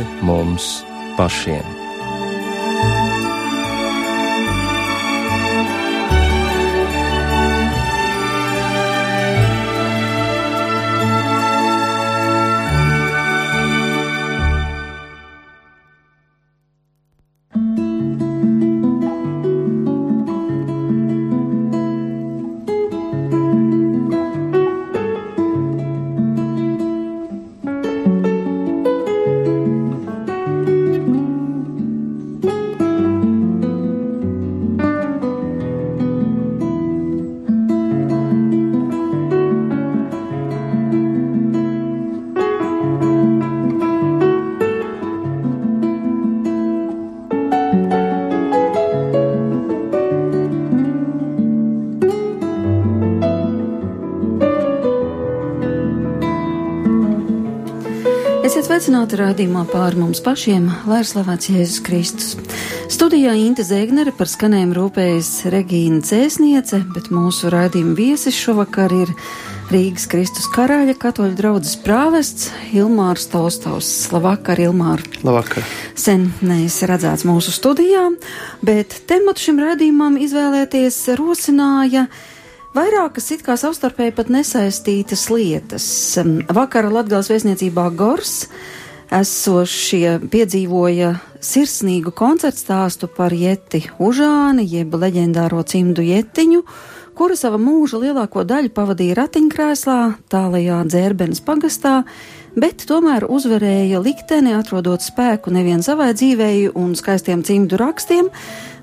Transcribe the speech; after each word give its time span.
pāri 0.00 0.24
mums 0.24 0.84
pašiem. 1.16 1.89
Sveicināti 59.10 59.26
raidījumā 59.26 59.62
pār 59.66 59.96
mums 59.98 60.20
pašiem, 60.22 60.68
lai 60.86 61.00
ir 61.02 61.08
slavēts 61.08 61.48
Jēzus 61.50 61.80
Kristus. 61.82 62.58
Studijā 62.94 63.32
Inte 63.34 63.64
Zēgnere 63.66 64.12
par 64.14 64.28
skanējumu 64.30 64.76
rūpējas 64.76 65.30
Regīna 65.50 65.98
Cēsniece, 66.06 66.78
bet 66.94 67.08
mūsu 67.10 67.48
raidījuma 67.50 67.96
viesis 67.98 68.36
šovakar 68.38 68.92
ir 68.94 69.10
Rīgas 69.74 70.06
Kristus 70.12 70.46
karāļa 70.54 70.94
katoļu 71.02 71.34
draudzes 71.40 71.74
prāvests 71.82 72.52
Ilmārs 72.70 73.26
Taustaus. 73.32 73.88
Labvakar, 74.14 74.62
Ilmār! 74.62 75.02
Labvakar! 75.26 75.66
Sen 75.98 76.28
neesi 76.46 76.86
redzēts 76.86 77.26
mūsu 77.26 77.50
studijā, 77.56 78.12
bet 78.62 78.94
tematu 79.10 79.42
šim 79.48 79.58
raidījumam 79.64 80.20
izvēlēties 80.22 81.00
rosināja 81.18 82.04
Vairākas 82.78 83.32
it 83.34 83.42
kā 83.42 83.56
savstarpēji 83.58 84.14
pat 84.14 84.30
nesaistītas 84.30 85.26
lietas. 85.34 85.88
Vakara 86.54 86.92
Latgales 86.94 87.32
vēstniecībā 87.32 87.88
Gors 87.98 88.44
esošie 89.10 90.18
piedzīvoja 90.30 91.14
sirsnīgu 91.42 92.12
koncertu 92.16 92.62
stāstu 92.62 93.08
par 93.10 93.34
Jeti 93.34 93.82
Užāni, 93.98 94.66
jeb 94.70 94.94
leģendāro 94.94 95.62
cimdu 95.66 96.04
Jetiņu, 96.06 96.62
kura 97.18 97.36
sava 97.36 97.58
mūža 97.60 98.00
lielāko 98.04 98.44
daļu 98.48 98.70
pavadīja 98.76 99.18
ratiņkrēslā, 99.18 99.98
tālajā 100.32 100.82
dzērbenes 100.88 101.42
pagastā, 101.44 102.04
bet 102.58 102.84
tomēr 102.88 103.26
uzvarēja 103.30 104.00
likteni, 104.02 104.54
atrodot 104.56 105.02
spēku 105.04 105.52
nevien 105.54 105.84
savai 105.84 106.10
dzīvēi 106.16 106.70
un 106.78 106.92
skaistiem 106.98 107.44
cimdu 107.46 107.78
rakstiem, 107.80 108.30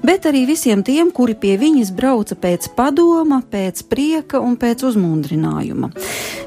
bet 0.06 0.28
arī 0.30 0.46
visiem 0.50 0.84
tiem, 0.86 1.12
kuri 1.12 1.36
pie 1.36 1.56
viņas 1.60 1.94
brauca 1.98 2.38
pēc 2.40 2.70
padoma, 2.78 3.42
pēc 3.52 3.84
prieka 3.90 4.42
un 4.44 4.58
pēc 4.60 4.86
uzmundrinājuma. 4.88 5.92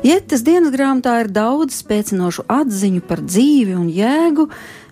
Jetes 0.07 0.45
dienas 0.47 0.75
grāmatā 0.75 1.19
ir 1.25 1.33
daudz 1.35 1.83
spēcinošu 1.83 2.47
atziņu 2.49 3.05
par 3.09 3.25
dzīvi 3.27 3.77
un 3.77 3.89
jēgu, 3.93 4.49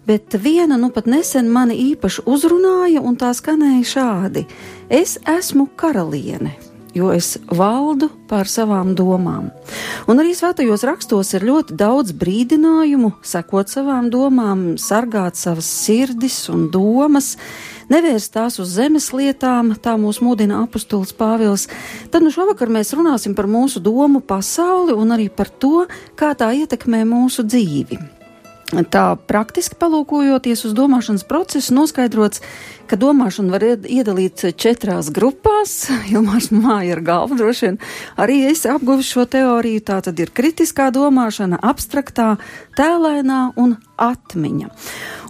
bet 0.08 0.38
viena 0.41 0.78
nu 0.80 0.91
pat 0.94 1.06
nesen 1.06 1.50
mani 1.53 1.76
īpaši 1.92 2.24
uzrunāja, 2.28 3.03
un 3.04 3.16
tā 3.20 3.34
skanēja 3.36 3.84
šādi: 3.94 4.47
Es 4.88 5.19
esmu 5.28 5.69
karaliene, 5.76 6.56
jo 6.98 7.12
es 7.14 7.36
valdu 7.48 8.10
pār 8.28 8.50
savām 8.50 8.92
domām. 8.98 9.48
Un 10.10 10.20
arī 10.20 10.34
svētajos 10.36 10.84
rakstos 10.88 11.32
ir 11.36 11.47
ļoti 11.48 11.76
daudz 11.78 12.14
brīdinājumu, 12.19 13.14
sekot 13.22 13.70
savām 13.72 14.10
domām, 14.12 14.75
sargāt 14.81 15.38
savas 15.41 15.69
sirdis 15.69 16.41
un 16.53 16.69
domas, 16.75 17.36
nevērst 17.92 18.34
tās 18.34 18.59
uz 18.62 18.75
zemes 18.76 19.10
lietām, 19.16 19.72
tā 19.81 19.97
mūs 20.00 20.20
mudina 20.25 20.62
apustulis 20.66 21.14
Pāvils. 21.16 21.69
Tad 22.12 22.26
nu 22.26 22.34
šovakar 22.34 22.72
mēs 22.72 22.92
runāsim 22.97 23.36
par 23.38 23.48
mūsu 23.50 23.82
domu 23.84 24.20
pasauli 24.20 24.97
un 24.97 25.16
arī 25.16 25.30
par 25.32 25.48
to, 25.48 25.88
kā 26.19 26.34
tā 26.38 26.53
ietekmē 26.62 27.04
mūsu 27.09 27.47
dzīvi. 27.48 28.17
Tā 28.68 29.02
praktiski 29.24 29.78
palūkojoties 29.80 30.66
uz 30.68 30.74
domāšanas 30.76 31.22
procesu, 31.24 31.72
noskaidrots, 31.72 32.42
ka 32.84 32.98
domāšanu 33.00 33.54
var 33.54 33.64
iedalīt 33.64 34.44
četrās 34.60 35.08
grupās. 35.14 35.86
Ilmārs 36.12 36.50
māja 36.52 36.98
ar 36.98 37.00
galvu 37.06 37.38
droši 37.40 37.64
vien 37.64 37.78
arī 38.20 38.42
es 38.50 38.66
apguvu 38.68 39.06
šo 39.08 39.24
teoriju. 39.24 39.80
Tā 39.88 40.02
tad 40.04 40.20
ir 40.20 40.34
kritiskā 40.36 40.90
domāšana, 40.92 41.62
abstraktā, 41.64 42.34
tēlēnā 42.76 43.40
un 43.56 43.78
atmiņa. 43.96 44.68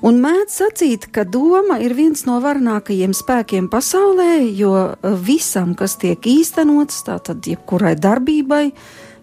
Un 0.03 0.19
mēdz 0.25 0.59
sacīt, 0.59 1.07
ka 1.15 1.23
doma 1.23 1.79
ir 1.79 1.95
viens 1.95 2.27
no 2.27 2.41
varenākajiem 2.43 3.15
spēkiem 3.15 3.71
pasaulē, 3.71 4.49
jo 4.59 4.75
visam, 5.23 5.79
kas 5.79 5.95
tiek 6.03 6.27
īstenots, 6.27 7.05
tātad 7.07 7.47
jebkurai 7.47 7.95
darbībai, 7.95 8.65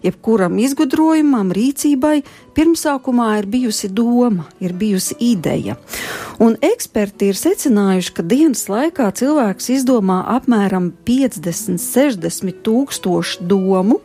jebkuram 0.04 0.58
izgudrojumam, 0.60 1.52
rīcībai, 1.54 2.20
pirmsākumā 2.56 3.30
ir 3.40 3.48
bijusi 3.52 3.90
doma, 3.92 4.46
ir 4.60 4.74
bijusi 4.76 5.16
ideja. 5.20 5.76
Un 6.42 6.58
eksperti 6.64 7.30
ir 7.32 7.38
secinājuši, 7.38 8.12
ka 8.16 8.24
dienas 8.26 8.66
laikā 8.72 9.08
cilvēks 9.16 9.70
izdomā 9.78 10.22
apmēram 10.36 10.90
50, 11.08 11.80
60 11.80 12.60
tūkstošu 12.66 13.46
domu. 13.48 14.00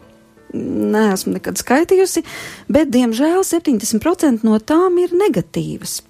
Neesmu 0.51 1.37
nekad 1.37 1.59
skaitījusi, 1.59 2.25
bet 2.67 2.91
diemžēl 2.91 3.45
70% 3.47 4.43
no 4.43 4.57
tām 4.59 4.97
ir 4.99 5.13
negatīvas. 5.15 6.01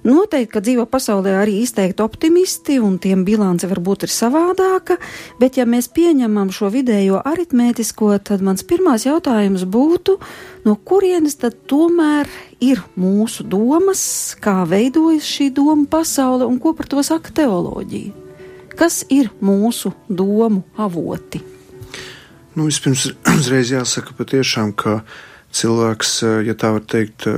Noteikti, 0.00 0.48
ka 0.54 0.62
dzīvo 0.64 0.86
pasaulē 0.88 1.34
arī 1.42 1.58
izteikti 1.60 2.00
optimisti, 2.00 2.78
un 2.80 2.96
tiem 3.02 3.20
bilance 3.26 3.68
varbūt 3.68 4.06
ir 4.06 4.12
savādāka, 4.14 4.96
bet 5.40 5.58
ja 5.60 5.66
mēs 5.68 5.90
pieņemam 5.92 6.48
šo 6.56 6.70
vidējo 6.72 7.18
aritmētisko, 7.28 8.14
tad 8.24 8.40
mans 8.40 8.64
pirmās 8.64 9.04
jautājums 9.04 9.66
būtu, 9.68 10.16
no 10.64 10.76
kurienes 10.88 11.36
tad 11.42 11.58
tomēr 11.68 12.30
ir 12.64 12.80
mūsu 12.96 13.44
domas, 13.44 14.02
kā 14.40 14.62
veidojas 14.68 15.28
šī 15.28 15.50
doma 15.58 15.84
pasaule 15.90 16.48
un 16.48 16.56
ko 16.62 16.72
par 16.78 16.88
to 16.88 17.04
saka 17.04 17.34
teoloģija? 17.36 18.16
Kas 18.80 19.02
ir 19.12 19.28
mūsu 19.44 19.92
domu 20.08 20.62
avoti? 20.80 21.42
Nu, 22.56 22.64
vispirms, 22.70 23.10
uzreiz 23.40 23.74
jāsaka 23.74 24.16
patiešām, 24.16 24.72
ka 24.72 25.02
cilvēks, 25.52 26.16
ja 26.48 26.56
tā 26.56 26.72
var 26.78 26.88
teikt, 26.88 27.28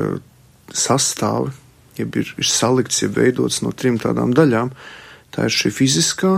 sastāv 0.71 1.50
jeb 2.02 2.18
ir, 2.20 2.34
ir 2.38 2.48
salikts, 2.48 3.02
jeb 3.04 3.16
veidots 3.18 3.62
no 3.64 3.72
trim 3.72 3.98
tādām 4.02 4.34
daļām. 4.36 4.72
Tā 5.32 5.46
ir 5.48 5.54
šī 5.54 5.72
fiziskā, 5.72 6.32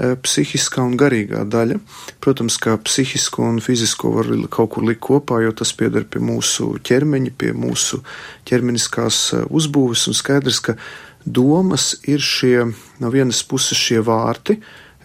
e, 0.00 0.14
psihiskā 0.18 0.82
un 0.82 0.96
garīgā 0.98 1.44
daļa. 1.46 1.78
Protams, 2.24 2.56
ka 2.62 2.74
psihisko 2.82 3.46
un 3.46 3.60
fizisko 3.62 4.10
var 4.16 4.32
kaut 4.50 4.72
kur 4.74 4.86
likt 4.88 5.04
kopā, 5.06 5.42
jo 5.44 5.54
tas 5.54 5.72
pieder 5.76 6.08
pie 6.10 6.22
mūsu 6.24 6.72
ķermeņa, 6.82 7.36
pie 7.38 7.54
mūsu 7.54 8.02
ķermeniskās 8.50 9.22
e, 9.36 9.44
uzbūves, 9.46 10.08
un 10.10 10.18
skaidrs, 10.18 10.60
ka 10.66 10.76
domas 11.24 11.92
ir 12.08 12.22
šie, 12.24 12.70
no 12.98 13.12
vienas 13.12 13.44
puses 13.46 13.78
šie 13.78 14.00
vārti, 14.02 14.58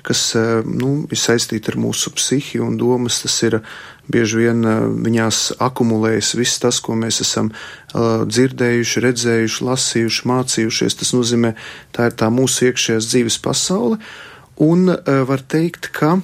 kas 0.06 0.32
e, 0.38 0.46
nu, 0.66 1.06
ir 1.12 1.20
saistīti 1.20 1.74
ar 1.74 1.80
mūsu 1.82 2.14
psihi 2.18 2.62
un 2.64 2.80
domas. 2.82 3.22
Tas 3.26 3.38
ir 3.46 3.60
bieži 4.12 4.44
vien 4.44 4.62
viņās 5.06 5.56
akumulējas 5.64 6.34
viss 6.40 6.62
tas, 6.62 6.80
ko 6.84 6.98
mēs 7.00 7.22
esam 7.26 7.52
dzirdējuši, 7.94 9.04
redzējuši, 9.06 9.66
lasījuši, 9.70 10.26
mācījušies. 10.32 10.98
Tas 11.02 11.14
nozīmē, 11.16 11.56
tā 11.96 12.10
ir 12.12 12.18
tā 12.20 12.30
mūsu 12.34 12.70
iekšējās 12.70 13.12
dzīves 13.12 13.40
pasaule. 13.46 14.00
Un 14.62 14.88
var 15.04 15.42
teikt, 15.52 15.90
ka 15.96 16.16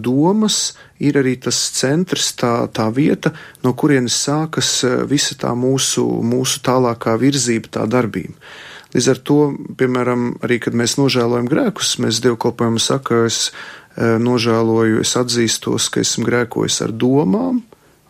domas 0.00 0.74
ir 1.04 1.18
arī 1.20 1.34
tas 1.44 1.58
centrs, 1.76 2.32
tā, 2.40 2.54
tā 2.72 2.88
vieta, 2.94 3.34
no 3.66 3.74
kurienes 3.76 4.16
sākas 4.16 4.78
visa 5.10 5.36
tā 5.38 5.52
mūsu, 5.58 6.06
mūsu 6.24 6.62
tālākā 6.64 7.18
virzība, 7.20 7.68
tā 7.76 7.84
darbība. 7.90 8.38
Līdz 8.94 9.08
ar 9.10 9.20
to, 9.26 9.38
piemēram, 9.74 10.36
arī 10.46 10.60
kad 10.62 10.76
mēs 10.78 10.94
nožēlojam 11.00 11.48
grēkus, 11.50 11.96
mēs 11.98 12.20
dievkalpojam 12.22 12.78
saka, 12.78 13.24
es 13.26 13.48
nožēloju, 13.96 15.00
es 15.04 15.14
atzīstos, 15.18 15.88
ka 15.92 16.02
esmu 16.02 16.26
grēkojis 16.26 16.80
ar 16.86 16.92
domām, 16.92 17.62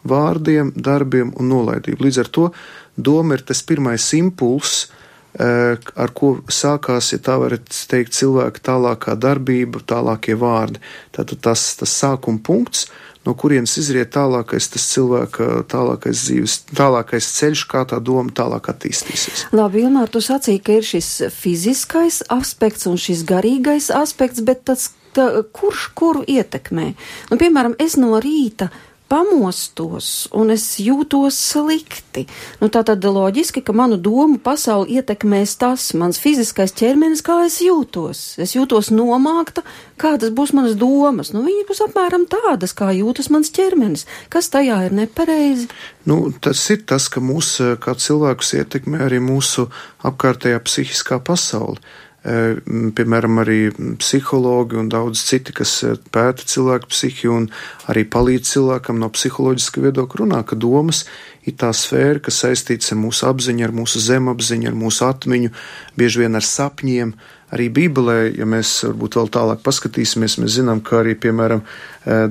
vārdiem, 0.05 0.73
darbiem 0.77 1.33
un 1.41 1.51
nolaidību. 1.53 2.05
Līdz 2.05 2.21
ar 2.25 2.31
to 2.33 2.51
doma 2.97 3.39
ir 3.39 3.45
tas 3.47 3.63
pirmais 3.65 4.07
impulss, 4.17 4.89
ar 5.35 6.13
ko 6.15 6.37
sākās, 6.47 7.11
ja 7.13 7.19
tā 7.19 7.39
varat 7.43 7.67
teikt, 7.91 8.15
cilvēka 8.15 8.63
tālākā 8.69 9.17
darbība, 9.19 9.83
tālākie 9.83 10.37
vārdi. 10.39 10.83
Tātad 11.17 11.41
tas, 11.43 11.65
tas 11.81 11.91
sākuma 11.91 12.39
punkts, 12.45 12.87
no 13.27 13.35
kurienes 13.35 13.75
izriet 13.81 14.13
tālākais 14.15 14.69
tas 14.71 14.85
cilvēka 14.93 15.65
tālākais 15.73 16.27
dzīves, 16.27 16.59
tālākais 16.77 17.31
ceļš, 17.39 17.65
kā 17.73 17.83
tā 17.91 17.99
doma 18.05 18.31
tālāk 18.37 18.69
attīstīsies. 18.71 19.49
Labi, 19.57 19.83
Ilmār, 19.89 20.13
tu 20.13 20.23
sacīji, 20.23 20.63
ka 20.63 20.79
ir 20.79 20.87
šis 20.87 21.11
fiziskais 21.35 22.23
aspekts 22.33 22.87
un 22.91 23.01
šis 23.01 23.25
garīgais 23.27 23.91
aspekts, 23.91 24.45
bet 24.45 24.63
tas, 24.69 24.93
tā, 25.17 25.29
kurš 25.55 25.87
kuru 25.99 26.25
ietekmē? 26.27 26.91
Nu, 27.31 27.39
piemēram, 27.41 27.79
es 27.83 27.99
no 28.01 28.19
rīta 28.23 28.71
pamostos 29.15 30.27
un 30.35 30.51
es 30.55 30.65
jūtos 30.81 31.37
slikti. 31.53 32.25
Nu, 32.61 32.71
tā 32.73 32.83
tad 32.87 33.05
loģiski, 33.05 33.63
ka 33.65 33.75
manu 33.77 33.99
domu 34.01 34.41
pasauli 34.43 34.97
ietekmēs 34.99 35.57
tas, 35.61 35.91
mans 35.99 36.19
fiziskais 36.23 36.75
ķermenis, 36.77 37.23
kā 37.25 37.43
es 37.47 37.61
jūtos. 37.63 38.23
Es 38.43 38.57
jūtos 38.57 38.91
nomākta, 38.95 39.65
kādas 40.01 40.33
būs 40.35 40.55
manas 40.57 40.79
domas. 40.81 41.35
Nu, 41.35 41.45
viņi 41.47 41.67
būs 41.69 41.85
apmēram 41.87 42.27
tādas, 42.31 42.75
kā 42.77 42.91
jūtas 42.97 43.31
mans 43.35 43.53
ķermenis. 43.55 44.07
Kas 44.33 44.51
tajā 44.55 44.81
ir 44.89 44.97
nepareizi? 44.97 45.69
Nu, 46.09 46.33
tas 46.41 46.65
ir 46.73 46.83
tas, 46.89 47.11
ka 47.13 47.23
mūs 47.25 47.59
kā 47.85 47.97
cilvēkus 48.01 48.57
ietekmē 48.63 49.05
arī 49.07 49.21
mūsu 49.23 49.69
apkārtējā 50.05 50.65
psihiskā 50.65 51.21
pasaule 51.25 51.79
piemēram, 52.25 53.39
arī 53.43 53.59
psihologi 54.01 54.79
un 54.81 54.89
daudz 54.89 55.21
citi, 55.29 55.53
kas 55.53 55.77
pēta 56.15 56.47
cilvēku 56.49 56.89
psihiju 56.89 57.35
un 57.37 57.49
arī 57.93 58.07
palīdz 58.09 58.55
cilvēkam 58.55 58.97
no 59.03 59.11
psiholoģiska 59.13 59.83
viedokļa 59.85 60.23
runā, 60.23 60.41
ka 60.49 60.57
domas 60.57 61.05
ir 61.45 61.59
tā 61.61 61.69
sfēra, 61.77 62.23
kas 62.25 62.41
saistīts 62.47 62.95
ar 62.95 63.01
mūsu 63.03 63.29
apziņu, 63.29 63.67
ar 63.67 63.75
mūsu 63.77 64.01
zemapziņu, 64.01 64.71
ar 64.71 64.79
mūsu 64.81 65.05
atmiņu, 65.05 65.53
bieži 66.01 66.25
vien 66.25 66.41
ar 66.41 66.49
sapņiem. 66.49 67.13
Arī 67.55 67.69
Bībelē, 67.77 68.17
ja 68.39 68.49
mēs 68.49 68.73
varbūt 68.89 69.21
vēl 69.21 69.29
tālāk 69.37 69.61
paskatīsimies, 69.67 70.39
mēs 70.41 70.57
zinām, 70.57 70.81
ka 70.83 71.03
arī, 71.03 71.13
piemēram, 71.21 71.61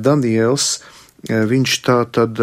Daniels, 0.02 0.80
viņš 1.30 1.78
tā 1.86 2.02
tad 2.12 2.42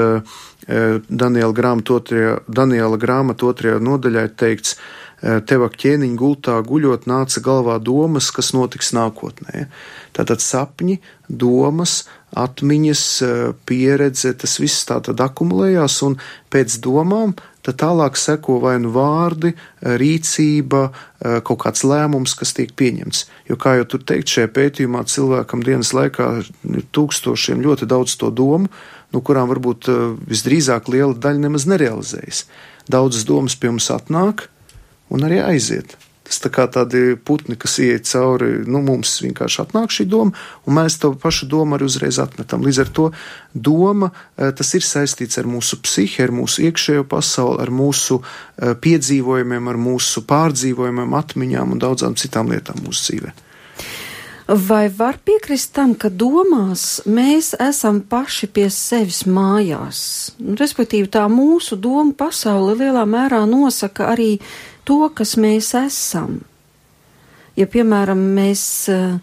Daniela 0.70 1.52
grāmatu 1.56 1.98
otrajā, 1.98 2.38
Daniela 2.46 2.96
grāmatu 3.00 3.50
otrajā 3.50 3.82
nodaļā 3.82 4.28
ir 4.28 4.34
teikts, 4.38 4.78
tev 5.20 5.66
ak 5.66 5.76
ķēniņa 5.80 6.16
gultā 6.16 6.56
guļot 6.64 7.04
nāca 7.10 7.42
galvā 7.44 7.76
domas, 7.82 8.30
kas 8.32 8.54
notiks 8.56 8.94
nākotnē. 8.96 9.66
Tātad 10.16 10.40
sapņi, 10.40 10.98
domas, 11.28 12.04
atmiņas, 12.36 13.04
eh, 13.22 13.52
pieredze, 13.66 14.32
tas 14.38 14.58
viss 14.58 14.86
tā 14.88 15.00
tad 15.02 15.20
akumulējās 15.20 16.02
un 16.06 16.16
pēc 16.50 16.78
domām 16.80 17.36
tad 17.62 17.76
tālāk 17.76 18.16
seko 18.16 18.60
vai 18.60 18.78
nu 18.78 18.90
vārdi, 18.90 19.52
eh, 19.52 19.98
rīcība, 19.98 20.90
kaut 21.20 21.58
kāds 21.58 21.84
lēmums, 21.84 22.32
kas 22.32 22.54
tiek 22.56 22.72
pieņemts. 22.72 23.26
Jo, 23.46 23.56
kā 23.56 23.76
jau 23.76 23.84
tur 23.84 24.00
teikt, 24.00 24.24
šajā 24.24 24.48
pētījumā 24.48 25.04
cilvēkam 25.04 25.62
dienas 25.62 25.92
laikā 25.92 26.38
ir 26.40 26.82
tūkstošiem 26.96 27.60
ļoti 27.60 27.86
daudz 27.86 28.16
to 28.16 28.30
domu, 28.30 28.70
no 29.12 29.20
kurām 29.20 29.52
varbūt 29.52 29.84
visdrīzāk 30.24 30.88
liela 30.88 31.12
daļa 31.12 31.38
nemaz 31.38 31.66
nerealizējas. 31.66 32.44
Daudzas 32.88 33.24
domas 33.24 33.54
pie 33.54 33.68
mums 33.68 33.90
atnāk, 33.90 34.48
un 35.10 35.26
arī 35.26 35.42
aiziet. 35.44 35.96
Tas 36.30 36.38
tā 36.38 36.46
kā 36.54 36.68
tādi 36.70 37.16
putni, 37.26 37.56
kas 37.58 37.72
iet 37.82 38.06
cauri, 38.06 38.60
nu, 38.70 38.78
mums 38.86 39.16
vienkārši 39.24 39.64
atnāk 39.64 39.90
šī 39.90 40.06
doma, 40.12 40.30
un 40.62 40.76
mēs 40.76 41.00
to 41.02 41.10
pašu 41.18 41.48
domu 41.50 41.74
arī 41.74 41.88
uzreiz 41.90 42.20
atmetam. 42.22 42.62
Līdz 42.62 42.78
ar 42.84 42.92
to 42.94 43.08
doma, 43.50 44.12
eh, 44.38 44.52
tas 44.54 44.70
ir 44.78 44.86
saistīts 44.86 45.40
ar 45.42 45.50
mūsu 45.50 45.80
psihi, 45.82 46.22
ar 46.22 46.30
mūsu 46.30 46.62
iekšējo 46.68 47.02
pasauli, 47.10 47.58
ar 47.64 47.74
mūsu 47.74 48.20
eh, 48.22 48.74
piedzīvojumiem, 48.78 49.74
ar 49.74 49.82
mūsu 49.82 50.22
pārdzīvojumiem, 50.30 51.18
atmiņām 51.18 51.74
un 51.74 51.82
daudzām 51.82 52.14
citām 52.14 52.54
lietām 52.54 52.78
mūsu 52.86 53.08
dzīvē. 53.08 53.34
Vai 54.50 54.88
var 54.90 55.18
piekrist 55.22 55.76
tam, 55.76 55.92
ka 55.94 56.08
domās 56.10 57.04
mēs 57.06 57.52
esam 57.62 58.00
paši 58.02 58.48
pie 58.50 58.64
sevis 58.74 59.20
mājās? 59.22 60.00
Respektīvi, 60.38 61.06
tā 61.06 61.28
mūsu 61.30 61.78
doma 61.78 62.10
pasaule 62.18 62.74
lielā 62.80 63.04
mērā 63.06 63.44
nosaka 63.46 64.08
arī 64.10 64.40
to, 64.84 65.08
kas 65.14 65.36
mēs 65.40 65.72
esam. 65.78 66.40
Ja, 67.58 67.66
piemēram, 67.70 68.20
mēs 68.36 68.62
uh, 68.92 69.18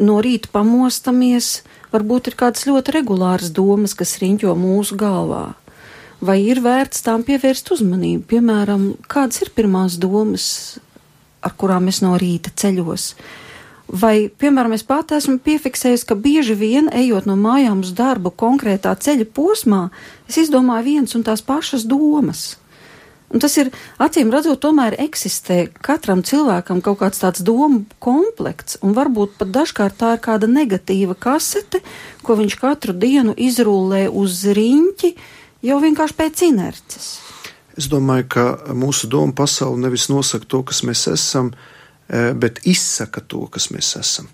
no 0.00 0.18
rīta 0.24 0.50
pamostamies, 0.52 1.60
varbūt 1.92 2.30
ir 2.30 2.38
kādas 2.40 2.66
ļoti 2.68 2.94
regulāras 2.98 3.52
domas, 3.54 3.94
kas 3.98 4.18
riņķo 4.22 4.54
mūsu 4.58 4.98
galvā. 5.00 5.44
Vai 6.20 6.36
ir 6.44 6.60
vērts 6.60 7.04
tām 7.06 7.22
pievērst 7.24 7.70
uzmanību? 7.72 8.26
Piemēram, 8.28 8.90
kādas 9.08 9.40
ir 9.40 9.52
pirmās 9.56 9.96
domas, 10.00 10.44
ar 11.40 11.54
kurām 11.56 11.88
es 11.88 12.02
no 12.04 12.18
rīta 12.20 12.52
ceļos? 12.52 13.14
Vai, 13.90 14.28
piemēram, 14.28 14.76
es 14.76 14.84
pati 14.86 15.16
esmu 15.16 15.40
piefiksējusi, 15.42 16.06
ka 16.06 16.14
bieži 16.14 16.54
vien, 16.54 16.90
ejot 16.94 17.24
no 17.26 17.34
mājām 17.40 17.80
uz 17.82 17.90
darbu 17.96 18.30
konkrētā 18.38 18.92
ceļa 18.94 19.26
posmā, 19.34 19.86
es 20.30 20.38
izdomāju 20.44 20.86
viens 20.86 21.16
un 21.18 21.24
tās 21.26 21.42
pašas 21.42 21.88
domas. 21.90 22.52
Un 23.30 23.38
tas 23.38 23.54
ir 23.62 23.68
acīm 24.02 24.32
redzot, 24.34 24.58
tomēr 24.58 24.96
eksistē 25.04 25.68
katram 25.86 26.24
cilvēkam 26.26 26.80
kaut 26.82 26.98
kāds 27.04 27.20
tāds 27.22 27.44
domu 27.46 27.84
komplekts, 28.02 28.80
un 28.82 28.96
varbūt 28.96 29.36
pat 29.38 29.52
dažkārt 29.54 30.00
tā 30.00 30.16
ir 30.16 30.22
kāda 30.24 30.48
negatīva 30.50 31.14
kasete, 31.14 31.78
ko 32.26 32.34
viņš 32.40 32.56
katru 32.58 32.94
dienu 32.98 33.36
izrullē 33.38 34.08
uz 34.10 34.42
riņķi, 34.50 35.12
jau 35.62 35.78
vienkārši 35.84 36.16
pēc 36.18 36.42
inerces. 36.48 37.12
Es 37.78 37.86
domāju, 37.90 38.26
ka 38.34 38.46
mūsu 38.74 39.06
doma 39.10 39.32
pasaule 39.36 39.78
nevis 39.78 40.08
nosaka 40.10 40.50
to, 40.50 40.64
kas 40.66 40.82
mēs 40.82 41.06
esam, 41.12 41.52
e, 42.10 42.32
bet 42.34 42.58
izsaka 42.66 43.22
to, 43.22 43.44
kas 43.46 43.70
mēs 43.70 43.94
esam. 44.00 44.26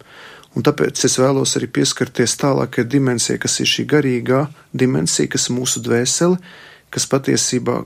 Un 0.56 0.64
tāpēc 0.64 1.04
es 1.04 1.18
vēlos 1.20 1.52
arī 1.60 1.68
pieskarties 1.68 2.38
tālākajai 2.40 2.88
dimensijai, 2.96 3.36
kas 3.44 3.60
ir 3.60 3.68
šī 3.68 3.84
garīgā 3.92 4.46
dimensija, 4.72 5.28
kas 5.28 5.50
ir 5.50 5.58
mūsu 5.58 5.84
dvēsele, 5.84 6.40
kas 6.88 7.04
patiesībā 7.12 7.82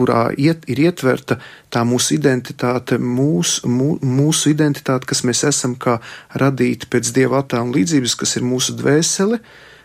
kurā 0.00 0.28
iet, 0.40 0.64
ir 0.70 0.80
ietverta 0.88 1.36
tā 1.72 1.84
mūsu 1.86 2.16
identitāte, 2.16 2.98
mūs, 3.00 3.60
mū, 3.68 3.94
mūsu 4.00 4.54
identitāte, 4.54 5.08
kas 5.10 5.24
mēs 5.28 5.44
esam 5.48 5.76
kā 5.80 5.98
radīti 6.40 6.88
pēc 6.90 7.12
dieva 7.16 7.42
attēla 7.42 7.68
un 7.68 7.74
līdzības, 7.76 8.16
kas 8.20 8.36
ir 8.40 8.46
mūsu 8.48 8.76
dvēsele, 8.80 9.40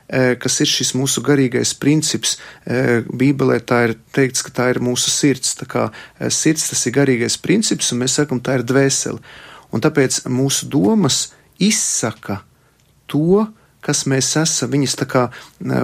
e, 0.07 0.23
kas 0.41 0.59
ir 0.63 0.71
šis 0.71 0.93
mūsu 0.97 1.23
garīgais 1.25 1.75
princips. 1.81 2.37
E, 2.63 3.01
Bībelē 3.05 3.59
tā 3.67 3.81
ir 3.89 3.97
teikts, 4.15 4.45
ka 4.45 4.55
tā 4.61 4.69
ir 4.73 4.81
mūsu 4.83 5.11
sirds. 5.13 5.57
Tā 5.59 5.67
kā 5.69 5.89
e, 5.91 6.31
sirds 6.31 6.69
tas 6.71 6.85
ir 6.87 6.95
garīgais 6.95 7.37
princips, 7.41 7.91
un 7.91 8.03
mēs 8.05 8.17
sakam, 8.21 8.39
tā 8.39 8.59
ir 8.59 8.67
dvēsele. 8.67 9.21
Un 9.75 9.83
tāpēc 9.83 10.23
mūsu 10.31 10.69
domas 10.71 11.27
izsaka 11.59 12.41
to, 13.11 13.45
kas 13.85 14.05
mēs 14.09 14.31
esam. 14.41 14.73
Viņas 14.73 14.97
tā 15.01 15.09
kā 15.09 15.27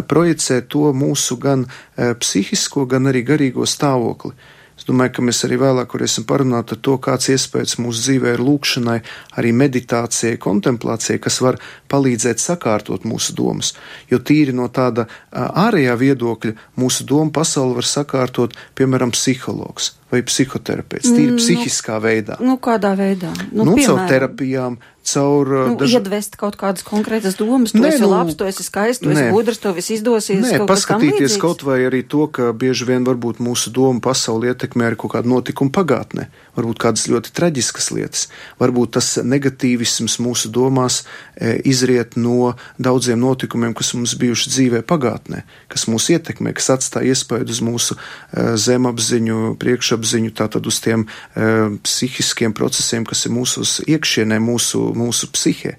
projicē 0.10 0.62
to 0.72 0.90
mūsu 0.98 1.38
gan 1.42 1.68
psihisko, 1.96 2.88
gan 2.90 3.12
arī 3.12 3.24
garīgo 3.28 3.68
stāvokli. 3.70 4.34
Es 4.82 4.88
domāju, 4.88 5.12
ka 5.14 5.24
mēs 5.28 5.44
arī 5.46 5.60
vēlāk 5.62 5.92
varēsim 5.94 6.26
parunāt 6.26 6.72
par 6.72 6.80
to, 6.82 6.96
kāds 7.06 7.30
iespējas 7.30 7.78
mūsu 7.78 8.02
dzīvē 8.02 8.32
ir 8.34 8.42
lūkšanai, 8.42 8.96
arī 9.38 9.52
meditācijai, 9.54 10.40
kontemplācijai, 10.42 11.20
kas 11.22 11.38
var 11.46 11.60
palīdzēt 11.94 12.42
sakārtot 12.42 13.06
mūsu 13.06 13.38
domas. 13.38 13.76
Jo 14.10 14.18
tīri 14.26 14.58
no 14.58 14.66
tāda 14.74 15.06
ārējā 15.30 15.94
viedokļa 16.02 16.58
mūsu 16.82 17.06
domu 17.06 17.30
pasauli 17.36 17.78
var 17.78 17.92
sakārtot, 17.94 18.58
piemēram, 18.74 19.14
psihologs 19.14 19.94
vai 20.12 20.22
psihoterapeits, 20.28 21.10
tīri 21.10 21.34
mm, 21.34 21.40
psihiskā 21.40 21.98
nu, 21.98 22.06
veidā. 22.06 22.40
Nu, 22.44 22.58
kādā 22.62 22.92
veidā? 23.00 23.32
Nu, 23.52 23.66
nu 23.70 23.78
caur 23.80 24.04
terapijām, 24.12 24.78
caur. 25.04 25.48
Nu, 25.48 25.76
daž... 25.80 25.96
Iedvest 25.98 26.36
kaut 26.40 26.58
kādas 26.60 26.86
konkrētas 26.86 27.38
domas, 27.40 27.74
tu 27.74 27.82
nē, 27.82 27.94
esi 27.96 28.04
nu, 28.04 28.12
labs, 28.12 28.36
tu 28.38 28.46
esi 28.46 28.66
skaists, 28.66 29.02
tu 29.04 29.10
nē. 29.10 29.16
esi 29.18 29.34
gudrs, 29.34 29.62
to 29.62 29.74
viss 29.76 29.94
izdosies. 29.96 30.42
Nē, 30.44 30.62
paskatīties 30.70 31.38
kaut 31.42 31.66
vai 31.66 31.80
arī 31.88 32.04
to, 32.06 32.28
ka 32.28 32.52
bieži 32.54 32.88
vien 32.90 33.08
varbūt 33.08 33.42
mūsu 33.44 33.74
doma 33.74 34.04
pasauli 34.04 34.52
ietekmē 34.52 34.92
arī 34.92 35.00
kaut 35.02 35.16
kādu 35.16 35.32
notikumu 35.34 35.74
pagātnē, 35.74 36.28
varbūt 36.58 36.82
kādas 36.84 37.08
ļoti 37.12 37.34
traģiskas 37.38 37.90
lietas, 37.96 38.28
varbūt 38.62 38.96
tas 39.00 39.16
negatīvisms 39.24 40.20
mūsu 40.22 40.52
domās 40.54 41.02
e, 41.36 41.58
izriet 41.72 42.18
no 42.20 42.54
daudziem 42.78 43.20
notikumiem, 43.22 43.74
kas 43.78 43.94
mums 43.98 44.16
bijuši 44.20 44.54
dzīvē 44.54 44.84
pagātnē, 44.86 45.44
kas 45.72 45.88
mūs 45.90 46.12
ietekmē, 46.14 46.54
kas 46.58 46.70
atstāja 46.78 47.16
iespēju 47.16 47.50
uz 47.50 47.64
mūsu 47.66 47.98
e, 47.98 48.54
zemapziņu, 48.62 49.56
priekšapziņu 49.62 50.01
apziņu, 50.02 50.34
tātad 50.36 50.66
uz 50.68 50.82
tiem 50.84 51.06
uh, 51.06 51.78
psihiskiem 51.86 52.58
procesiem, 52.58 53.06
kas 53.08 53.28
ir 53.30 53.36
mūsu 53.38 53.64
iekšienē, 53.86 54.42
mūsu, 54.42 54.90
mūsu 54.98 55.30
psihē. 55.32 55.78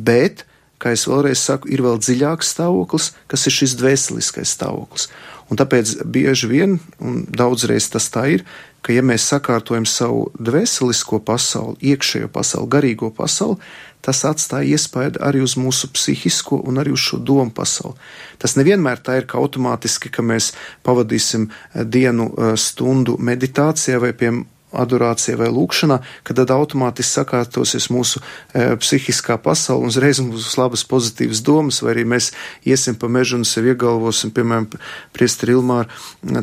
Bet, 0.00 0.46
kā 0.80 0.94
es 0.96 1.04
vēlreiz 1.10 1.42
saku, 1.44 1.68
ir 1.68 1.84
vēl 1.84 2.00
dziļāks 2.00 2.54
stāvoklis, 2.56 3.12
kas 3.28 3.44
ir 3.46 3.56
šis 3.60 3.76
dvēseliskais 3.78 4.56
stāvoklis. 4.56 5.10
Un 5.50 5.58
tāpēc 5.58 5.96
bieži 6.06 6.46
vien, 6.46 6.76
un 7.02 7.24
daudzreiz 7.26 7.88
tas 7.90 8.06
tā 8.14 8.28
ir, 8.36 8.44
ka 8.86 8.94
ja 8.94 9.02
mēs 9.04 9.26
sakārtojam 9.32 9.84
savu 9.88 10.28
dvēselisko 10.38 11.18
pasauli, 11.26 11.90
iekšējo 11.92 12.30
pasauli, 12.32 12.70
garīgo 12.70 13.10
pasauli, 13.12 13.58
tas 14.04 14.22
atstāja 14.24 14.76
iespaidu 14.76 15.20
arī 15.24 15.42
uz 15.44 15.56
mūsu 15.60 15.90
psihisko 15.94 16.60
un 16.68 16.80
arī 16.82 16.94
uz 16.96 17.02
šo 17.04 17.18
domu 17.18 17.52
pasauli. 17.54 17.98
Tas 18.40 18.56
nevienmēr 18.56 19.02
tā 19.04 19.20
ir, 19.20 19.28
ka 19.28 19.40
automātiski, 19.40 20.12
ka 20.12 20.24
mēs 20.24 20.52
pavadīsim 20.86 21.50
eh, 21.50 21.84
dienu 21.84 22.30
eh, 22.30 22.56
stundu 22.56 23.18
meditācijā 23.20 24.00
vai 24.02 24.12
pie 24.16 24.32
adorācijā 24.72 25.36
vai 25.40 25.48
lūkšanā, 25.52 25.98
ka 26.26 26.36
tad 26.36 26.52
automātiski 26.54 27.20
sakārtosies 27.20 27.88
mūsu 27.92 28.20
e, 28.20 28.76
psihiskā 28.80 29.36
pasaule 29.42 29.86
un 29.86 29.92
uzreiz 29.92 30.20
mums 30.22 30.36
būs 30.38 30.58
labas 30.60 30.84
pozitīvas 30.86 31.42
domas, 31.46 31.80
vai 31.82 31.94
arī 31.94 32.06
mēs 32.14 32.30
iesim 32.68 32.98
pa 32.98 33.10
mežu 33.10 33.40
un 33.40 33.46
sev 33.48 33.68
iegalvosim, 33.70 34.32
piemēram, 34.36 34.68
priestri 35.16 35.56
Ilmār, 35.56 35.90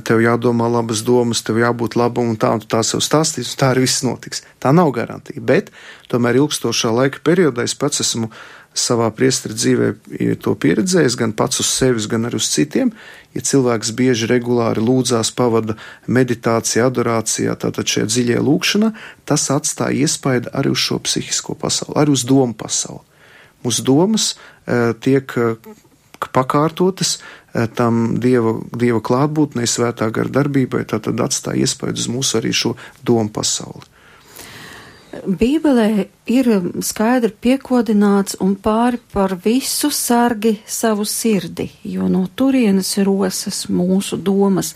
tev 0.08 0.22
jādomā 0.24 0.68
labas 0.72 1.04
domas, 1.08 1.44
tev 1.46 1.62
jābūt 1.62 1.96
labam 2.00 2.34
un 2.34 2.40
tā, 2.40 2.52
un 2.58 2.64
tā 2.64 2.84
sev 2.84 3.04
stāstīs, 3.06 3.54
un 3.54 3.62
tā 3.62 3.72
arī 3.74 3.86
viss 3.88 4.04
notiks. 4.06 4.44
Tā 4.64 4.74
nav 4.76 4.92
garantija, 4.96 5.42
bet 5.42 5.72
tomēr 6.12 6.42
ilgstošā 6.42 6.92
laika 6.94 7.24
periodā 7.24 7.64
es 7.68 7.76
pats 7.78 8.04
esmu 8.04 8.32
savā 8.80 9.08
priestera 9.16 9.56
dzīvē 9.58 9.88
to 10.44 10.54
pieredzējis, 10.56 11.18
gan 11.20 11.34
pats 11.38 11.62
uz 11.64 11.70
sevis, 11.72 12.08
gan 12.10 12.28
arī 12.30 12.40
uz 12.40 12.50
citiem. 12.54 12.92
Ja 13.36 13.44
cilvēks 13.46 13.92
bieži 13.98 14.30
regulāri 14.30 14.82
lūdzās, 14.82 15.32
pavada 15.38 15.76
meditācijā, 16.08 16.88
adorācijā, 16.90 17.58
tātad 17.60 17.90
šajā 17.90 18.08
dziļajā 18.10 18.46
lūkšanā, 18.48 18.94
tas 19.30 19.50
atstāja 19.54 20.08
iespaidu 20.08 20.54
arī 20.58 20.74
uz 20.74 20.82
šo 20.82 21.02
psihisko 21.04 21.58
pasauli, 21.60 21.98
arī 22.02 22.16
uz 22.16 22.26
domu 22.28 22.58
pasauli. 22.58 23.04
Mūsu 23.66 23.84
domas 23.86 24.32
e, 24.32 24.94
tiek 25.04 25.34
e, 25.38 25.52
pakārtotas 26.34 27.18
e, 27.18 27.68
tam 27.78 28.18
dieva, 28.22 28.56
dieva 28.74 29.02
klātbūtnei, 29.04 29.68
svētā 29.70 30.10
gara 30.14 30.34
darbībai, 30.40 30.86
tātad 30.90 31.20
atstāja 31.26 31.66
iespaidu 31.66 32.02
uz 32.02 32.10
mūsu 32.14 32.40
arī 32.42 32.54
šo 32.56 32.76
domu 33.06 33.34
pasauli. 33.34 33.86
Bībelē 35.12 36.08
ir 36.28 36.48
skaidri 36.84 37.32
piekodināts 37.32 38.38
un 38.44 38.56
pāri 38.60 39.00
par 39.14 39.38
visu 39.44 39.90
sargi 39.94 40.58
savu 40.68 41.06
sirdi, 41.08 41.70
jo 41.88 42.10
no 42.12 42.26
turienes 42.36 42.98
rosas 43.08 43.66
mūsu 43.72 44.20
domas. 44.20 44.74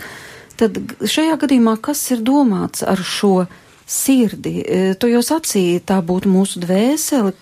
Tad 0.56 0.78
šajā 1.04 1.36
gadījumā 1.42 1.76
kas 1.84 2.04
ir 2.16 2.24
domāts 2.24 2.86
ar 2.88 3.02
šo 3.04 3.46
sirdi? 3.88 4.62
E, 4.62 4.94
tu 4.96 5.10
jau 5.12 5.24
sacīji, 5.26 5.84
tā 5.84 6.00
būtu 6.06 6.32
mūsu 6.32 6.62
dvēsele. 6.64 7.34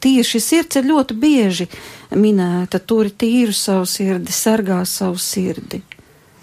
Tieši 0.00 0.40
sirds 0.40 0.78
ir 0.78 0.88
ļoti 0.88 1.16
bieži 1.18 1.68
minēta, 2.14 2.80
turi 2.80 3.12
tīru 3.12 3.52
savu 3.56 3.88
sirdi, 3.90 4.32
sargā 4.32 4.80
savu 4.88 5.20
sirdi. 5.20 5.82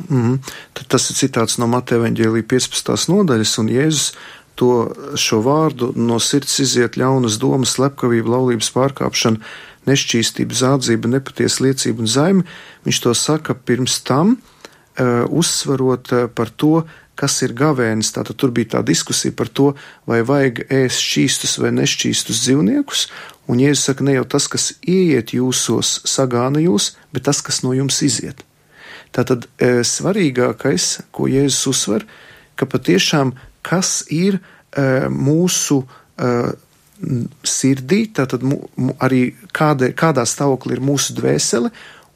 Mm, 0.09 0.39
tad 0.75 0.89
tas 0.89 1.05
ir 1.09 1.17
citāts 1.17 1.59
no 1.61 1.67
Mateja 1.69 2.01
Vāģēlī 2.01 2.43
15. 2.49 3.07
nodaļas, 3.13 3.53
un 3.61 3.69
Jēzus 3.71 4.09
to 4.59 4.93
šo 5.19 5.41
vārdu 5.45 5.91
no 5.97 6.19
sirds 6.21 6.59
iziet 6.63 6.97
ļaunas 6.99 7.39
domas, 7.41 7.75
slepkavība, 7.77 8.35
laulības 8.35 8.71
pārkāpšana, 8.75 9.41
nešķīstība, 9.89 10.55
zādzība, 10.55 11.11
nepatiesa 11.17 11.65
liecība 11.65 12.05
un 12.05 12.11
zaime, 12.11 12.45
viņš 12.87 12.99
to 13.03 13.13
saka 13.17 13.55
pirms 13.55 13.99
tam, 14.07 14.37
uh, 14.37 15.25
uzsvarot 15.27 16.13
uh, 16.13 16.27
par 16.31 16.53
to, 16.53 16.83
kas 17.19 17.41
ir 17.45 17.53
gavēnis. 17.57 18.13
Tātad 18.15 18.37
tur 18.39 18.53
bija 18.55 18.77
tā 18.77 18.81
diskusija 18.85 19.35
par 19.37 19.49
to, 19.49 19.73
vai 20.09 20.21
vajag 20.25 20.63
ēst 20.73 21.03
šķīstus 21.03 21.59
vai 21.61 21.73
nešķīstus 21.77 22.41
dzīvniekus, 22.45 23.05
un 23.51 23.61
Jēzus 23.61 23.89
saka, 23.89 24.07
ne 24.07 24.17
jau 24.17 24.25
tas, 24.35 24.47
kas 24.49 24.71
ieiet 24.81 25.35
jūsos, 25.35 25.99
sagāna 26.09 26.63
jūs, 26.63 26.93
bet 27.13 27.27
tas, 27.27 27.43
kas 27.45 27.61
no 27.65 27.73
jums 27.75 28.01
iziet. 28.05 28.45
Tātad 29.13 29.45
e, 29.61 29.83
svarīgākais, 29.85 31.03
ko 31.13 31.27
Jēzus 31.29 31.67
uzsver, 31.69 32.07
ka 32.57 32.65
patiešām 32.69 33.35
kas 33.65 34.03
ir 34.13 34.39
uh, 34.39 35.09
mūsu 35.09 35.81
uh, 35.83 36.53
sirdī, 37.43 38.05
tātad 38.15 38.43
arī 39.03 39.25
kāda, 39.55 39.91
kādā 39.97 40.25
stāvoklī 40.27 40.77
ir 40.77 40.83
mūsu 40.83 41.15
dvēsele, 41.17 41.71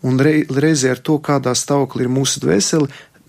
un 0.07 0.19
rei, 0.21 0.45
reizē 0.47 0.93
ar 0.93 1.01
to, 1.03 1.17
kādā 1.23 1.53
stāvoklī 1.57 2.05
ir 2.05 2.13
mūsu 2.13 2.43
dvēsele, 2.43 2.87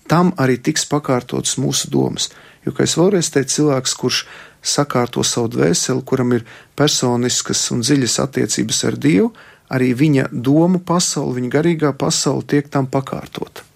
tam 0.09 0.31
arī 0.41 0.57
tiks 0.61 0.87
pakārtotas 0.89 1.57
mūsu 1.61 1.89
domas. 1.91 2.29
Jo, 2.65 2.73
kā 2.75 2.85
es 2.85 2.95
vēlreiz 2.99 3.31
teicu, 3.33 3.55
cilvēks, 3.59 3.95
kurš 3.99 4.23
sakārto 4.65 5.23
savu 5.23 5.51
dvēseli, 5.55 6.03
kuram 6.05 6.35
ir 6.35 6.45
personiskas 6.77 7.63
un 7.73 7.83
dziļas 7.85 8.19
attiecības 8.25 8.83
ar 8.89 8.99
Dievu, 8.99 9.31
arī 9.69 9.93
viņa 9.95 10.29
domu 10.33 10.81
pasaule, 10.83 11.37
viņa 11.37 11.53
garīgā 11.55 11.93
pasaule 11.97 12.45
tiek 12.49 12.69
tam 12.71 12.89
pakārtota. 12.91 13.68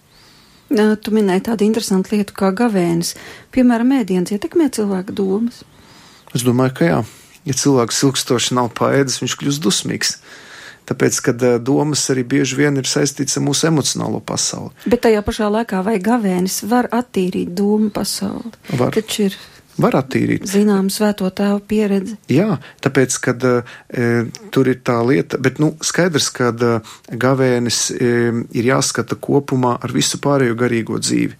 Tu 0.73 1.13
minēji 1.13 1.45
tādu 1.49 1.67
interesantu 1.67 2.15
lietu 2.15 2.33
kā 2.37 2.49
gavēnis. 2.57 3.13
Piemēram, 3.53 3.91
ēdienas 3.99 4.33
ietekmē 4.33 4.71
cilvēka 4.73 5.13
domas. 5.13 5.61
Es 6.33 6.45
domāju, 6.45 6.73
ka 6.79 6.87
jā. 6.87 7.03
Ja 7.43 7.53
cilvēks 7.59 7.99
ilgstoši 8.07 8.55
nav 8.57 8.71
paēdis, 8.77 9.19
viņš 9.21 9.35
kļūst 9.41 9.63
dusmīgs. 9.63 10.15
Tāpēc, 10.89 11.19
kad 11.23 11.43
domas 11.63 12.01
arī 12.11 12.25
bieži 12.27 12.57
vien 12.59 12.79
ir 12.79 12.87
saistītas 12.89 13.37
ar 13.39 13.45
mūsu 13.45 13.69
emocionālo 13.69 14.19
pasauli. 14.23 14.73
Bet 14.89 15.05
tajā 15.05 15.21
pašā 15.23 15.47
laikā 15.51 15.79
vai 15.85 15.95
gavēnis 16.03 16.63
var 16.67 16.89
attīrīt 16.91 17.53
domu 17.55 17.91
pasauli? 17.93 18.51
Var. 18.73 18.91
Taču 18.95 19.29
ir 19.29 19.37
var 19.81 19.97
attīrīt. 19.97 20.45
Zinām, 20.49 20.89
svēto 20.93 21.29
tēvu 21.33 21.61
pieredzi. 21.69 22.17
Jā, 22.31 22.57
tāpēc, 22.83 23.17
kad 23.23 23.45
e, 23.47 23.53
tur 24.53 24.69
ir 24.71 24.81
tā 24.85 24.99
lieta, 25.05 25.39
bet, 25.41 25.61
nu, 25.63 25.73
skaidrs, 25.83 26.29
ka 26.35 26.51
e, 26.53 26.73
gavēnis 27.19 27.83
e, 27.95 28.15
ir 28.53 28.71
jāskata 28.73 29.17
kopumā 29.19 29.77
ar 29.83 29.95
visu 29.95 30.21
pārējo 30.23 30.57
garīgo 30.59 30.99
dzīvi 31.01 31.37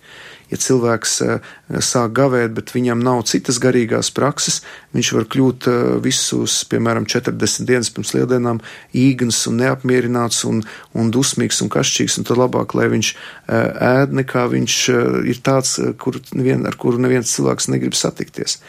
ja 0.54 0.60
cilvēks 0.62 1.16
eh, 1.26 1.52
sāk 1.84 2.14
gavēt, 2.18 2.54
bet 2.58 2.74
viņam 2.76 3.02
nav 3.04 3.24
citas 3.30 3.60
garīgās 3.64 4.12
prakses, 4.14 4.62
viņš 4.96 5.12
var 5.18 5.28
kļūt 5.34 5.68
eh, 5.72 5.82
visus, 6.04 6.60
piemēram, 6.70 7.08
40 7.10 7.68
dienas 7.70 7.92
pirms 7.94 8.14
lieldienām 8.16 8.62
īgns 8.98 9.44
un 9.50 9.60
neapmierināts 9.64 10.44
un, 10.50 10.64
un 10.98 11.12
dusmīgs 11.14 11.64
un 11.66 11.72
kašķīgs, 11.74 12.20
un 12.22 12.30
tad 12.30 12.42
labāk, 12.42 12.78
lai 12.78 12.90
viņš 12.94 13.14
eh, 13.14 13.94
ēd, 13.94 14.18
nekā 14.22 14.48
viņš 14.54 14.80
ir 15.34 15.44
tāds, 15.46 15.78
kur 16.02 16.20
nevien, 16.36 16.66
ar 16.70 16.78
kuru 16.80 17.02
neviens 17.02 17.34
cilvēks 17.34 17.72
negrib 17.74 17.98
satikties. 17.98 18.60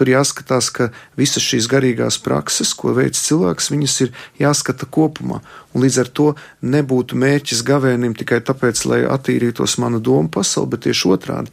Tur 0.00 0.08
jāskatās, 0.08 0.70
ka 0.72 0.86
visas 1.20 1.44
šīs 1.44 1.66
garīgās 1.68 2.16
prakses, 2.24 2.70
ko 2.72 2.94
veids 2.96 3.20
cilvēks, 3.26 3.66
viņas 3.68 3.96
ir 4.06 4.14
jāskata 4.40 4.86
kopumā. 4.88 5.42
Un 5.76 5.84
līdz 5.84 5.98
ar 6.00 6.08
to 6.16 6.28
nebūtu 6.64 7.18
mērķis 7.20 7.60
gavēnim 7.68 8.14
tikai 8.16 8.38
tāpēc, 8.40 8.80
lai 8.88 9.02
attīrītos 9.04 9.76
mana 9.82 10.00
doma 10.00 10.32
pasaule, 10.32 10.70
bet 10.72 10.86
tieši 10.86 11.10
otrādi. 11.12 11.52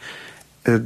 E, 0.63 0.77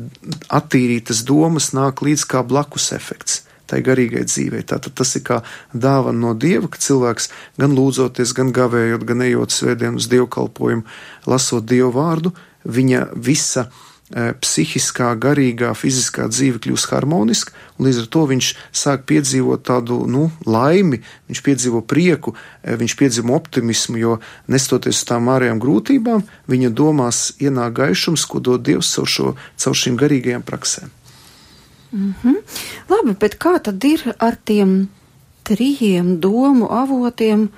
attīrītas 0.50 1.22
domas 1.27 1.70
nāk 1.77 2.01
līdz 2.01 2.25
kā 2.34 2.41
blakus 2.41 2.89
efekts 2.98 3.44
tai 3.70 3.84
garīgai 3.86 4.25
dzīvei. 4.25 4.65
Tātad 4.65 4.98
tas 4.98 5.13
ir 5.15 5.24
kā 5.30 5.38
dāvana 5.70 6.18
no 6.18 6.34
Dieva, 6.34 6.65
ka 6.65 6.82
cilvēks 6.82 7.30
gan 7.62 7.77
lūdzoties, 7.77 8.34
gan 8.41 8.50
gavējot, 8.58 9.06
gan 9.06 9.22
ejot 9.30 9.53
svētdien 9.53 10.01
uz 10.01 10.10
dievkalpojumu, 10.10 10.82
lasot 11.30 11.70
Dievu 11.70 11.94
vārdu, 11.96 12.34
viņa 12.65 13.06
visa 13.13 13.70
Eh, 13.70 13.90
psihiskā, 14.12 15.13
garīgā, 15.15 15.72
fiziskā 15.77 16.27
dzīve 16.27 16.60
kļūst 16.63 16.91
harmoniska, 16.91 17.53
un 17.77 17.88
līdz 17.88 18.01
ar 18.03 18.08
to 18.12 18.24
viņš 18.27 18.50
sāk 18.75 19.06
piedzīvot 19.08 19.63
tādu 19.68 20.01
nu, 20.12 20.25
laimi, 20.46 21.00
viņš 21.32 21.41
piedzīvo 21.46 21.82
prieku, 21.88 22.36
eh, 22.63 22.75
viņš 22.75 22.96
piedzīvo 23.00 23.36
optimismu, 23.36 23.98
jo 23.98 24.20
nestoties 24.51 25.00
uz 25.00 25.08
tām 25.08 25.32
ārējām 25.32 25.62
grūtībām, 25.63 26.24
viņa 26.51 26.74
domās 26.75 27.32
ienāk 27.39 27.74
gaišums, 27.80 28.27
ko 28.27 28.39
dod 28.39 28.63
Dievs 28.68 28.91
caur, 28.96 29.08
šo, 29.08 29.36
caur 29.56 29.75
šīm 29.75 29.98
garīgajām 29.98 30.44
praksēm. 30.44 30.91
Mm 31.91 32.13
-hmm. 32.24 32.36
Labi, 32.89 33.15
bet 33.20 33.36
kā 33.39 33.60
tad 33.63 33.84
ir 33.84 34.15
ar 34.20 34.36
tiem 34.46 34.89
trījiem 35.44 36.20
domu 36.20 36.68
avotiem, 36.72 37.50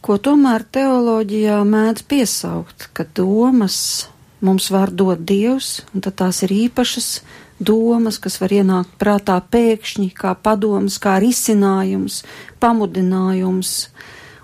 ko 0.00 0.18
tomēr 0.18 0.64
teoloģijā 0.72 1.64
mēdz 1.64 2.02
piesaukt, 2.08 2.88
ka 2.92 3.04
domas 3.14 4.08
mums 4.44 4.68
var 4.70 4.92
dot 4.92 5.22
Dievs, 5.26 5.80
un 5.94 6.04
tad 6.04 6.18
tās 6.20 6.42
ir 6.44 6.52
īpašas 6.54 7.20
domas, 7.58 8.18
kas 8.20 8.38
var 8.40 8.52
ienākt 8.52 8.96
prātā 9.00 9.38
pēkšņi, 9.40 10.10
kā 10.16 10.34
padoms, 10.36 10.98
kā 11.00 11.16
risinājums, 11.22 12.22
pamudinājums. 12.60 13.74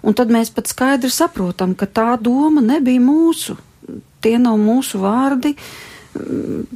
Un 0.02 0.16
tad 0.18 0.32
mēs 0.34 0.50
pat 0.50 0.70
skaidri 0.70 1.12
saprotam, 1.12 1.76
ka 1.78 1.86
tā 1.86 2.16
doma 2.20 2.64
nebija 2.64 3.02
mūsu, 3.02 3.58
tie 4.24 4.38
nav 4.40 4.58
mūsu 4.58 5.02
vārdi, 5.02 5.54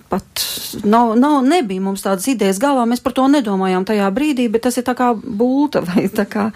pat 0.09 0.45
nav, 0.85 1.17
nav, 1.19 1.41
nebija 1.45 1.83
mums 1.83 2.05
tādas 2.05 2.29
idejas 2.31 2.61
galvā, 2.63 2.87
mēs 2.89 3.03
par 3.05 3.17
to 3.17 3.27
nedomājām 3.33 3.85
tajā 3.89 4.07
brīdī, 4.15 4.47
bet 4.53 4.65
tas 4.69 4.79
ir 4.79 4.87
tā 4.87 4.95
kā 4.97 5.11
bulta 5.17 5.83
vai 5.85 6.07
tā 6.13 6.25
kā 6.29 6.51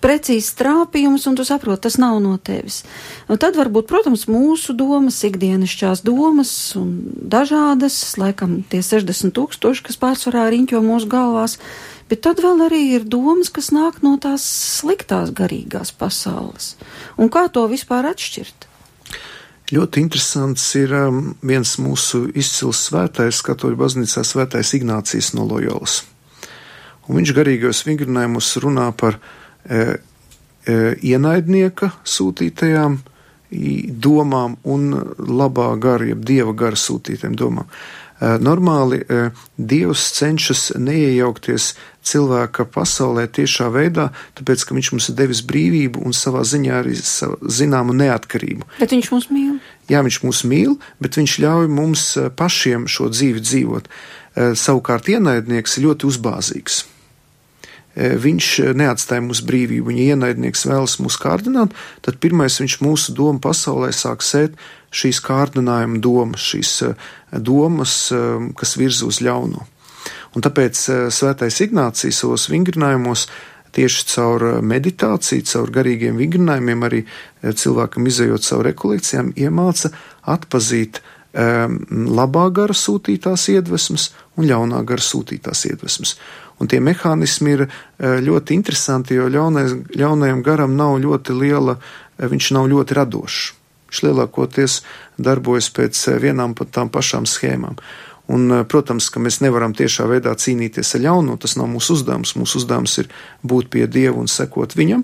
precīzs 0.00 0.54
trāpījums, 0.58 1.26
un 1.28 1.36
tu 1.38 1.44
saproti, 1.46 1.84
tas 1.86 1.98
nav 2.00 2.18
no 2.24 2.36
tevis. 2.42 2.82
Un 3.30 3.40
tad 3.40 3.58
varbūt, 3.58 3.88
protams, 3.90 4.26
mūsu 4.30 4.74
domas, 4.76 5.20
ikdienišķās 5.28 6.04
domas 6.06 6.52
un 6.80 6.94
dažādas, 7.20 7.98
laikam 8.20 8.60
tie 8.70 8.82
60 8.84 9.34
tūkstoši, 9.36 9.86
kas 9.88 10.00
pārsvarā 10.00 10.48
riņķo 10.54 10.82
mūsu 10.84 11.10
galvās, 11.10 11.58
bet 12.10 12.24
tad 12.26 12.42
vēl 12.42 12.66
arī 12.66 12.82
ir 12.96 13.06
domas, 13.08 13.52
kas 13.52 13.70
nāk 13.76 14.00
no 14.06 14.16
tās 14.20 14.46
sliktās 14.80 15.34
garīgās 15.36 15.92
pasaules. 15.92 16.74
Un 17.20 17.32
kā 17.32 17.46
to 17.52 17.68
vispār 17.70 18.08
atšķirt? 18.10 18.70
Ļoti 19.70 20.00
interesants 20.02 20.64
ir 20.74 20.90
um, 20.98 21.18
viens 21.46 21.76
mūsu 21.78 22.24
izcils 22.34 22.80
svētais, 22.88 23.38
katoļu 23.46 23.78
baznīcā 23.78 24.24
svētais 24.26 24.72
Ignācijas 24.74 25.30
no 25.38 25.44
Lojolas. 25.46 26.00
Un 27.06 27.20
viņš 27.20 27.32
garīgajos 27.36 27.84
vingrinājumos 27.86 28.48
runā 28.64 28.88
par 28.98 29.14
e, 29.18 29.20
ienaidnieka 30.66 31.92
sūtītajām 32.04 33.00
domām 33.50 34.58
un 34.62 34.92
labā 35.18 35.72
gara, 35.82 36.06
jeb 36.12 36.22
dieva 36.26 36.54
gara 36.54 36.78
sūtītiem 36.78 37.34
domām. 37.38 37.66
Normāli 38.20 38.98
Dievs 39.56 40.02
cenšas 40.12 40.74
neiejaukties 40.76 41.70
cilvēka 42.04 42.66
pasaulē 42.68 43.24
tiešā 43.32 43.70
veidā, 43.72 44.10
tāpēc, 44.36 44.66
ka 44.68 44.76
viņš 44.76 44.90
mums 44.92 45.08
ir 45.08 45.16
devis 45.16 45.40
brīvību 45.48 46.04
un 46.04 46.12
savā 46.16 46.44
ziņā 46.44 46.82
arī 46.82 46.98
zināmu 47.00 47.96
neatkarību. 47.96 48.68
Bet 48.76 48.92
viņš 48.92 49.10
mūs 49.14 49.30
mīl. 49.32 49.56
Jā, 49.88 50.04
viņš 50.04 50.20
mūs 50.26 50.44
mīl, 50.52 50.76
bet 51.00 51.16
viņš 51.16 51.38
ļauj 51.46 51.72
mums 51.72 52.06
pašiem 52.36 52.84
šo 52.92 53.08
dzīvi 53.08 53.40
dzīvot. 53.40 53.88
Savukārt 54.36 55.08
ienaidnieks 55.16 55.80
ir 55.80 55.88
ļoti 55.88 56.12
uzbāzīgs. 56.12 56.84
E, 58.00 58.14
viņš 58.16 58.48
neatstāja 58.80 59.22
mūsu 59.24 59.44
brīvību. 59.48 59.92
Ja 59.92 60.14
ienaidnieks 60.14 60.64
vēlas 60.68 60.96
mūs 61.02 61.18
kārdināt, 61.20 61.74
tad 62.04 62.16
pirmais 62.22 62.56
viņš 62.62 62.78
mūsu 62.84 63.14
domu 63.16 63.42
pasaulē 63.44 63.90
sāk 63.92 64.24
sēt 64.24 64.56
šīs 64.94 65.20
kārdinājuma 65.26 66.00
domas, 66.02 66.46
šīs 66.52 66.72
e, 66.86 66.94
domas, 67.36 67.96
e, 68.14 68.22
kas 68.56 68.76
virza 68.80 69.08
uz 69.10 69.20
ļauno. 69.24 69.66
Un 70.30 70.44
tāpēc 70.46 70.78
svētais 71.12 71.58
Ignācijas 71.66 72.22
savos 72.22 72.46
vingrinājumos 72.48 73.26
tieši 73.74 74.04
caur 74.14 74.44
meditāciju, 74.64 75.44
caur 75.50 75.72
garīgiem 75.74 76.16
vingrinājumiem, 76.18 76.84
arī 76.86 77.00
cilvēkam 77.42 78.06
izējot 78.06 78.46
caur 78.46 78.64
rekolekcijām, 78.70 79.32
iemāca 79.38 79.90
atpazīt 80.30 81.02
labā 81.34 82.46
gara 82.54 82.74
sūtītās 82.74 83.48
iedvesmas 83.52 84.08
un 84.38 84.48
ļaunā 84.50 84.80
gara 84.86 85.04
sūtītās 85.04 85.66
iedvesmas. 85.70 86.16
Un 86.60 86.68
tie 86.68 86.80
mehānismi 86.84 87.54
ir 87.56 87.62
eh, 87.64 88.20
ļoti 88.20 88.54
interesanti, 88.58 89.16
jo 89.16 89.30
ļaunais, 89.32 89.72
ļaunajam 89.96 90.44
garam 90.44 90.76
nav 90.76 90.98
ļoti 91.00 91.36
liela, 91.36 91.78
eh, 92.18 92.28
viņš 92.28 92.52
nav 92.56 92.68
ļoti 92.72 92.96
radošs. 93.00 93.40
Viņš 93.90 94.02
lielākoties 94.06 94.76
darbojas 95.18 95.70
pēc 95.74 95.96
eh, 96.12 96.20
vienām 96.20 96.54
pat 96.58 96.74
tām 96.76 96.92
pašām 96.92 97.26
schēmām. 97.28 97.80
Un, 98.30 98.60
protams, 98.70 99.08
ka 99.10 99.18
mēs 99.18 99.40
nevaram 99.42 99.72
tiešā 99.74 100.04
veidā 100.06 100.30
cīnīties 100.38 100.94
ar 100.94 101.00
ļauno, 101.02 101.34
tas 101.40 101.56
nav 101.58 101.66
mūsu 101.72 101.96
uzdevums. 101.96 102.36
Mūsu 102.38 102.60
uzdevums 102.60 102.92
ir 103.02 103.08
būt 103.42 103.72
pie 103.72 103.88
Dieva 103.90 104.20
un 104.20 104.30
sekot 104.30 104.76
viņam, 104.78 105.02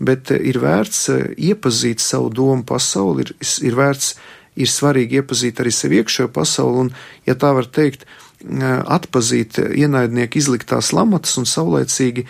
bet 0.00 0.32
ir 0.32 0.56
vērts 0.62 1.10
iepazīt 1.36 2.00
savu 2.00 2.30
domu 2.32 2.64
pasauli, 2.64 3.26
ir, 3.26 3.34
ir 3.68 3.76
vērts, 3.76 4.14
ir 4.56 4.72
svarīgi 4.72 5.20
iepazīt 5.20 5.60
arī 5.60 5.74
sevi 5.74 6.00
iekšējo 6.00 6.32
pasauli, 6.32 6.86
un, 6.86 6.90
ja 7.28 7.36
tā 7.36 7.52
var 7.52 7.68
teikt, 7.68 8.06
atpazīt 8.42 9.58
ienaidnieku 9.62 10.40
izliktās 10.40 10.92
lamatas 10.96 11.36
un 11.40 11.46
saulēcīgi 11.48 12.26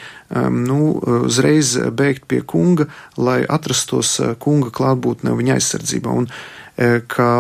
nu, 0.52 0.80
uzreiz 1.26 1.74
bēgt 1.92 2.26
pie 2.30 2.42
kunga, 2.46 2.88
lai 3.16 3.42
atrastos 3.48 4.18
kunga 4.42 4.72
klātbūtnē 4.74 5.34
viņa 5.38 5.58
aizsardzībā. 5.58 6.16
Un, 6.22 6.28
kā 7.12 7.30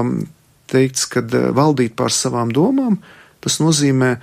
teikts, 0.72 1.08
kad 1.12 1.32
valdīt 1.32 1.96
pār 1.98 2.14
savām 2.14 2.52
domām, 2.54 3.00
tas 3.44 3.58
nozīmē 3.60 4.14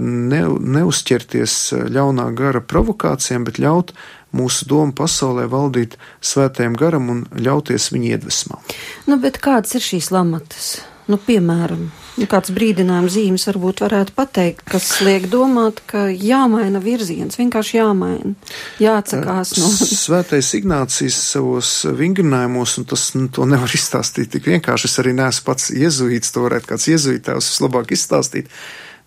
ne, 0.00 0.42
neuzķerties 0.76 1.56
ļaunā 1.92 2.28
gara 2.38 2.62
provokācijām, 2.64 3.46
bet 3.48 3.60
ļaut 3.62 3.92
mūsu 4.36 4.68
domu 4.68 4.96
pasaulē 4.96 5.48
valdīt 5.52 5.98
svētajam 6.24 6.76
garam 6.78 7.10
un 7.12 7.26
ļauties 7.36 7.90
viņa 7.92 8.16
iedvesmām. 8.16 8.64
Nu, 9.08 9.20
bet 9.20 9.40
kādas 9.44 9.76
ir 9.76 9.84
šīs 9.84 10.12
lamatas? 10.14 10.78
Nu, 11.12 11.18
piemēram, 11.20 11.80
nu, 12.16 12.26
kāds 12.30 12.52
brīdinājums 12.56 13.12
zīmes 13.12 13.42
varbūt 13.50 13.82
varētu 13.84 14.14
pateikt, 14.16 14.62
kas 14.64 14.86
liek 15.04 15.26
domāt, 15.28 15.82
ka 15.90 16.06
jāmaina 16.08 16.80
virziens, 16.80 17.36
vienkārši 17.36 17.76
jāmaina, 17.76 18.32
jāatsakās 18.80 19.52
no. 19.58 19.68
Svētais 19.90 20.54
Ignācijas 20.56 21.18
savos 21.34 21.74
vingrinājumos, 21.98 22.78
un 22.80 22.88
tas 22.88 23.04
nu, 23.18 23.26
to 23.28 23.44
nevar 23.50 23.76
izstāstīt 23.76 24.32
tik 24.32 24.48
vienkārši. 24.54 24.88
Es 24.88 24.96
arī 25.02 25.12
neesmu 25.18 25.44
pats 25.50 25.68
jezuīts, 25.74 26.32
to 26.32 26.46
varētu 26.46 26.72
kāds 26.72 26.88
jezuītājs 26.94 27.52
vislabāk 27.52 27.92
izstāstīt, 27.92 28.48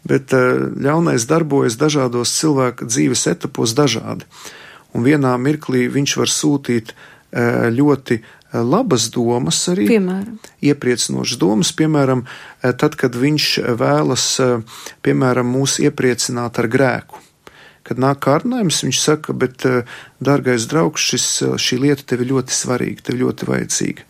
bet 0.05 0.37
eh, 0.37 0.61
ļaunais 0.85 1.25
darbojas 1.31 1.79
dažādos 1.81 2.37
cilvēka 2.37 2.85
dzīves 2.91 3.25
etapos 3.33 3.73
dažādi. 3.73 4.29
Un 4.93 5.09
vienā 5.09 5.33
mirklī 5.41 5.87
viņš 5.89 6.19
var 6.21 6.37
sūtīt 6.37 6.93
eh, 6.93 7.65
ļoti 7.73 8.21
labas 8.63 9.09
domas 9.13 9.59
arī. 9.71 9.87
Piemēram. 9.89 10.39
Iepriecinošas 10.65 11.39
domas, 11.41 11.73
piemēram, 11.75 12.25
tad, 12.61 12.97
kad 12.99 13.17
viņš 13.19 13.49
vēlas, 13.79 14.27
piemēram, 15.05 15.51
mūs 15.57 15.79
iepriecināt 15.83 16.61
ar 16.61 16.69
grēku. 16.71 17.21
Kad 17.85 18.01
nāk 18.01 18.23
kārdinājums, 18.25 18.81
viņš 18.87 18.99
saka, 19.01 19.33
bet, 19.37 19.65
dārgais 20.23 20.65
draugs, 20.71 21.05
šis, 21.05 21.27
šī 21.61 21.83
lieta 21.83 22.07
tev 22.07 22.23
ir 22.25 22.31
ļoti 22.33 22.55
svarīga, 22.55 23.09
tev 23.09 23.21
ļoti 23.21 23.49
vajadzīga. 23.51 24.07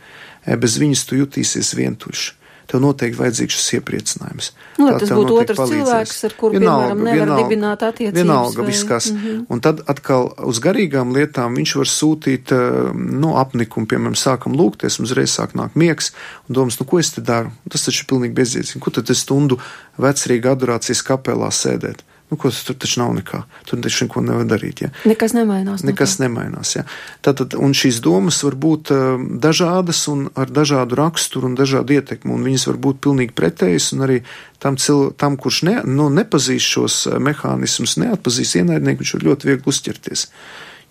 Bez 0.62 0.80
viņas 0.80 1.06
tu 1.10 1.20
jutīsies 1.20 1.74
vientuļš 1.76 2.26
tev 2.70 2.82
noteikti 2.84 3.20
vajadzīgs 3.20 3.58
šis 3.58 3.76
iepriecinājums. 3.78 4.50
Nu, 4.80 4.88
tas 5.00 5.12
būtu 5.12 5.38
otrs 5.42 5.60
palīdzēs. 5.60 5.84
cilvēks, 5.86 6.24
ar 6.28 6.36
kuru, 6.40 6.58
vienalga, 6.58 6.88
piemēram, 6.88 7.04
nevar 7.06 7.20
vienalga, 7.20 7.44
dibināt 7.44 7.86
attiecības. 7.88 8.18
Vienalga 8.20 8.62
vai... 8.62 8.68
viss 8.72 8.88
kas. 8.90 9.10
Mm 9.12 9.20
-hmm. 9.26 9.46
Un 9.50 9.62
tad 9.68 9.84
atkal 9.94 10.32
uz 10.52 10.62
garīgām 10.66 11.14
lietām 11.16 11.60
viņš 11.60 11.76
var 11.82 11.92
sūtīt, 11.94 12.56
eh, 12.56 12.90
nu, 12.96 13.36
apnikumu, 13.38 13.88
piemēram, 13.88 14.18
sākam 14.18 14.58
lūgties, 14.58 15.00
uzreiz 15.02 15.38
sāk 15.38 15.54
nāk 15.54 15.76
miegs, 15.76 16.12
un 16.50 16.56
domas, 16.56 16.80
nu, 16.80 16.86
ko 16.86 17.00
es 17.00 17.12
te 17.12 17.22
daru? 17.22 17.52
Tas 17.70 17.86
taču 17.86 18.04
ir 18.04 18.10
pilnīgi 18.10 18.34
bezjēdzīgi. 18.34 18.80
Ko 18.80 18.92
tad 18.92 19.10
es 19.10 19.22
stundu 19.22 19.60
vecrīga 19.98 20.56
adorācijas 20.56 21.04
kapelā 21.04 21.52
sēdēt? 21.52 22.04
Nu, 22.30 22.38
ko, 22.42 22.50
tur 22.50 22.74
taču 22.82 23.04
nav 23.04 23.12
nekā. 23.14 23.44
Tur 23.70 23.80
taču 23.86 24.08
neko 24.08 24.22
nevar 24.26 24.48
darīt. 24.50 24.82
Ja. 24.82 24.90
Nekas 25.06 25.36
nemainās. 25.38 25.84
Nekas 25.86 26.16
nekā. 26.18 26.26
nemainās. 26.26 26.72
Ja. 26.74 26.84
Tātad, 27.26 27.54
un 27.54 27.76
šīs 27.78 28.00
domas 28.02 28.40
var 28.46 28.58
būt 28.58 28.92
uh, 28.96 29.22
dažādas 29.44 30.02
un 30.10 30.26
ar 30.34 30.50
dažādu 30.50 30.98
raksturu 30.98 31.52
un 31.52 31.58
dažādu 31.60 32.00
ietekmi, 32.00 32.34
un 32.34 32.48
viņas 32.48 32.66
var 32.72 32.80
būt 32.88 33.02
pilnīgi 33.06 33.36
pretējas, 33.38 33.92
un 33.94 34.08
arī 34.08 34.22
tam, 34.58 34.80
cil, 34.82 35.12
tam 35.14 35.38
kurš 35.38 35.62
ne, 35.70 35.76
nu, 35.86 36.10
nepazīst 36.14 36.72
šos 36.78 36.98
uh, 37.12 37.20
mehānismus, 37.22 38.00
neatpazīst 38.02 38.58
ienaidnieku, 38.64 39.06
viņš 39.06 39.14
var 39.20 39.28
ļoti 39.30 39.52
viegli 39.52 39.76
uzķerties. 39.76 40.26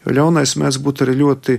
Jo 0.05 0.15
ļaunais 0.21 0.55
mēdz 0.61 0.79
būt 0.87 1.03
arī 1.03 1.19
ļoti 1.19 1.59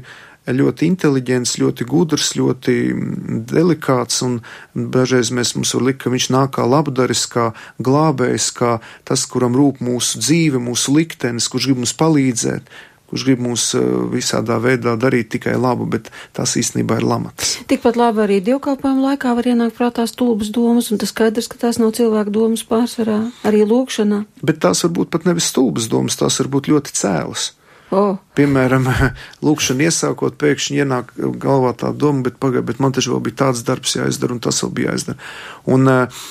ļoti 0.54 0.90
inteliģents, 0.92 1.58
ļoti 1.62 1.88
gudrs, 1.90 2.34
ļoti 2.38 2.76
mm, 2.94 3.44
delikāts, 3.50 4.22
un 4.26 4.40
dažreiz 4.76 5.32
mēs 5.34 5.56
mums 5.58 5.74
var 5.78 5.88
likt, 5.90 6.04
ka 6.04 6.14
viņš 6.14 6.30
nāk 6.36 6.56
kā 6.58 6.66
labdaris, 6.70 7.26
kā 7.32 7.52
glābējs, 7.82 8.52
kā 8.58 8.78
tas, 9.08 9.26
kuram 9.30 9.58
rūp 9.58 9.82
mūsu 9.86 10.22
dzīve, 10.22 10.62
mūsu 10.62 10.94
liktenis, 11.00 11.50
kurš 11.50 11.72
grib 11.72 11.82
mums 11.82 11.96
palīdzēt, 11.98 12.70
kurš 13.10 13.26
grib 13.26 13.42
mūs 13.46 13.66
eh, 13.78 13.90
visādā 14.14 14.60
veidā 14.62 14.96
darīt 15.02 15.32
tikai 15.34 15.56
labu, 15.58 15.90
bet 15.90 16.12
tās 16.38 16.56
īstenībā 16.62 17.00
ir 17.02 17.10
lamatas. 17.10 17.58
Tikpat 17.70 17.98
labi 17.98 18.26
arī 18.26 18.40
dievkalpojuma 18.46 19.12
laikā 19.12 19.34
var 19.38 19.50
ienākt 19.50 19.78
prātā 19.80 20.06
stulbas 20.10 20.54
domas, 20.54 20.92
un 20.94 21.02
tas 21.02 21.14
skaidrs, 21.14 21.50
ka 21.50 21.62
tās 21.66 21.82
nav 21.82 21.96
cilvēku 21.98 22.34
domas 22.34 22.66
pārsvarā, 22.70 23.22
arī 23.48 23.66
lūkšanā. 23.66 24.26
Bet 24.46 24.62
tās 24.66 24.86
var 24.86 24.98
būt 25.00 25.14
pat 25.14 25.30
nevis 25.30 25.50
stulbas 25.54 25.90
domas, 25.90 26.18
tās 26.22 26.42
var 26.42 26.54
būt 26.54 26.74
ļoti 26.74 26.98
cēlas. 27.02 27.54
Oh. 27.96 28.16
Piemēram, 28.36 28.90
lūkšana 29.46 29.88
iesākot, 29.88 30.36
pēkšņi 30.42 30.82
ienāk 30.84 31.14
galvā 31.40 31.72
tā 31.80 31.94
doma, 31.96 32.26
bet 32.26 32.40
pagaidi, 32.42 32.66
bet 32.68 32.82
man 32.84 32.96
taču 32.96 33.14
vēl 33.14 33.22
bija 33.30 33.40
tāds 33.46 33.64
darbs 33.68 33.96
jāizdara, 33.96 34.36
un 34.36 34.42
tas 34.44 34.60
vēl 34.64 34.74
bija 34.76 34.92
jāizdara. 34.92 35.30
Un 35.72 35.92
uh, 35.92 36.26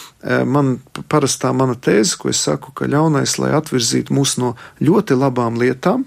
man 0.45 0.75
parastā 1.09 1.55
mana 1.57 1.77
tēze, 1.77 2.19
ko 2.21 2.29
es 2.33 2.43
saku, 2.45 2.75
ka 2.77 2.91
ļaunais, 2.91 3.39
lai 3.41 3.55
atvirzītu 3.57 4.13
mūs 4.17 4.37
no 4.43 4.53
ļoti 4.85 5.17
labām 5.17 5.57
lietām, 5.61 6.05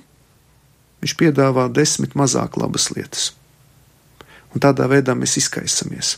viņš 1.01 1.17
piedāvā 1.17 1.67
desmit 1.73 2.13
mazāk 2.17 2.59
labas 2.61 2.91
lietas. 2.93 3.31
Un 4.53 4.61
tādā 4.63 4.85
veidā 4.89 5.17
mēs 5.17 5.37
izkaisamies. 5.41 6.15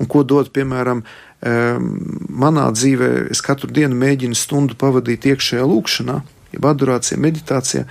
Un 0.00 0.08
ko 0.10 0.22
dod, 0.26 0.48
piemēram, 0.54 1.02
manā 1.42 2.64
dzīvē, 2.74 3.10
es 3.34 3.42
katru 3.44 3.70
dienu 3.70 3.98
mēģinu 3.98 4.38
stundu 4.38 4.78
pavadīt 4.78 5.26
iekšējā 5.30 5.66
lūkšanā, 5.68 6.16
jeb 6.54 6.66
adorācijā, 6.70 7.18
meditācijā, 7.22 7.84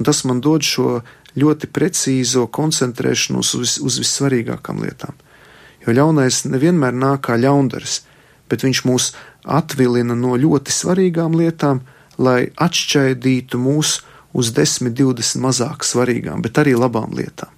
un 0.00 0.06
tas 0.08 0.22
man 0.24 0.40
dod 0.40 0.64
šo 0.64 1.02
ļoti 1.36 1.68
precīzo 1.68 2.46
koncentrēšanos 2.48 3.52
uz, 3.58 3.76
uz 3.84 3.98
vissvarīgākām 4.00 4.80
lietām. 4.80 5.12
Jo 5.84 5.92
ļaunais 5.96 6.46
nevienmēr 6.48 6.96
nāk 6.96 7.26
kā 7.28 7.36
ļaundaris, 7.40 8.00
bet 8.48 8.64
viņš 8.64 8.80
mūs 8.88 9.10
atvilina 9.44 10.16
no 10.16 10.38
ļoti 10.40 10.72
svarīgām 10.72 11.36
lietām, 11.36 11.84
lai 12.16 12.48
atšķaidītu 12.56 13.60
mūs 13.60 14.00
uz 14.32 14.50
10, 14.56 14.94
20 14.96 15.44
mazāk 15.44 15.84
svarīgām, 15.84 16.40
bet 16.40 16.56
arī 16.60 16.74
labām 16.80 17.12
lietām. 17.16 17.52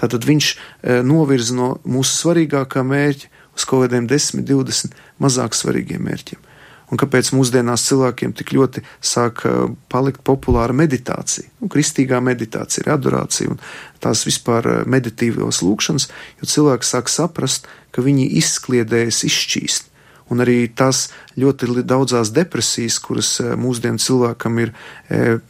Tātad 0.00 0.26
viņš 0.26 0.50
e, 0.50 1.00
novirza 1.06 1.54
no 1.54 1.72
mūsu 1.86 2.18
svarīgākā 2.24 2.82
mērķa 2.82 3.30
uz 3.54 3.66
kaut 3.68 3.86
kādiem 3.86 4.10
10, 4.10 4.42
20 4.48 5.02
mazāk 5.22 5.54
svarīgiem 5.54 6.02
mērķiem 6.02 6.49
un 6.90 7.00
kāpēc 7.00 7.30
mūsdienās 7.36 7.84
cilvēkiem 7.88 8.34
tik 8.36 8.52
ļoti 8.56 8.82
sāk 9.00 9.44
palikt 9.92 10.24
populāra 10.26 10.74
meditācija. 10.76 11.48
Nu, 11.62 11.70
kristīgā 11.72 12.20
meditācija 12.24 12.84
ir 12.84 12.94
adorācija 12.96 13.52
un 13.52 13.60
tās 14.02 14.24
vispār 14.26 14.84
meditīvos 14.90 15.62
lūkšanas, 15.64 16.08
jo 16.40 16.50
cilvēks 16.50 16.90
sāk 16.96 17.12
saprast, 17.12 17.70
ka 17.94 18.02
viņi 18.04 18.26
izkliedējas 18.42 19.22
izšķīst. 19.30 19.86
Un 20.30 20.38
arī 20.44 20.68
tās 20.70 21.08
ļoti 21.42 21.82
daudzās 21.90 22.30
depresijas, 22.30 23.00
kuras 23.02 23.32
mūsdienu 23.58 23.98
cilvēkam 23.98 24.60
ir 24.62 24.70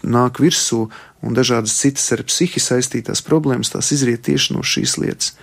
nāk 0.00 0.40
virsū, 0.40 0.86
un 1.20 1.36
dažādas 1.36 1.74
citas 1.76 2.06
ar 2.16 2.24
psihi 2.24 2.62
saistītās 2.64 3.20
problēmas, 3.26 3.74
tās 3.74 3.92
izriet 3.92 4.24
tieši 4.24 4.56
no 4.56 4.64
šīs 4.64 4.96
lietas. 5.02 5.34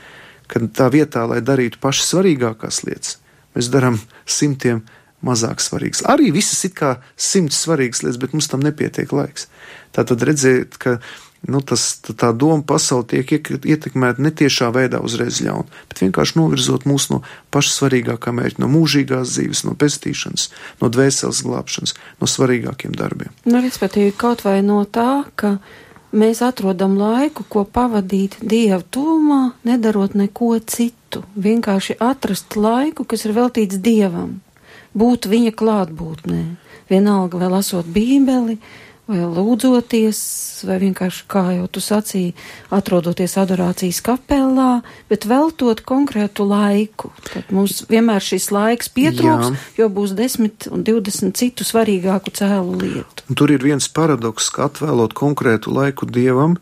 Kad 0.49 0.71
tā 0.73 0.87
vietā, 0.89 1.27
lai 1.29 1.43
darītu 1.45 1.77
pašas 1.83 2.15
svarīgākās 2.15 2.81
lietas, 2.87 3.19
mēs 3.53 3.69
darām 3.69 3.99
simtiem 4.25 4.81
mazāk 5.27 5.63
svarīgas. 5.63 6.05
Arī 6.07 6.31
visas 6.35 6.63
ir 6.67 6.73
kā 6.77 6.97
simts 7.19 7.59
svarīgas 7.65 8.03
lietas, 8.03 8.19
bet 8.21 8.35
mums 8.35 8.49
tam 8.51 8.65
nepietiek 8.65 9.11
laiks. 9.13 9.49
Tā 9.95 10.05
tad 10.07 10.23
redzēt, 10.25 10.79
ka 10.81 10.97
nu, 11.45 11.61
tas, 11.61 11.83
tā 12.01 12.31
doma 12.33 12.63
pasaule 12.65 13.05
tiek 13.07 13.49
ietekmēta 13.57 14.23
netiešā 14.23 14.69
veidā 14.75 14.99
uzreiz 15.03 15.39
ļauna, 15.43 15.67
bet 15.89 16.01
vienkārši 16.01 16.37
novirzot 16.39 16.87
mūs 16.89 17.09
no 17.13 17.21
paša 17.53 17.73
svarīgākā 17.75 18.33
mērķa, 18.35 18.61
no 18.63 18.69
mūžīgās 18.71 19.35
dzīves, 19.35 19.63
no 19.67 19.75
pestīšanas, 19.79 20.49
no 20.81 20.91
dvēseles 20.93 21.43
glābšanas, 21.45 21.95
no 22.21 22.29
svarīgākiem 22.29 22.95
darbiem. 22.97 23.33
Nu, 23.45 23.61
respektīvi, 23.63 24.15
kaut 24.17 24.43
vai 24.47 24.59
no 24.65 24.81
tā, 24.89 25.27
ka 25.39 25.57
mēs 26.17 26.41
atrodam 26.45 26.97
laiku, 26.99 27.45
ko 27.47 27.63
pavadīt 27.63 28.39
Dieva 28.41 28.81
tūmā, 28.81 29.41
nedarot 29.67 30.17
neko 30.17 30.55
citu. 30.65 31.23
Vienkārši 31.37 31.99
atrast 32.03 32.57
laiku, 32.59 33.05
kas 33.07 33.23
ir 33.27 33.37
veltīts 33.37 33.79
Dievam, 33.83 34.39
būt 34.97 35.29
viņa 35.29 35.53
klātbūtnē. 35.57 36.41
Vienalga, 36.87 37.39
vai 37.41 37.49
lasot 37.51 37.87
Bībeli, 37.91 38.57
vai 39.07 39.23
lūdzoties, 39.23 40.19
vai 40.67 40.77
vienkārši, 40.81 41.23
kā 41.31 41.43
jau 41.55 41.67
tu 41.71 41.81
sacīji, 41.83 42.33
atrodoties 42.75 43.37
adorācijas 43.39 44.01
kapelā, 44.03 44.81
bet 45.11 45.27
veltot 45.27 45.83
konkrētu 45.87 46.47
laiku. 46.47 47.11
Tad 47.29 47.51
mums 47.55 47.85
vienmēr 47.91 48.23
šis 48.23 48.49
laiks 48.55 48.91
pietrūks, 48.95 49.51
Jā. 49.51 49.65
jo 49.81 49.89
būs 49.93 50.15
desmit 50.17 50.67
un 50.71 50.83
divdesmit 50.87 51.37
citu 51.39 51.67
svarīgāku 51.67 52.35
cēlu 52.35 52.79
lietu. 52.83 53.27
Un 53.27 53.39
tur 53.39 53.51
ir 53.55 53.63
viens 53.63 53.87
paradoks, 53.87 54.49
ka 54.55 54.67
atvēlot 54.67 55.15
konkrētu 55.17 55.71
laiku 55.75 56.07
Dievam, 56.07 56.57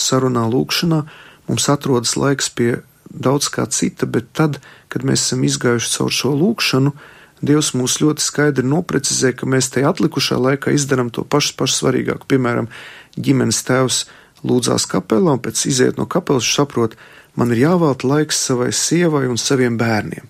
sarunā 0.00 0.46
lūkšanā, 0.48 1.04
mums 1.48 1.68
atrodas 1.72 2.16
laiks 2.16 2.48
pie 2.48 2.78
daudz 3.10 3.50
kā 3.52 3.66
cita, 3.68 4.06
bet 4.06 4.32
tad, 4.36 4.60
kad 4.88 5.04
mēs 5.04 5.26
esam 5.26 5.44
izgājuši 5.44 5.96
caur 5.96 6.14
šo 6.14 6.32
lūkšanu, 6.38 6.94
Dievs 7.40 7.72
mūs 7.72 7.98
ļoti 8.02 8.20
skaidri 8.20 8.66
noprecizē, 8.68 9.32
ka 9.32 9.48
mēs 9.48 9.70
tajā 9.72 9.94
atlikušā 9.94 10.36
laikā 10.36 10.74
izdarām 10.76 11.08
to 11.14 11.24
pašu, 11.24 11.54
pašu 11.56 11.78
svarīgāko. 11.78 12.28
Piemēram, 12.28 12.68
ģimenes 13.16 13.62
tēvs 13.64 14.02
lūdzās 14.44 14.84
kapelā, 14.90 15.38
un 15.38 15.40
pēc 15.44 15.64
iziet 15.70 16.00
no 16.00 16.04
kapelas 16.10 16.48
saprot, 16.48 16.98
man 17.40 17.54
ir 17.54 17.64
jāvēlta 17.64 18.08
laiks 18.08 18.42
savai 18.48 18.68
sievai 18.76 19.26
un 19.30 19.40
saviem 19.40 19.80
bērniem. 19.80 20.28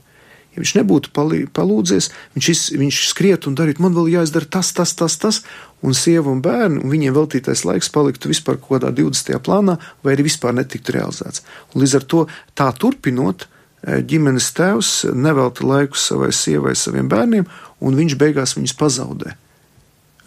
Ja 0.50 0.58
viņš 0.58 0.72
nebūtu 0.80 1.12
palūdzies, 1.54 2.08
viņš, 2.34 2.46
iz, 2.50 2.62
viņš 2.74 2.96
skriet 3.12 3.46
un 3.46 3.54
darīt, 3.58 3.78
man 3.82 3.94
vēl 3.94 4.10
jāizdara 4.16 4.48
tas, 4.50 4.72
tas, 4.74 4.96
tas, 4.98 5.14
tas, 5.22 5.42
un 5.86 5.94
sieva 5.94 6.30
un 6.32 6.42
bērni, 6.42 6.82
un 6.82 6.90
viņiem 6.90 7.14
veltītais 7.14 7.62
laiks 7.66 7.90
paliktu 7.94 8.30
vispār 8.32 8.58
kaut 8.58 8.80
kādā 8.80 8.90
20. 8.98 9.38
plānā, 9.46 9.78
vai 10.02 10.16
arī 10.16 10.26
vispār 10.26 10.56
netiktu 10.58 10.96
realizēts. 10.98 11.44
Un 11.70 11.84
līdz 11.84 11.96
ar 12.00 12.06
to 12.10 12.24
tā 12.58 12.66
turpinot, 12.82 13.46
ģimenes 13.86 14.50
tēvs 14.56 14.90
nevelta 15.16 15.64
laiku 15.66 15.98
savai 15.98 16.30
sievai, 16.36 16.74
saviem 16.76 17.08
bērniem, 17.08 17.46
un 17.80 17.96
viņš 17.96 18.16
beigās 18.20 18.56
viņus 18.58 18.76
pazaudē. 18.76 19.34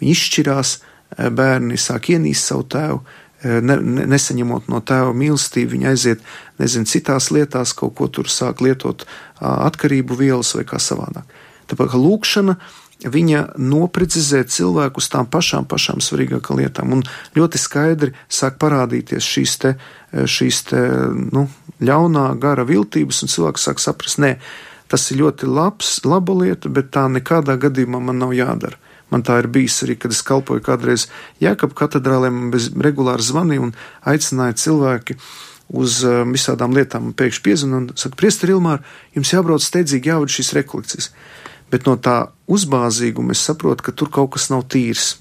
Viņi 0.00 0.14
izšķirās, 0.16 0.78
eh, 1.16 1.30
bērni 1.30 1.78
sāk 1.78 2.10
ienīst 2.14 2.50
savu 2.50 2.64
tēvu, 2.64 3.00
eh, 3.44 3.60
ne, 3.60 3.76
ne, 3.76 4.06
nesaņemot 4.06 4.68
no 4.68 4.80
tēva 4.80 5.14
mīlestību, 5.14 5.70
viņi 5.76 5.90
aiziet, 5.90 6.20
nezinu, 6.58 6.84
citās 6.84 7.30
lietās, 7.30 7.74
kaut 7.74 7.94
ko 7.94 8.08
tur 8.08 8.24
sāk 8.24 8.60
lietot 8.60 9.06
atkarību 9.40 10.16
vielas 10.16 10.54
vai 10.54 10.64
kā 10.64 10.78
savādāk. 10.78 11.24
Tāpēc, 11.68 11.94
lūkšana 11.94 12.58
viņa 13.04 13.44
noprecizē 13.60 14.42
cilvēku 14.48 15.02
uz 15.02 15.08
tām 15.12 15.28
pašām, 15.30 15.66
pašām 15.68 16.02
svarīgākām 16.04 16.60
lietām. 16.62 16.94
Un 16.96 17.02
ļoti 17.36 17.60
skaidri 17.60 18.14
sāk 18.28 18.56
parādīties 18.62 19.26
šīs 19.28 19.56
te, 19.62 19.74
šīs 20.12 20.62
te 20.70 20.80
nu, 21.34 21.46
ļaunā 21.84 22.30
gara 22.40 22.64
viltības, 22.68 23.24
un 23.24 23.32
cilvēks 23.32 23.68
sāk 23.68 23.82
saprast, 23.82 24.20
nē, 24.22 24.36
tas 24.88 25.06
ir 25.10 25.22
ļoti 25.22 25.48
labs, 25.50 25.98
laba 26.06 26.36
lieta, 26.44 26.72
bet 26.72 26.92
tā 26.94 27.06
nekādā 27.12 27.58
gadījumā 27.60 28.00
man 28.00 28.20
nav 28.22 28.34
jādara. 28.36 28.80
Man 29.12 29.22
tā 29.22 29.36
ir 29.42 29.50
bijis 29.52 29.82
arī, 29.84 29.98
kad 30.00 30.14
es 30.14 30.24
kalpoju 30.26 30.62
kādreiz 30.64 31.06
Jēkab 31.42 31.74
katedrālē, 31.76 32.30
man 32.32 32.48
bez 32.54 32.70
regulāri 32.72 33.22
zvanīja 33.22 33.66
un 33.66 33.74
aicināja 34.10 34.56
cilvēki 34.64 35.18
uz 35.74 36.00
uh, 36.04 36.22
visādām 36.28 36.74
lietām, 36.76 37.12
pēkšņi 37.16 37.44
piezvanīja 37.44 37.80
un 37.80 37.86
saka, 38.00 38.18
Priester 38.20 38.52
Ilmār, 38.52 38.82
jums 39.16 39.32
jābrauc 39.32 39.64
steidzīgi 39.64 40.10
jāvada 40.10 40.34
šīs 40.34 40.52
rekolekcijas. 40.58 41.10
Bet 41.74 41.88
no 41.88 41.96
tā 41.98 42.28
uzbāzīguma 42.46 43.34
es 43.34 43.42
saprotu, 43.42 43.88
ka 43.88 43.94
tur 43.98 44.12
kaut 44.14 44.36
kas 44.36 44.46
nav 44.52 44.68
tīrs. 44.70 45.16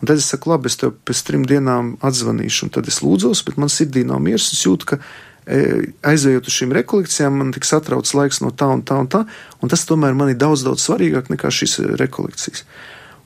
Un 0.00 0.08
tad 0.08 0.16
es 0.18 0.30
saku, 0.32 0.50
labi, 0.50 0.72
es 0.72 0.80
tev 0.80 0.96
pēc 1.04 1.20
trim 1.28 1.44
dienām 1.46 1.98
atzvanīšu, 2.02 2.66
un 2.66 2.72
tad 2.74 2.88
es 2.90 3.02
lūdzos, 3.04 3.44
bet 3.46 3.60
man 3.60 3.70
sirdī 3.70 4.06
nav 4.08 4.24
miers, 4.24 4.48
es 4.56 4.64
jūtu, 4.64 4.94
ka 4.94 4.98
E, 5.42 5.90
aizejot 6.06 6.46
uz 6.46 6.54
šīm 6.54 6.70
rekolekcijām, 6.76 7.34
man 7.34 7.48
tik 7.54 7.66
satrauc 7.66 8.06
laiks 8.14 8.38
no 8.44 8.52
tā 8.54 8.68
un 8.70 8.84
tā 8.86 9.00
un 9.02 9.08
tā, 9.10 9.24
un 9.58 9.72
tas 9.72 9.82
tomēr 9.88 10.14
man 10.14 10.30
ir 10.30 10.38
daudz, 10.38 10.62
daudz 10.62 10.84
svarīgāk 10.86 11.32
nekā 11.32 11.50
šīs 11.50 11.80
e, 11.82 11.86
rekolekcijas. 11.98 12.62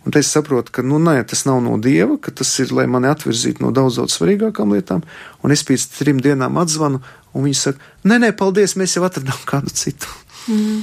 Un 0.07 0.15
te 0.15 0.23
es 0.23 0.31
saprotu, 0.33 0.73
ka, 0.73 0.85
nu, 0.87 1.01
nē, 1.03 1.19
tas 1.29 1.45
nav 1.45 1.59
no 1.61 1.77
dieva, 1.83 2.17
ka 2.23 2.33
tas 2.33 2.49
ir, 2.63 2.73
lai 2.73 2.87
mani 2.89 3.11
atvirzītu 3.11 3.65
no 3.65 3.73
daudz, 3.75 3.99
daudz 4.01 4.17
svarīgākām 4.17 4.73
lietām, 4.73 5.03
un 5.45 5.53
es 5.53 5.67
pēc 5.67 5.89
trim 5.99 6.23
dienām 6.25 6.57
atzvanu, 6.63 7.03
un 7.35 7.49
viņi 7.49 7.59
saka, 7.61 7.93
nē, 8.09 8.21
nē, 8.23 8.33
paldies, 8.39 8.79
mēs 8.81 8.97
jau 8.97 9.05
atradām 9.05 9.43
kādu 9.51 9.75
citu. 9.77 10.09
Mm. 10.47 10.83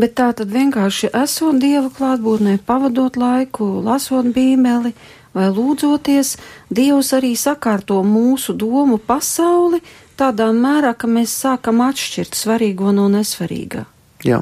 Bet 0.00 0.16
tā 0.18 0.30
tad 0.34 0.50
vienkārši 0.50 1.12
esot 1.14 1.60
dieva 1.62 1.90
klātbūtnē, 1.92 2.56
pavadot 2.66 3.18
laiku, 3.20 3.66
lasot 3.84 4.30
bībeli 4.34 4.94
vai 5.34 5.50
lūdzoties, 5.50 6.36
Dievs 6.74 7.10
arī 7.16 7.34
sakārto 7.38 8.00
mūsu 8.06 8.54
domu 8.58 8.98
pasauli, 9.02 9.82
tādā 10.18 10.48
mērā, 10.54 10.94
ka 10.98 11.10
mēs 11.10 11.34
sākam 11.42 11.82
atšķirt 11.84 12.38
svarīgo 12.38 12.94
no 12.94 13.08
nesvarīgā. 13.12 13.84
Jā. 14.24 14.40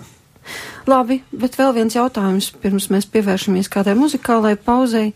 Labi, 0.86 1.20
bet 1.32 1.56
vēl 1.58 1.72
viens 1.76 1.96
jautājums, 1.96 2.50
pirms 2.62 2.90
mēs 2.92 3.08
pievēršamies 3.12 3.70
kādai 3.72 3.94
muzikālai 3.96 4.56
pauzei. 4.60 5.12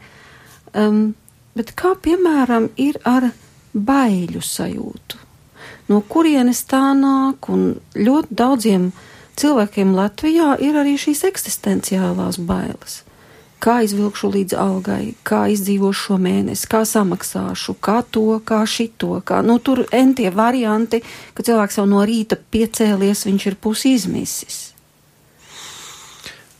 Um, 0.77 1.15
bet 1.57 1.75
kā 1.77 1.95
piemēram 2.03 2.71
ir 2.81 3.01
ar 3.05 3.31
baiļu 3.75 4.43
sajūtu? 4.45 5.21
No 5.91 6.01
kurienes 6.09 6.65
tā 6.69 6.89
nāk? 6.97 7.51
Un 7.53 7.77
ļoti 7.95 8.39
daudziem 8.39 8.89
cilvēkiem 8.91 9.15
Latvijā 9.97 10.57
ir 10.65 10.79
arī 10.81 10.97
šīs 11.01 11.25
eksistenciālās 11.29 12.39
bailes 12.39 13.03
kā 13.63 13.81
izvilkšu 13.83 14.31
līdz 14.35 14.57
algai, 14.61 15.15
kā 15.27 15.47
izdzīvošu 15.53 16.03
šo 16.09 16.19
mēnesi, 16.23 16.69
kā 16.71 16.85
samaksāšu, 16.87 17.77
kā 17.83 18.03
to, 18.15 18.39
kā 18.47 18.63
šito, 18.69 19.21
kā, 19.27 19.41
nu, 19.47 19.59
tur 19.59 19.85
entie 19.97 20.31
varianti, 20.31 21.03
ka 21.35 21.47
cilvēks 21.47 21.81
jau 21.81 21.87
no 21.89 22.05
rīta 22.07 22.39
piecēlies, 22.39 23.27
viņš 23.29 23.47
ir 23.51 23.57
pusi 23.61 23.95
izmisis. 23.97 24.61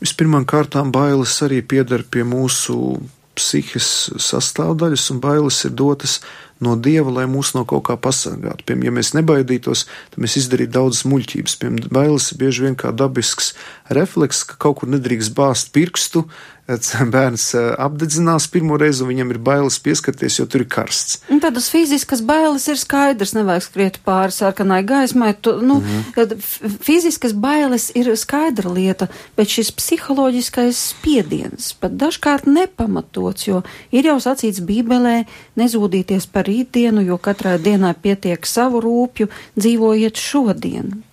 Vispirmām 0.01 0.45
kārtām 0.45 0.91
bailes 0.93 1.33
arī 1.45 1.63
pieder 1.65 2.03
pie 2.05 2.25
mūsu 2.27 2.97
psihes 3.37 3.87
sastāvdaļas, 4.21 5.07
un 5.13 5.21
bailes 5.21 5.63
ir 5.65 5.73
dotas 5.77 6.19
no 6.63 6.75
dieva, 6.75 7.11
lai 7.19 7.25
mūs 7.29 7.53
no 7.57 7.63
kaut 7.69 7.85
kā 7.89 7.97
pasargātu. 8.01 8.65
Piemēram, 8.67 8.87
ja 8.87 8.95
mēs 8.97 9.13
nebaidītos, 9.17 9.85
tad 10.13 10.23
mēs 10.23 10.37
izdarītu 10.41 10.75
daudzas 10.77 11.05
muļķības. 11.09 11.57
Piemēram, 11.61 11.93
bailes 11.93 12.31
ir 12.31 12.41
bieži 12.41 12.67
vien 12.67 12.77
kā 12.79 12.93
dabisks 12.95 13.53
refleks, 13.93 14.43
ka 14.47 14.59
kaut 14.67 14.81
kur 14.81 14.91
nedrīkst 14.93 15.35
bāzt 15.37 15.73
pirkstu, 15.75 16.25
bērns 16.67 17.53
apdedzinās 17.79 18.47
pirmo 18.51 18.77
reizi, 18.79 19.03
un 19.03 19.11
viņam 19.11 19.31
ir 19.31 19.39
bailes 19.39 19.79
pieskarties, 19.79 20.39
jo 20.39 20.45
tur 20.45 20.65
ir 20.65 20.69
karsts. 20.71 21.21
Un 21.31 21.39
tādas 21.43 21.69
fiziskas 21.71 22.21
bailes 22.21 22.67
ir 22.67 22.79
skaidrs, 22.79 23.33
nevajag 23.37 23.63
skriet 23.63 23.99
pāri 24.05 24.35
sarkanai 24.35 24.81
gaismai. 24.87 25.33
Tu, 25.41 25.53
nu, 25.61 25.79
mm 25.79 26.03
-hmm. 26.15 26.77
Fiziskas 26.83 27.33
bailes 27.33 27.91
ir 27.95 28.15
skaidra 28.15 28.73
lieta, 28.73 29.07
bet 29.37 29.47
šis 29.47 29.71
psiholoģiskais 29.71 30.77
spiediens 30.91 31.73
pat 31.73 31.91
dažkārt 31.91 32.47
nepamatots, 32.47 33.47
jo 33.47 33.61
ir 33.91 34.05
jau 34.05 34.17
sacīts 34.19 34.59
Bībelē 34.59 35.25
nezūdīties 35.57 36.27
par 36.31 36.45
rītdienu, 36.45 37.05
jo 37.05 37.17
katrai 37.17 37.57
dienai 37.59 37.93
pietiek 37.93 38.45
savu 38.45 38.81
rūpju, 38.81 39.27
dzīvojiet 39.55 40.15
šodien. 40.17 41.06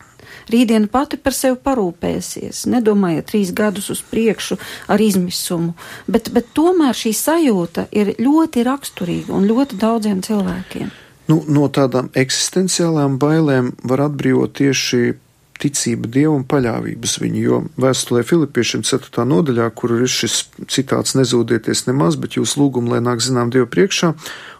Rītdiena 0.52 0.90
pati 0.92 1.18
par 1.20 1.36
sevi 1.36 1.56
parūpēsies, 1.64 2.64
nedomājiet 2.72 3.30
trīs 3.30 3.52
gadus 3.56 3.90
uz 3.94 4.02
priekšu 4.10 4.58
ar 4.92 5.00
izmisumu, 5.00 5.74
bet, 6.06 6.30
bet 6.34 6.52
tomēr 6.56 6.96
šī 6.96 7.14
sajūta 7.16 7.88
ir 7.96 8.14
ļoti 8.20 8.66
raksturīga 8.66 9.34
un 9.34 9.48
ļoti 9.48 9.80
daudziem 9.80 10.22
cilvēkiem. 10.24 10.92
Nu, 11.30 11.40
no 11.48 11.68
tādām 11.72 12.10
eksistenciālām 12.20 13.16
bailēm 13.20 13.72
var 13.88 14.10
atbrīvot 14.10 14.52
tieši 14.60 15.14
ticība 15.60 16.10
Dievu 16.10 16.34
un 16.36 16.44
paļāvības 16.48 17.14
viņu, 17.22 17.40
jo 17.40 17.60
vēstulē 17.80 18.24
Filipiešiem 18.26 18.82
4. 18.84 19.24
nodaļā, 19.30 19.68
kur 19.78 19.94
ir 19.96 20.10
šis 20.10 20.42
citāts 20.70 21.14
nezūdieties 21.18 21.86
nemaz, 21.88 22.18
bet 22.20 22.36
jūs 22.38 22.56
lūgumu, 22.60 22.94
lai 22.94 23.00
nāk 23.04 23.22
zinām 23.24 23.52
Dievu 23.54 23.70
priekšā, 23.70 24.12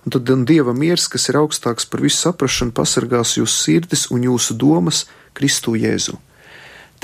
un 0.05 0.15
tad 0.15 0.31
Dieva 0.49 0.75
miers, 0.77 1.09
kas 1.11 1.29
ir 1.29 1.41
augstāks 1.43 1.89
par 1.91 2.05
visu 2.05 2.23
saprašanu, 2.23 2.75
pasargās 2.77 3.37
jūsu 3.37 3.59
sirdis 3.67 4.09
un 4.15 4.25
jūsu 4.31 4.57
domas 4.57 5.05
Kristu 5.35 5.75
Jēzu. 5.79 6.19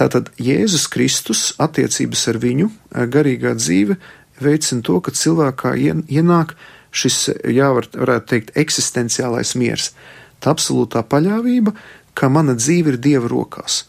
Tātad 0.01 0.31
Jēzus 0.41 0.87
Kristus 0.89 1.51
attiecības 1.61 2.27
ar 2.33 2.41
viņu, 2.41 2.71
eh, 2.71 3.07
garīgā 3.07 3.55
dzīve 3.59 3.99
veicina 4.41 4.83
to, 4.83 5.01
ka 5.01 5.13
cilvēkā 5.13 5.75
ienāk 6.09 6.55
šis, 6.91 7.31
jā, 7.45 7.69
var, 7.75 7.87
varētu 7.93 8.27
teikt, 8.27 8.53
eksistenciālais 8.57 9.55
miers. 9.55 9.93
Tā 10.41 10.55
absolūtā 10.55 11.03
paļāvība, 11.05 11.75
ka 12.15 12.29
mana 12.29 12.57
dzīve 12.57 12.95
ir 12.95 12.97
Dieva 12.97 13.29
rokās. 13.29 13.85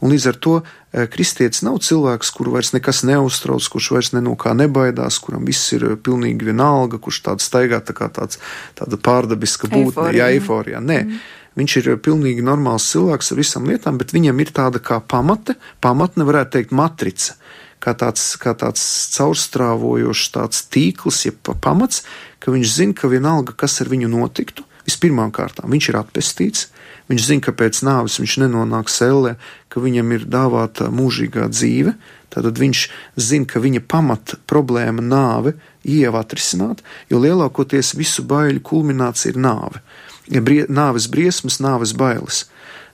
Un 0.00 0.12
līdz 0.12 0.26
ar 0.28 0.36
to 0.44 0.54
eh, 0.60 1.06
kristietis 1.08 1.62
nav 1.64 1.80
cilvēks, 1.84 2.30
kuru 2.36 2.52
vairs 2.56 2.74
nekas 2.74 3.02
neuztrauc, 3.08 3.64
kurš 3.72 3.90
vairs 3.94 4.12
ne 4.12 4.20
no 4.24 4.36
kā 4.36 4.52
nebaidās, 4.56 5.18
kuram 5.24 5.46
viss 5.48 5.72
ir 5.72 5.86
eh, 5.88 5.96
pilnīgi 5.96 6.50
vienalga, 6.50 7.00
kurš 7.02 7.22
tāds 7.24 7.48
staigā 7.48 7.80
tā 7.80 7.96
kā 7.96 8.10
tāds, 8.12 8.38
tāda 8.76 9.00
pārdabiska 9.00 9.70
būtne, 9.72 10.12
jā, 10.16 10.30
eiforijā. 10.36 10.84
Nē. 10.84 11.00
Mm. 11.06 11.24
Viņš 11.56 11.76
ir 11.80 11.86
pilnīgi 12.04 12.44
normāls 12.44 12.86
cilvēks 12.92 13.32
ar 13.32 13.40
visām 13.40 13.68
lietām, 13.70 13.96
bet 14.00 14.12
viņam 14.12 14.40
ir 14.44 14.52
tāda 14.56 14.80
kā 14.82 14.98
pamate, 15.00 15.56
pamatne 15.80 16.26
varētu 16.28 16.58
teikt 16.58 16.74
matrica, 16.76 17.38
kā 17.80 17.94
tāds, 17.96 18.34
kā 18.40 18.52
tāds 18.58 18.82
caurstrāvojošs 19.16 20.32
tāds 20.34 20.66
tīkls, 20.68 21.22
jeb 21.28 21.52
pamats, 21.64 22.02
ka 22.44 22.52
viņš 22.52 22.74
zina, 22.74 22.96
ka 22.96 23.08
vienalga, 23.08 23.56
kas 23.56 23.80
ar 23.80 23.88
viņu 23.92 24.12
notiktu, 24.12 24.66
vispirmām 24.84 25.32
kārtām 25.32 25.72
viņš 25.72 25.88
ir 25.90 26.00
atpestīts, 26.02 26.68
Viņš 27.06 27.26
zina, 27.28 27.44
ka 27.44 27.54
pēc 27.54 27.82
nāves 27.86 28.18
viņš 28.18 28.38
nenonāks 28.42 28.98
ellē, 29.06 29.36
ka 29.70 29.82
viņam 29.82 30.14
ir 30.16 30.26
dāvāta 30.30 30.88
mūžīgā 30.90 31.46
dzīve. 31.52 31.94
Tātad 32.34 32.58
viņš 32.58 32.80
zina, 33.16 33.46
ka 33.48 33.62
viņa 33.62 33.84
pamata 33.86 34.40
problēma 34.50 35.04
nāve 35.04 35.54
jau 35.86 36.12
atrisināt, 36.18 36.82
jo 37.08 37.22
lielākoties 37.22 37.94
visu 37.96 38.26
baiļu 38.26 38.60
kulminācija 38.66 39.32
ir 39.32 39.40
nāve. 39.40 39.80
Ja 40.28 40.42
brie, 40.42 40.64
nāves 40.66 41.06
briesmas, 41.08 41.60
nāves 41.62 41.94
bailes. 41.96 42.44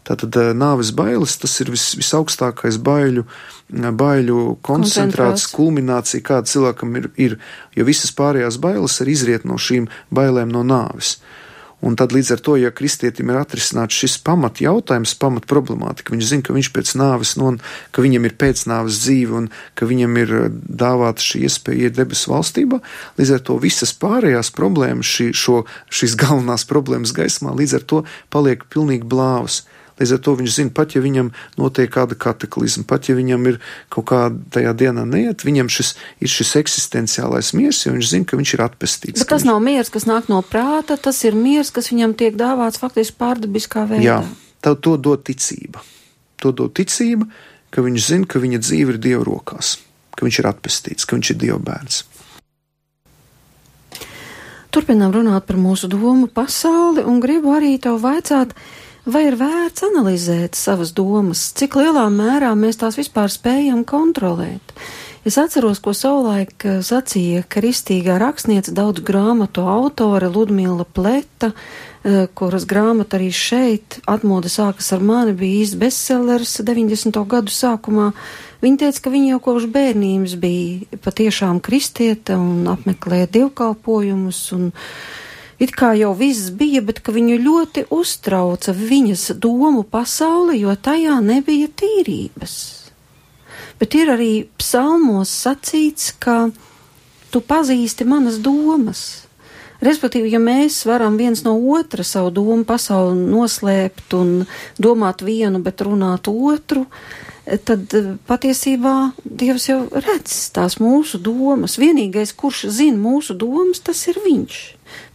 Tātad 0.07 0.35
eh, 0.37 0.51
nāves 0.57 0.91
bailes 0.95 1.37
tas 1.39 1.55
ir 1.63 1.71
vis, 1.73 1.93
visaugstākais 1.99 2.79
baiļu, 2.83 3.25
baiļu 3.73 4.39
koncentrāts, 4.67 5.47
kulminācija, 5.55 6.25
kāda 6.27 6.51
cilvēkam 6.51 6.99
ir, 6.99 7.09
ir, 7.17 7.37
jo 7.79 7.87
visas 7.87 8.11
pārējās 8.19 8.59
bailes 8.63 8.99
arī 9.01 9.15
izriet 9.15 9.47
no 9.49 9.59
šīm 9.63 9.87
bailēm 10.13 10.53
no 10.53 10.65
nāves. 10.67 11.17
Un 11.83 11.97
tad 11.99 12.13
līdz 12.15 12.37
ar 12.37 12.41
to, 12.47 12.55
ja 12.61 12.71
kristietim 12.71 13.33
ir 13.33 13.41
atrisināts 13.41 13.97
šis 13.99 14.15
pamat 14.23 14.61
jautājums, 14.63 15.17
pamat 15.19 15.49
problemātika, 15.51 16.15
viņš 16.15 16.29
zina, 16.29 16.45
ka 16.47 16.55
viņš 16.55 16.71
pēc 16.77 16.93
nāves, 17.01 17.35
non, 17.41 17.59
ka 17.91 18.05
viņam 18.05 18.29
ir 18.29 18.37
pēcnāves 18.39 19.01
dzīve 19.03 19.35
un 19.41 19.49
ka 19.79 19.89
viņam 19.91 20.21
ir 20.23 20.35
eh, 20.39 20.47
dāvāta 20.53 21.27
šī 21.27 21.43
iespēja 21.49 21.89
iet 21.89 21.99
debesu 21.99 22.31
valstībā, 22.31 22.79
līdz 23.19 23.35
ar 23.35 23.43
to 23.51 23.59
visas 23.63 23.95
pārējās 23.99 24.53
problēmas, 24.55 25.11
šī, 25.11 25.33
šo, 25.35 25.65
šīs 25.91 26.15
galvenās 26.23 26.69
problēmas 26.71 27.15
gaismā, 27.17 27.51
līdz 27.59 27.81
ar 27.81 27.87
to 27.91 28.03
paliek 28.31 28.63
pilnīgi 28.71 29.09
blāvas. 29.09 29.65
Līdz 30.03 30.17
ar 30.17 30.21
to 30.27 30.33
viņš 30.35 30.55
zina, 30.57 30.73
pat 30.75 30.97
ja 30.97 31.01
viņam 31.05 31.29
notiek 31.61 31.91
kāda 31.95 32.17
kataklizma, 32.19 32.83
pat 32.91 33.07
ja 33.07 33.15
viņam 33.15 33.45
ir 33.53 33.59
kaut 33.93 34.09
kāda 34.11 34.41
tajā 34.57 34.73
dienā 34.81 35.05
neiet, 35.07 35.45
viņam 35.47 35.71
šis 35.71 35.95
ir 36.19 36.33
šis 36.33 36.57
eksistenciālais 36.59 37.53
miers, 37.55 37.85
jo 37.87 37.95
viņš 37.95 38.11
zina, 38.11 38.27
ka 38.27 38.41
viņš 38.41 38.55
ir 38.57 38.65
atpestīts. 38.67 39.23
Bet 39.23 39.31
tas 39.31 39.45
viņš... 39.45 39.53
nav 39.53 39.63
miers, 39.63 39.93
kas 39.95 40.09
nāk 40.11 40.27
no 40.33 40.41
prāta, 40.43 40.99
tas 40.99 41.23
ir 41.23 41.39
miers, 41.39 41.71
kas 41.71 41.93
viņam 41.95 42.17
tiek 42.19 42.35
dāvāts 42.41 42.83
faktiski 42.83 43.15
pārdabiskā 43.23 43.87
veidā. 43.95 44.03
Jā, 44.09 44.19
tā, 44.59 44.75
to 44.75 44.99
dod 44.99 45.23
ticība. 45.29 45.85
To 46.43 46.51
dod 46.51 46.75
ticība, 46.75 47.31
ka 47.71 47.87
viņš 47.87 48.09
zina, 48.11 48.27
ka 48.27 48.43
viņa 48.43 48.59
dzīve 48.67 48.97
ir 48.97 49.03
Dieva 49.07 49.27
rokās, 49.29 49.77
ka 50.19 50.27
viņš 50.27 50.43
ir 50.43 50.51
atpestīts, 50.51 51.07
ka 51.07 51.15
viņš 51.15 51.37
ir 51.37 51.45
Dieva 51.47 51.63
bērns. 51.63 52.03
Turpinām 54.73 55.13
runāt 55.13 55.45
par 55.47 55.59
mūsu 55.61 55.87
domu 55.93 56.27
pasauli 56.33 57.05
un 57.05 57.21
gribu 57.21 57.53
arī 57.53 57.77
tev 57.79 58.01
vaicāt, 58.01 58.55
Vai 59.03 59.25
ir 59.27 59.35
vērts 59.35 59.83
analizēt 59.83 60.55
savas 60.55 60.93
domas, 60.95 61.49
cik 61.59 61.75
lielā 61.75 62.05
mērā 62.15 62.53
mēs 62.55 62.77
tās 62.79 62.95
vispār 63.01 63.33
spējam 63.35 63.81
kontrolēt? 63.83 64.75
Es 65.27 65.35
atceros, 65.39 65.81
ko 65.83 65.91
savulaik 65.95 66.63
eh, 66.67 66.77
sacīja 66.87 67.43
kristīgā 67.51 68.15
rakstniece 68.23 68.71
daudz 68.75 69.03
grāmatu 69.03 69.65
autore 69.67 70.31
Ludmila 70.31 70.87
Pleta, 70.87 71.51
eh, 72.03 72.29
kuras 72.35 72.63
grāmata 72.67 73.19
arī 73.19 73.33
šeit 73.35 73.99
atmoda 74.07 74.51
sākas 74.51 74.93
ar 74.95 75.03
mani, 75.03 75.35
bija 75.35 75.65
īsts 75.65 75.79
bestsellers 75.83 76.55
90. 76.63 77.23
gadu 77.27 77.55
sākumā. 77.55 78.13
Viņa 78.63 78.85
teica, 78.85 79.03
ka 79.03 79.15
viņa 79.15 79.33
jau 79.33 79.41
kopš 79.49 79.67
bērnības 79.75 80.39
bija 80.43 81.03
patiešām 81.03 81.59
kristieta 81.59 82.39
un 82.39 82.71
apmeklēja 82.71 83.31
dievkalpojumus 83.35 84.45
un 84.59 84.71
it 85.63 85.75
kā 85.79 85.93
jau 85.95 86.13
viss 86.19 86.51
bija, 86.51 86.83
bet 86.83 87.01
ka 87.05 87.15
viņu 87.15 87.39
ļoti 87.45 87.87
uztrauca 87.95 88.75
viņas 88.75 89.31
domu 89.39 89.85
pasauli, 89.87 90.59
jo 90.65 90.75
tajā 90.75 91.21
nebija 91.23 91.71
tīrības. 91.71 92.55
Bet 93.79 93.97
ir 93.99 94.13
arī 94.15 94.33
psalmos 94.59 95.31
sacīts, 95.43 96.13
ka 96.23 96.51
tu 97.33 97.41
pazīsti 97.43 98.07
manas 98.07 98.39
domas. 98.43 99.23
Respektīvi, 99.83 100.31
ja 100.31 100.39
mēs 100.39 100.85
varam 100.87 101.17
viens 101.19 101.43
no 101.43 101.57
otra 101.75 102.05
savu 102.07 102.31
domu 102.31 102.63
pasauli 102.67 103.17
noslēpt 103.19 104.15
un 104.15 104.45
domāt 104.79 105.25
vienu, 105.27 105.59
bet 105.65 105.83
runāt 105.83 106.31
otru, 106.31 106.85
tad 107.67 107.97
eh, 107.99 108.13
patiesībā 108.31 108.95
Dievs 109.25 109.67
jau 109.67 109.81
redz 109.91 110.37
tās 110.55 110.79
mūsu 110.79 111.19
domas. 111.19 111.81
Vienīgais, 111.83 112.31
kurš 112.39 112.69
zina 112.71 113.01
mūsu 113.03 113.35
domas, 113.35 113.83
tas 113.83 114.07
ir 114.07 114.23
Viņš. 114.23 114.61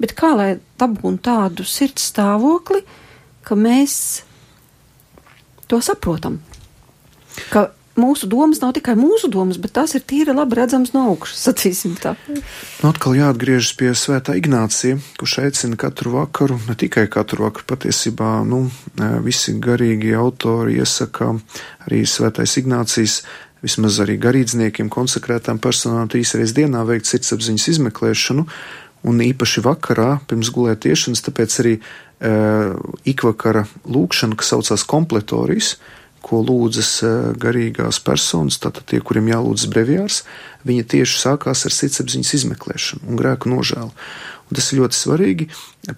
Bet 0.02 0.14
kā 0.18 0.34
lai 0.38 0.50
dabūtu 0.80 1.24
tādu 1.26 1.66
sirds 1.66 2.12
stāvokli, 2.12 2.84
ka 3.48 3.58
mēs 3.58 3.96
to 5.68 5.82
saprotam? 5.84 6.40
Ka 7.50 7.70
mūsu 7.98 8.30
domas 8.30 8.62
nav 8.62 8.76
tikai 8.78 8.96
mūsu 8.98 9.30
domas, 9.34 9.58
bet 9.62 9.74
tās 9.78 9.96
ir 9.98 10.06
tīri 10.08 10.36
labi 10.36 10.58
redzamas 10.60 10.94
no 10.94 11.08
augšas, 11.12 11.42
sacīsim 11.48 11.98
tā. 12.02 12.14
Nu, 12.30 12.44
atkal 12.92 13.18
jāatgriežas 13.18 13.74
pie 13.80 13.92
svētā 13.98 14.38
Ignācija, 14.38 15.00
kurš 15.20 15.40
aicina 15.44 15.80
katru 15.80 16.14
vakaru, 16.18 16.60
ne 16.70 16.78
tikai 16.78 17.08
katru 17.12 17.48
vakaru, 17.48 17.66
patiesībā, 17.74 18.32
nu, 18.48 18.68
visi 19.26 19.58
garīgi 19.64 20.14
autori 20.18 20.78
iesaka 20.78 21.34
arī 21.88 22.04
svētais 22.06 22.58
Ignācijas, 22.62 23.22
vismaz 23.66 23.98
arī 24.04 24.20
garīdzniekiem, 24.22 24.92
konsekrētām 24.94 25.58
personām 25.62 26.10
trīs 26.12 26.36
reizes 26.38 26.54
dienā 26.58 26.84
veikt 26.88 27.10
sirdsapziņas 27.10 27.72
izmeklēšanu, 27.74 28.46
un 29.06 29.22
īpaši 29.22 29.64
vakarā 29.66 30.18
pirms 30.30 30.50
gulētiešanas, 30.54 31.24
tāpēc 31.28 31.60
arī 31.64 31.74
uh, 31.78 32.74
ikvakara 33.08 33.66
lūkšana, 33.86 34.38
kas 34.40 34.54
saucās 34.54 34.86
kompletorijas, 34.88 35.76
ko 36.26 36.42
lūdzas 36.44 36.92
uh, 37.06 37.14
garīgās 37.40 38.02
personas, 38.04 38.60
tātad 38.64 38.88
tie, 38.90 39.02
kuriem 39.04 39.30
jālūdzas 39.32 39.70
brevijārs, 39.72 40.24
viņa 40.68 40.88
tieši 40.96 41.22
sākās 41.22 41.66
ar 41.68 41.76
sirdsapziņas 41.76 42.34
izmeklēšanu 42.40 43.08
un 43.08 43.22
grēku 43.22 43.54
nožēlu. 43.54 43.94
Un 44.48 44.56
tas 44.56 44.70
ir 44.72 44.80
ļoti 44.80 44.96
svarīgi. 44.96 45.50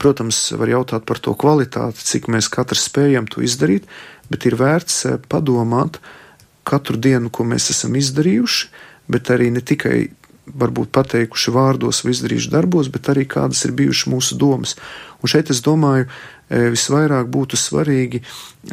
Protams, 0.01 0.37
var 0.57 0.71
jautāt 0.71 1.05
par 1.05 1.21
to 1.21 1.35
kvalitāti, 1.37 2.01
cik 2.01 2.31
mēs 2.33 2.49
katrs 2.49 2.87
spējam 2.89 3.29
to 3.29 3.43
izdarīt, 3.45 3.85
bet 4.29 4.45
ir 4.49 4.57
vērts 4.59 5.03
uh, 5.07 5.19
padomāt 5.31 6.01
katru 6.69 6.99
dienu, 7.01 7.31
ko 7.33 7.45
mēs 7.47 7.71
esam 7.73 7.95
izdarījuši, 7.97 8.69
bet 9.09 9.31
arī 9.33 9.49
ne 9.53 9.61
tikai 9.65 10.09
varbūt 10.57 10.91
pateikuši 10.95 11.53
vārdos 11.53 12.03
vai 12.03 12.13
izdarījuši 12.15 12.51
darbos, 12.53 12.89
bet 12.91 13.09
arī 13.11 13.25
kādas 13.29 13.63
ir 13.67 13.75
bijušas 13.77 14.09
mūsu 14.11 14.37
domas. 14.39 14.75
Un 15.21 15.31
šeit 15.31 15.51
es 15.53 15.61
domāju, 15.65 16.07
e, 16.49 16.69
visvairāk 16.73 17.29
būtu 17.31 17.59
svarīgi 17.59 18.21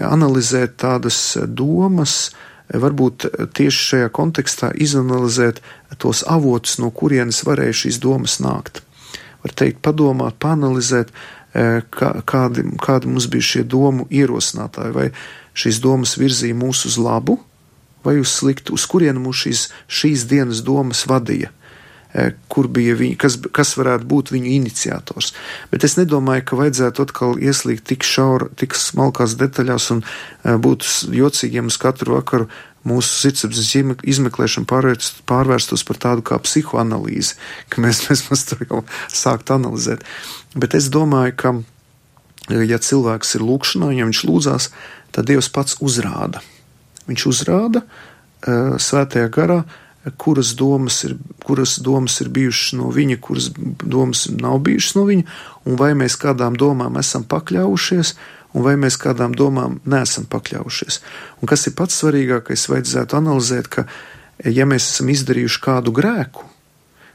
analizēt 0.00 0.76
tādas 0.82 1.36
domas, 1.46 2.32
e, 2.68 2.78
varbūt 2.82 3.28
tieši 3.56 3.88
šajā 3.90 4.12
kontekstā 4.14 4.72
izanalizēt 4.74 5.62
tos 5.98 6.24
avotus, 6.26 6.78
no 6.78 6.90
kurienes 6.90 7.42
varēja 7.46 7.80
šīs 7.84 8.00
domas 8.02 8.38
nākt. 8.40 8.82
Var 9.42 9.52
teikt, 9.54 9.82
padomāt, 9.82 10.38
panalizēt, 10.42 11.12
e, 11.54 11.82
kā, 11.90 12.14
kādi, 12.24 12.64
kādi 12.82 13.10
mums 13.10 13.28
bija 13.30 13.50
šie 13.54 13.64
domu 13.64 14.06
ierosinātāji, 14.10 14.94
vai 14.94 15.10
šīs 15.56 15.80
domas 15.80 16.16
virzīja 16.18 16.56
mūs 16.56 16.86
uz 16.86 16.98
labu, 16.98 17.40
vai 18.06 18.20
uz 18.22 18.30
sliktu, 18.38 18.76
uz 18.76 18.86
kurienu 18.86 19.24
mūs 19.24 19.42
šīs, 19.42 19.62
šīs 19.90 20.26
dienas 20.30 20.62
domas 20.66 21.04
vadīja. 21.10 21.50
E, 22.16 22.30
kur 22.48 22.64
bija 22.72 22.94
viņa, 22.96 23.16
kas, 23.20 23.34
kas 23.52 23.74
varētu 23.76 24.06
būt 24.08 24.30
viņu 24.32 24.48
iniciators. 24.54 25.34
Bet 25.68 25.84
es 25.84 25.98
nedomāju, 25.98 26.46
ka 26.48 26.56
vajadzētu 26.56 27.04
atkal 27.04 27.36
ieslīgt 27.36 27.84
tik 27.90 28.06
šauri, 28.08 28.48
tik 28.56 28.76
smalkās 28.78 29.34
detaļās 29.36 29.90
un 29.92 30.00
e, 30.00 30.54
būt 30.64 30.86
jocīgiem 31.12 31.68
uz 31.68 31.76
katru 31.82 32.16
vakaru 32.16 32.48
mūsu 32.88 33.12
sirdsapziņas 33.20 34.00
izmeklēšana 34.08 34.68
pārvērst, 34.70 35.22
pārvērstos 35.28 35.84
par 35.84 36.00
tādu 36.00 36.24
kā 36.24 36.40
psihoanalīzi, 36.40 37.36
ka 37.68 37.84
mēs, 37.84 38.06
mums 38.30 38.48
to 38.48 38.62
jau 38.64 38.84
sākt 39.12 39.52
analizēt. 39.52 40.06
Bet 40.56 40.78
es 40.78 40.88
domāju, 40.94 41.36
ka, 41.36 41.56
ja 42.64 42.80
cilvēks 42.80 43.36
ir 43.36 43.44
lūkšanā, 43.44 43.90
ja 43.98 44.08
viņš 44.08 44.22
lūdzās, 44.30 44.70
tad 45.12 45.28
Dievs 45.28 45.50
pats 45.52 45.76
uzrāda. 45.84 46.40
Viņš 47.10 47.26
uzrāda 47.28 47.82
uh, 47.82 48.78
svētajā 48.80 49.28
garā, 49.34 49.64
uh, 49.66 49.82
kuras 50.16 50.54
domas 50.54 51.04
ir, 51.04 51.16
kuras 51.44 51.78
domas 51.82 52.20
ir 52.20 52.30
bijušas 52.30 52.76
no 52.78 52.90
viņa, 52.94 53.18
kuras 53.20 53.50
domas 53.82 54.26
nav 54.30 54.58
bijušas 54.66 54.94
no 54.98 55.04
viņa, 55.08 55.24
un 55.66 55.78
vai 55.80 55.92
mēs 55.98 56.18
kādām 56.22 56.58
domām 56.58 56.98
esam 57.00 57.24
pakļaujušies, 57.26 58.14
un 58.54 58.64
vai 58.64 58.76
mēs 58.80 58.98
kādām 59.00 59.34
domām 59.36 59.80
neesam 59.84 60.26
pakļaujušies. 60.30 61.00
Un 61.42 61.50
kas 61.50 61.66
ir 61.66 61.74
pats 61.78 61.98
svarīgākais, 62.00 62.68
vajadzētu 62.70 63.18
analizēt, 63.18 63.68
ka, 63.72 63.86
ja 64.44 64.68
mēs 64.68 64.86
esam 64.92 65.10
izdarījuši 65.12 65.62
kādu 65.64 65.94
grēku, 65.96 66.46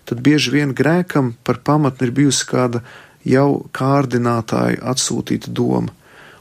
tad 0.05 0.21
bieži 0.25 0.53
vien 0.53 0.75
grēkam 0.75 1.33
par 1.47 1.61
pamatni 1.63 2.09
ir 2.09 2.15
bijusi 2.17 2.47
kāda 2.49 2.83
jau 3.27 3.63
kārdinātāja 3.73 4.81
atsūtīta 4.91 5.53
doma. 5.53 5.93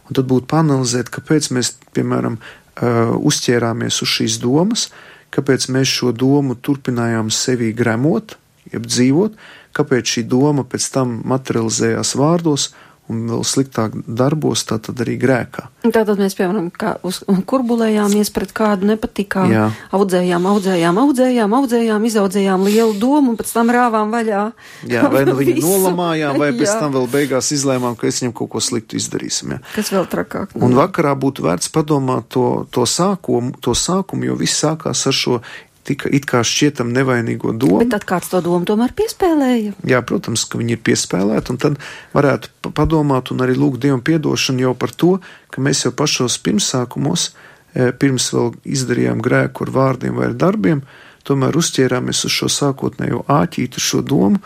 Un 0.08 0.18
tad 0.18 0.26
būtu 0.26 0.48
panalizēt, 0.50 1.12
kāpēc 1.14 1.52
mēs, 1.54 1.76
piemēram, 1.94 2.40
uh, 2.40 3.14
uzķērāmies 3.30 4.00
uz 4.02 4.10
šīs 4.10 4.40
domas, 4.42 4.88
kāpēc 5.34 5.68
mēs 5.74 5.90
šo 6.00 6.12
domu 6.12 6.56
turpinājām 6.58 7.30
sevī 7.34 7.72
gremot, 7.76 8.36
jeb 8.72 8.86
dzīvot, 8.86 9.36
kāpēc 9.76 10.16
šī 10.16 10.24
doma 10.30 10.64
pēc 10.66 10.90
tam 10.94 11.20
materializējās 11.30 12.14
vārdos 12.18 12.70
un 13.10 13.26
vēl 13.30 13.42
sliktāk 13.46 13.94
darbos, 14.06 14.62
tā 14.68 14.78
tad 14.82 15.00
arī 15.02 15.16
grēkā. 15.20 15.66
Tātad 15.86 16.20
mēs, 16.20 16.36
piemēram, 16.38 16.68
uz, 17.08 17.20
kurbulējāmies 17.48 18.30
pret 18.34 18.52
kādu 18.56 18.88
nepatikām, 18.90 19.52
Jā. 19.52 19.66
audzējām, 19.96 20.46
audzējām, 20.50 21.00
audzējām, 21.02 21.54
audzējām, 21.60 22.06
izaudzējām 22.10 22.66
lielu 22.68 22.96
domu 23.00 23.32
un 23.32 23.38
pēc 23.40 23.54
tam 23.56 23.72
rāvām 23.74 24.12
vaļā. 24.14 24.42
Jā, 24.90 25.06
vai 25.12 25.24
nu 25.28 25.36
viņu 25.40 25.64
nolamājām, 25.64 26.38
vai 26.40 26.50
pēc 26.54 26.68
Jā. 26.68 26.76
tam 26.84 26.98
vēl 26.98 27.08
beigās 27.14 27.50
izlēmām, 27.56 27.96
ka 27.98 28.10
es 28.10 28.20
viņam 28.22 28.36
kaut 28.42 28.52
ko 28.54 28.62
sliktu 28.64 29.00
izdarīsim. 29.00 29.56
Jā. 29.56 29.62
Kas 29.74 29.92
vēl 29.94 30.06
trakāk? 30.12 30.54
Un 30.60 30.76
vakarā 30.78 31.16
būtu 31.18 31.48
vērts 31.48 31.72
padomāt 31.74 32.30
to, 32.36 32.46
to, 32.70 32.86
sākumu, 32.86 33.56
to 33.64 33.74
sākumu, 33.76 34.30
jo 34.30 34.38
viss 34.40 34.60
sākās 34.62 35.06
ar 35.08 35.16
šo 35.16 35.40
tika 35.90 36.10
it 36.14 36.28
kā 36.30 36.40
šķietam 36.46 36.92
nevainīgo 36.94 37.52
domu. 37.58 37.82
Bet 37.82 37.92
tad 37.96 38.06
kāds 38.08 38.30
to 38.30 38.40
domu 38.44 38.68
tomēr 38.68 38.94
piespēlēja? 38.96 39.74
Jā, 39.90 40.00
protams, 40.06 40.46
ka 40.46 40.60
viņi 40.60 40.76
ir 40.78 40.82
piespēlēti, 40.86 41.54
un 41.54 41.60
tad 41.60 41.78
varētu 42.14 42.54
pa- 42.62 42.72
padomāt 42.82 43.34
un 43.34 43.42
arī 43.44 43.58
lūgt 43.58 43.82
Dievam 43.82 44.02
piedošanu 44.06 44.68
jau 44.68 44.74
par 44.78 44.94
to, 44.94 45.12
ka 45.50 45.62
mēs 45.64 45.84
jau 45.86 45.92
pašos 45.92 46.38
pirmsākumos, 46.46 47.30
eh, 47.74 47.90
pirms 47.92 48.30
vēl 48.34 48.54
izdarījām 48.64 49.22
grēku 49.24 49.66
ar 49.66 49.74
vārdiem 49.74 50.14
vai 50.16 50.30
ar 50.30 50.34
darbiem, 50.38 50.82
tomēr 51.26 51.58
uzķērāmies 51.60 52.24
uz 52.24 52.32
šo 52.32 52.48
sākotnējo 52.48 53.24
āķītu, 53.28 53.82
šo 53.82 54.00
domu, 54.02 54.40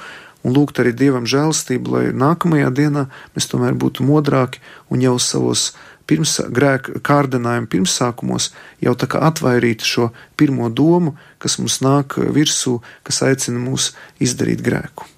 un 0.44 0.52
lūgt 0.52 0.80
arī 0.82 0.92
Dievam 0.92 1.24
žēlstību, 1.24 1.88
lai 1.88 2.04
nākamajā 2.12 2.70
dienā 2.74 3.06
mēs 3.36 3.48
tomēr 3.48 3.76
būtu 3.80 4.04
modrāki 4.04 4.60
un 4.90 5.00
jau 5.00 5.16
savos 5.18 5.72
pirms 6.08 6.36
grēka 6.52 7.00
kārdinājuma 7.04 7.70
pirmsākumos 7.70 8.50
jau 8.84 8.94
tā 8.98 9.08
kā 9.10 9.22
atvairītu 9.28 9.88
šo 9.88 10.10
pirmo 10.36 10.68
domu, 10.68 11.16
kas 11.42 11.58
mums 11.60 11.80
nāk 11.84 12.18
virsū, 12.18 12.78
kas 13.06 13.22
aicina 13.24 13.60
mūs 13.62 13.92
izdarīt 14.22 14.64
grēku. 14.64 15.08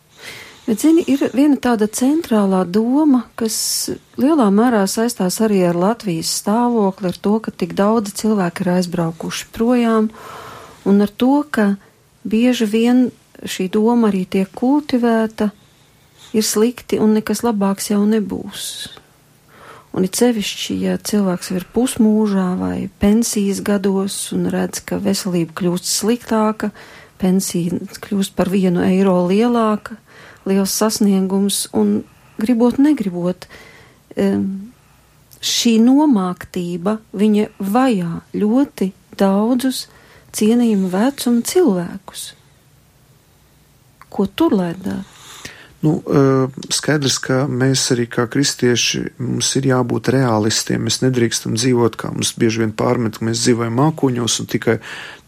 Bet, 0.66 0.80
zini, 0.82 1.04
ir 1.06 1.20
viena 1.30 1.54
tāda 1.62 1.86
centrālā 1.86 2.64
doma, 2.66 3.20
kas 3.38 3.56
lielā 4.18 4.48
mērā 4.50 4.80
saistās 4.90 5.38
arī 5.44 5.60
ar 5.68 5.78
Latvijas 5.78 6.32
stāvokli, 6.40 7.12
ar 7.12 7.20
to, 7.22 7.36
ka 7.44 7.54
tik 7.54 7.76
daudzi 7.78 8.16
cilvēki 8.18 8.64
ir 8.64 8.72
aizbraukuši 8.74 9.46
projām, 9.54 10.10
un 10.82 11.06
ar 11.06 11.12
to, 11.22 11.44
ka 11.54 11.68
bieži 12.26 12.66
vien 12.66 13.04
šī 13.46 13.68
doma 13.70 14.10
arī 14.10 14.24
tiek 14.26 14.50
kultivēta, 14.58 15.52
ir 16.34 16.44
slikti 16.44 16.98
un 16.98 17.14
nekas 17.14 17.46
labāks 17.46 17.92
jau 17.92 18.02
nebūs. 18.02 18.66
Un 19.96 20.04
it 20.04 20.18
sevišķi, 20.18 20.74
ja 20.84 20.98
cilvēks 21.00 21.54
ir 21.56 21.64
pusmūžā 21.72 22.50
vai 22.60 22.90
pensijas 23.00 23.62
gados 23.64 24.18
un 24.36 24.50
redz, 24.52 24.82
ka 24.84 24.98
veselība 25.00 25.56
kļūst 25.56 25.88
sliktāka, 25.88 26.68
pensija 27.16 27.78
kļūst 28.04 28.34
par 28.36 28.52
vienu 28.52 28.84
eiro 28.84 29.16
lielāka, 29.30 29.96
liels 30.44 30.76
sasniegums 30.76 31.62
un 31.72 32.02
gribot, 32.36 32.76
negribot, 32.76 33.48
em, 34.20 34.44
šī 35.40 35.78
nomāktība 35.80 36.98
viņa 37.16 37.48
vajā 37.56 38.20
ļoti 38.36 38.92
daudzus 39.16 39.86
cienījumu 40.36 40.92
vecumu 40.92 41.40
cilvēkus. 41.40 42.30
Ko 44.12 44.28
tur 44.28 44.52
lai 44.60 44.74
dara? 44.76 45.15
Nu, 45.80 46.02
eh, 46.08 46.48
skaidrs, 46.72 47.18
ka 47.20 47.42
mēs 47.52 47.82
arī 47.92 48.06
kā 48.08 48.24
kristieši 48.32 49.02
mums 49.20 49.50
ir 49.58 49.68
jābūt 49.68 50.08
realistiem. 50.14 50.86
Mēs 50.86 51.02
nedrīkstam 51.02 51.58
dzīvot, 51.58 51.98
kā 52.00 52.12
mums 52.14 52.32
bieži 52.40 52.62
vien 52.62 52.72
pārmet, 52.72 53.18
ka 53.18 53.26
mēs 53.28 53.42
dzīvojam 53.44 53.76
mākoņos 53.76 54.40
un 54.40 54.48
tikai 54.48 54.78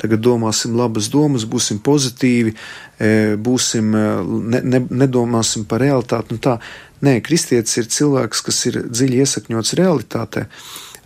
tagad 0.00 0.24
domāsim 0.24 0.78
labas 0.78 1.10
domas, 1.12 1.44
būsim 1.44 1.82
pozitīvi, 1.84 2.54
eh, 2.98 3.36
būsim, 3.36 3.92
eh, 3.94 4.24
ne, 4.24 4.60
ne, 4.62 4.80
nedomāsim 4.80 5.66
par 5.68 5.84
realitāti. 5.84 6.40
Tā, 6.40 6.58
nē, 7.02 7.20
kristietis 7.20 7.76
ir 7.76 7.84
cilvēks, 7.84 8.42
kas 8.42 8.66
ir 8.66 8.82
dziļi 8.88 9.20
iesakņots 9.20 9.74
realitātē, 9.76 10.46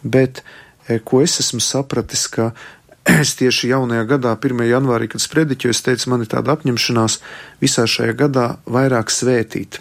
bet 0.04 0.42
ko 1.04 1.20
es 1.22 1.38
esmu 1.38 1.60
sapratis, 1.60 2.26
ka 2.26 2.52
es 3.22 3.34
tieši 3.38 3.72
jaunajā 3.72 4.04
gadā, 4.14 4.34
1. 4.38 4.62
janvārī, 4.70 5.08
kad 5.10 5.22
sprediķoju, 5.22 5.74
es 5.74 5.82
teicu, 5.84 6.10
man 6.12 6.22
ir 6.22 6.30
tāda 6.30 6.54
apņemšanās 6.56 7.18
visā 7.62 7.86
šajā 7.90 8.14
gadā 8.18 8.46
vairāk 8.70 9.10
svētīt. 9.10 9.80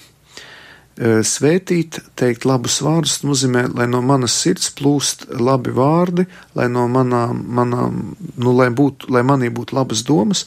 Svētīt, 1.02 2.02
teikt 2.20 2.44
labus 2.46 2.82
vārdus, 2.84 3.22
nozīmē, 3.24 3.64
lai 3.78 3.88
no 3.90 4.02
manas 4.06 4.36
sirds 4.38 4.68
plūst 4.78 5.30
labi 5.40 5.72
vārdi, 5.74 6.28
lai 6.58 6.68
no 6.70 6.84
manām, 6.92 7.40
manām 7.48 8.02
nu, 8.36 8.54
lai, 8.58 8.68
būtu, 8.76 9.10
lai 9.14 9.24
manī 9.26 9.50
būtu 9.54 9.78
labas 9.78 10.04
domas, 10.06 10.44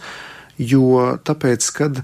jo 0.60 1.16
tāpēc, 1.26 1.70
kad 1.74 2.02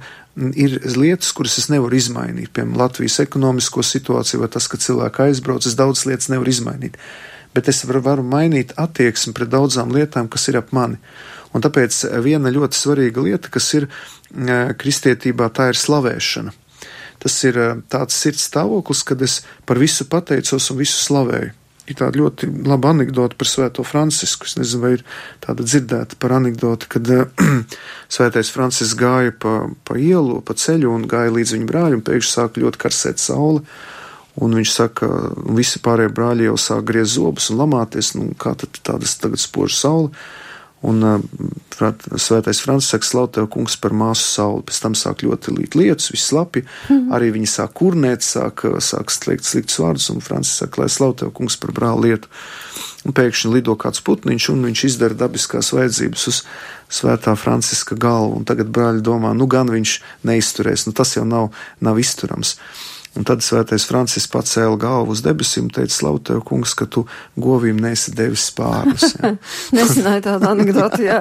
ir 0.57 0.79
lietas, 0.97 1.35
kuras 1.37 1.59
es 1.61 1.69
nevaru 1.71 1.99
izmainīt, 1.99 2.51
piemēram, 2.57 2.79
Latvijas 2.81 3.21
ekonomisko 3.23 3.85
situāciju 3.87 4.43
vai 4.43 4.51
tas, 4.57 4.71
ka 4.71 4.81
cilvēki 4.81 5.29
aizbrauc, 5.29 5.69
es 5.69 5.79
daudz 5.79 6.07
lietas 6.09 6.33
nevaru 6.33 6.55
izmainīt 6.55 6.99
bet 7.55 7.69
es 7.73 7.83
varu, 7.87 8.03
varu 8.05 8.25
mainīt 8.27 8.75
attieksmi 8.81 9.35
pret 9.37 9.51
daudzām 9.53 9.93
lietām, 9.95 10.31
kas 10.31 10.49
ir 10.51 10.61
ap 10.61 10.73
mani. 10.77 11.01
Un 11.55 11.65
tāpēc 11.65 12.05
viena 12.23 12.53
ļoti 12.53 12.79
svarīga 12.79 13.23
lieta, 13.27 13.51
kas 13.51 13.73
ir 13.75 13.89
e, 13.89 14.59
kristietībā, 14.79 15.51
tā 15.55 15.73
ir 15.73 15.79
slavēšana. 15.79 16.55
Tas 17.21 17.39
ir 17.45 17.59
e, 17.59 17.71
tāds 17.91 18.17
sirds 18.17 18.47
stāvoklis, 18.47 19.03
kad 19.07 19.23
es 19.27 19.41
par 19.67 19.81
visu 19.83 20.07
pateicos 20.11 20.71
un 20.71 20.79
visu 20.79 21.01
slavēju. 21.09 21.57
Ir 21.91 21.97
tāda 21.99 22.21
ļoti 22.21 22.47
laba 22.71 22.93
anekdote 22.95 23.35
par 23.35 23.49
Svēto 23.51 23.83
Francisku. 23.83 24.47
Es 24.47 24.55
nezinu, 24.55 24.83
vai 24.85 24.91
ir 24.95 25.01
tāda 25.43 25.65
dzirdēta 25.67 26.21
par 26.23 26.37
anekdoti, 26.37 26.87
kad 26.93 27.11
uh, 27.11 27.49
Svētais 28.15 28.53
Francisks 28.55 28.95
gāja 29.01 29.35
pa, 29.35 29.55
pa 29.89 29.97
ielu, 29.99 30.39
pa 30.47 30.55
ceļu 30.55 30.93
un 30.95 31.09
gāja 31.11 31.35
līdz 31.35 31.57
viņa 31.57 31.67
brāļu, 31.67 31.99
un 31.99 32.05
pēkšņi 32.07 32.31
sāk 32.31 32.61
ļoti 32.63 32.83
karsēt 32.85 33.23
saule. 33.23 33.65
Un 34.41 34.55
viņš 34.57 34.71
saka, 34.73 35.07
ka 35.07 35.55
visi 35.57 35.83
pārējie 35.85 36.13
brāļi 36.17 36.47
jau 36.49 36.57
sāk 36.61 36.87
griezt 36.89 37.19
zobus 37.19 37.51
un 37.53 37.61
lamāties, 37.61 38.15
nu, 38.17 38.31
kā 38.41 38.55
tad 38.57 38.81
tādas 38.87 39.19
tagad 39.21 39.43
spoža 39.43 39.77
saule. 39.77 40.13
Un 40.81 41.03
uh, 41.05 41.21
svētais 42.17 42.63
Francis 42.65 42.89
saka, 42.95 43.05
slavu 43.05 43.29
tev, 43.37 43.49
kungs, 43.53 43.77
par 43.77 43.93
māsu 43.93 44.25
sauli. 44.25 44.65
Pēc 44.65 44.79
tam 44.81 44.95
sāk 44.97 45.25
ļoti 45.27 45.53
līt 45.53 45.77
lietus, 45.77 46.09
viss 46.15 46.33
lapi. 46.33 46.63
Mm 46.65 46.97
-hmm. 46.97 47.15
Arī 47.17 47.29
viņi 47.37 47.51
sāk 47.53 47.75
kurnēt, 47.77 48.25
sāk, 48.25 48.65
sāk 48.81 49.13
slēgt 49.13 49.45
sliktus 49.45 49.79
vārdus, 49.79 50.09
un 50.11 50.25
Francis 50.25 50.57
saka, 50.57 50.81
lai 50.81 50.89
slavu 50.89 51.15
tev, 51.15 51.33
kungs, 51.37 51.57
par 51.57 51.73
brāli 51.77 52.09
lietu. 52.09 52.29
Un 53.05 53.13
pēkšņi 53.13 53.53
lido 53.53 53.77
kāds 53.77 54.01
putniņš, 54.05 54.49
un 54.53 54.65
viņš 54.65 54.85
izdara 54.85 55.15
dabiskās 55.15 55.73
vajadzības 55.73 56.27
uz 56.29 56.43
svētā 56.91 57.37
Franciska 57.37 57.95
galvu. 57.95 58.37
Un 58.37 58.45
tagad 58.45 58.69
brāļi 58.69 59.01
domā, 59.01 59.33
nu 59.37 59.47
gan 59.47 59.69
viņš 59.69 60.01
neizturēs, 60.25 60.87
nu 60.87 60.93
tas 60.93 61.17
jau 61.17 61.25
nav, 61.25 61.49
nav 61.81 61.99
izturams. 61.99 62.57
Un 63.19 63.27
tad 63.27 63.43
svētais 63.43 63.83
Francis 63.89 64.29
pacēla 64.31 64.77
galvu 64.79 65.17
uz 65.17 65.23
debesīm 65.25 65.67
un 65.67 65.73
teica, 65.75 65.91
slavu 65.91 66.21
tev, 66.23 66.45
kungs, 66.47 66.77
ka 66.79 66.87
tu 66.87 67.03
govīm 67.35 67.81
nesi 67.83 68.13
devis 68.15 68.45
spārnus. 68.53 69.17
Nezināju 69.77 70.23
tādu 70.29 70.47
anekdoti, 70.53 71.09
jā. 71.09 71.19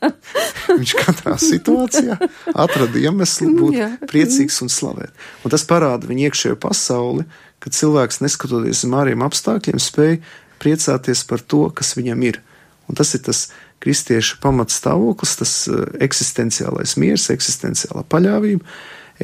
Viņš 0.78 0.92
katrā 1.00 1.34
situācijā 1.42 2.14
atrada 2.54 3.02
iemeslu 3.02 3.50
būt 3.56 3.74
Jā. 3.74 3.88
priecīgs 4.10 4.60
un 4.62 4.70
slavēt. 4.70 5.10
Un 5.42 5.50
tas 5.50 5.66
parāda 5.66 6.06
viņa 6.06 6.28
iekšējo 6.28 6.60
pasauli, 6.62 7.26
ka 7.58 7.72
cilvēks, 7.74 8.22
neskatoties 8.22 8.84
uz 8.86 8.94
āriem 9.02 9.26
apstākļiem, 9.26 9.82
spēj 9.82 10.20
priecāties 10.62 11.24
par 11.26 11.42
to, 11.42 11.64
kas 11.74 11.96
viņam 11.98 12.22
ir. 12.28 12.38
Un 12.86 12.98
tas 12.98 13.10
ir 13.18 13.24
tas 13.26 13.48
kristiešu 13.82 14.38
pamatstāvoklis, 14.44 15.36
tas 15.40 15.56
eh, 15.70 15.84
eksistenciālais 16.06 16.96
miers, 17.00 17.28
eksistenciālā 17.34 18.04
paļāvība, 18.12 18.66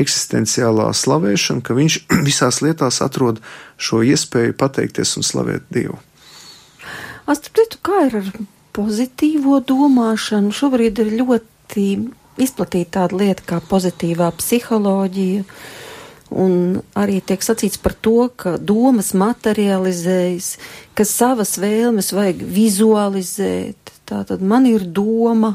eksistenciālā 0.00 0.90
slavēšana, 0.94 1.64
ka 1.64 1.76
viņš 1.76 1.98
visās 2.28 2.60
lietās 2.64 3.00
atrod 3.04 3.40
šo 3.76 4.02
iespēju 4.06 4.56
pateikties 4.58 5.16
un 5.20 5.26
slavēt 5.26 5.66
Dievu. 5.72 5.98
Astrid, 7.26 7.80
kā 7.82 8.06
ir 8.06 8.20
ar 8.20 8.28
pozitīvo 8.76 9.58
domāšanu? 9.66 10.52
Šobrīd 10.54 11.00
ir 11.02 11.16
ļoti 11.18 11.88
izplatīta 12.42 13.00
tāda 13.00 13.18
lieta 13.18 13.44
kā 13.48 13.58
pozitīvā 13.66 14.30
psiholoģija. 14.38 15.42
Un 16.36 16.80
arī 16.98 17.20
tiek 17.22 17.42
sacīts 17.42 17.78
par 17.78 17.94
to, 18.02 18.28
ka 18.34 18.56
domas 18.58 19.12
materializējas, 19.14 20.56
ka 20.98 21.06
savas 21.06 21.54
vēlmes 21.62 22.10
vajag 22.14 22.42
vizualizēt. 22.42 23.94
Tā 24.06 24.22
tad 24.26 24.42
man 24.42 24.66
ir 24.70 24.86
doma, 24.86 25.54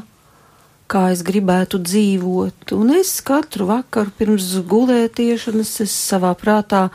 kā 0.92 1.08
es 1.14 1.22
gribētu 1.24 1.80
dzīvot, 1.80 2.74
un 2.76 2.92
es 2.98 3.14
katru 3.24 3.68
vakaru 3.70 4.12
pirms 4.18 4.50
gulētiešanas 4.68 5.72
es 5.86 5.94
savā 6.10 6.34
prātā 6.38 6.88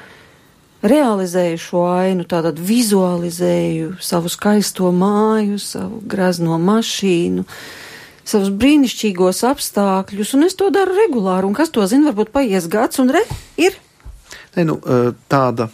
realizēju 0.86 1.58
šo 1.62 1.84
ainu, 1.96 2.28
tātad 2.30 2.60
vizualizēju 2.62 3.96
savu 4.04 4.30
skaisto 4.30 4.92
māju, 4.94 5.58
savu 5.62 6.02
grazno 6.06 6.60
mašīnu, 6.62 7.48
savus 8.28 8.54
brīnišķīgos 8.62 9.42
apstākļus, 9.50 10.36
un 10.38 10.46
es 10.50 10.58
to 10.60 10.70
daru 10.74 10.94
regulāri, 11.00 11.50
un 11.50 11.58
kas 11.58 11.74
to 11.74 11.86
zina, 11.90 12.12
varbūt 12.12 12.32
paies 12.36 12.70
gads, 12.70 13.02
un 13.02 13.12
re, 13.16 13.26
ir. 13.58 13.80
Ne, 14.56 14.68
nu, 14.70 14.78
eh, 14.86 15.12
tāda 15.32 15.72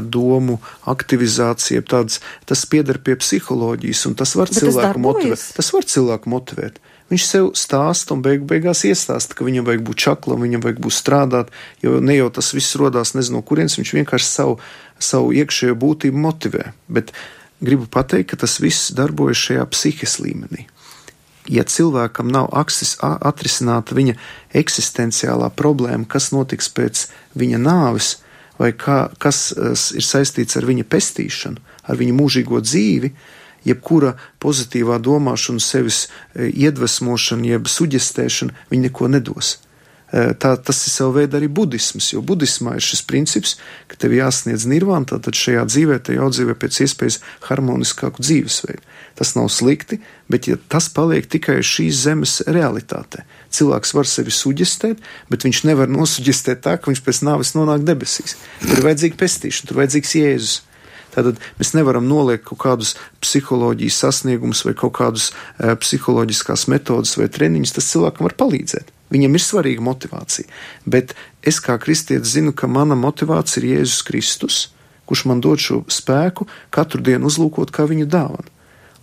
domu 0.00 0.58
aktivizācija, 0.88 1.82
tāds, 1.84 2.22
tas 2.48 2.64
pieder 2.64 2.96
pie 3.04 3.18
psiholoģijas, 3.20 4.06
un 4.08 4.14
tas 4.16 4.32
var 4.32 4.48
Bet 4.48 4.62
cilvēku 4.62 5.02
motivēt. 5.04 5.42
Tas 5.58 5.68
var 5.74 5.84
cilvēku 5.84 6.32
motivēt. 6.32 6.78
Viņš 7.08 7.24
sev 7.24 7.50
stāsta 7.56 8.12
un 8.12 8.22
beig, 8.24 8.42
beigās 8.48 8.84
iestāsta, 8.84 9.36
ka 9.36 9.46
viņam 9.46 9.64
vajag 9.64 9.84
būt 9.86 10.02
čaklam, 10.04 10.44
viņam 10.44 10.64
vajag 10.66 10.80
būt 10.84 10.92
strādāt, 10.94 11.52
jo 11.80 12.02
ne 12.04 12.18
jau 12.18 12.28
tas 12.36 12.52
viss 12.52 12.76
rodās 12.76 13.14
nezinu 13.16 13.40
no 13.40 13.46
kurienes, 13.48 13.78
viņš 13.80 13.94
vienkārši 13.96 14.28
savu, 14.28 14.58
savu 15.00 15.32
iekšējo 15.40 15.78
būtību 15.80 16.20
motivē. 16.20 16.72
Bet 16.92 17.14
gribu 17.64 17.88
pateikt, 17.88 18.34
ka 18.34 18.42
tas 18.44 18.58
viss 18.60 18.92
darbojas 18.92 19.40
šajā 19.48 19.64
psihes 19.72 20.18
līmenī 20.20 20.68
ja 21.48 21.64
cilvēkam 21.64 22.28
nav 22.28 22.50
aksis, 22.52 22.96
atrisināta 23.00 23.96
viņa 23.96 24.14
eksistenciālā 24.56 25.50
problēma, 25.56 26.04
kas 26.08 26.30
notiks 26.34 26.68
pēc 26.68 27.06
viņa 27.38 27.60
nāves, 27.62 28.18
vai 28.58 28.72
kā, 28.76 29.08
kas 29.22 29.48
ir 29.96 30.04
saistīts 30.04 30.58
ar 30.58 30.66
viņa 30.68 30.86
pestīšanu, 30.90 31.62
ar 31.88 32.00
viņa 32.00 32.16
mūžīgo 32.18 32.60
dzīvi, 32.64 33.12
jebkura 33.68 34.16
pozitīvā 34.42 34.98
domāšana, 35.04 35.62
sevis 35.62 36.06
e, 36.06 36.50
iedvesmošana, 36.50 37.48
jeb 37.54 37.70
suģestēšana, 37.70 38.68
viņa 38.72 38.88
neko 38.88 39.10
nedos. 39.12 39.56
E, 40.08 40.30
tā, 40.40 40.54
tas 40.56 40.78
ir 40.86 40.92
sava 40.92 41.18
veida 41.18 41.36
arī 41.36 41.50
budisms, 41.52 42.14
jo 42.14 42.22
budismā 42.24 42.78
ir 42.78 42.84
šis 42.84 43.02
princips, 43.04 43.56
ka 43.90 43.98
tev 44.00 44.14
jāsniedz 44.16 44.64
nirvāna, 44.70 45.04
tātad 45.10 45.36
šajā 45.36 45.66
dzīvē 45.68 45.98
te 46.00 46.16
jāudzīvē 46.16 46.54
pēc 46.56 46.80
iespējas 46.86 47.18
harmoniskāku 47.44 48.24
dzīvesveidu. 48.24 48.80
Tas 49.20 49.34
nav 49.36 49.50
slikti, 49.52 49.98
bet 50.32 50.48
ja 50.48 50.56
tas 50.72 50.88
paliek 50.94 51.28
tikai 51.28 51.58
šīs 51.66 52.00
zemes 52.06 52.38
realitātē, 52.46 53.26
cilvēks 53.52 53.92
var 53.98 54.08
sevi 54.08 54.32
suģestēt, 54.32 55.02
bet 55.28 55.44
viņš 55.44 55.64
nevar 55.68 55.92
nosuģestēt 55.92 56.64
tā, 56.64 56.78
ka 56.80 56.88
viņš 56.88 57.04
pēc 57.04 57.20
nāves 57.28 57.52
nonāk 57.58 57.84
debesīs. 57.84 58.38
Tur 58.64 58.78
ir 58.78 58.88
vajadzīga 58.88 59.20
pestīšana, 59.20 59.68
tur 59.68 59.76
ir 59.76 59.82
vajadzīgs 59.82 60.16
Jēzus. 60.22 60.56
Tātad 61.18 61.40
mēs 61.58 61.74
nevaram 61.74 62.06
noliekt 62.06 62.46
kaut 62.46 62.60
kādus 62.62 62.94
psiholoģijas 63.24 63.98
sasniegumus 64.04 64.62
vai 64.66 64.74
kaut 64.78 64.94
kādus 65.00 65.32
e, 65.32 65.74
psiholoģiskās 65.74 66.68
metodas 66.70 67.16
vai 67.18 67.26
treniņus. 67.34 67.74
Tas 67.74 67.90
cilvēkam 67.90 68.28
var 68.28 68.36
palīdzēt. 68.38 68.92
Viņam 69.10 69.34
ir 69.34 69.42
svarīga 69.42 69.82
motivācija. 69.82 70.46
Bet 70.86 71.16
es 71.42 71.58
kā 71.64 71.78
kristietis 71.82 72.36
zinu, 72.36 72.52
ka 72.54 72.70
mana 72.70 72.94
motivācija 72.98 73.64
ir 73.64 73.70
Jēzus 73.72 74.04
Kristus, 74.06 74.60
kurš 75.08 75.24
man 75.26 75.42
dod 75.42 75.58
šo 75.64 75.82
spēku 75.90 76.46
katru 76.70 77.02
dienu 77.02 77.26
uzlūkot 77.32 77.74
kā 77.74 77.88
viņu 77.90 78.06
dāvanu. 78.06 78.52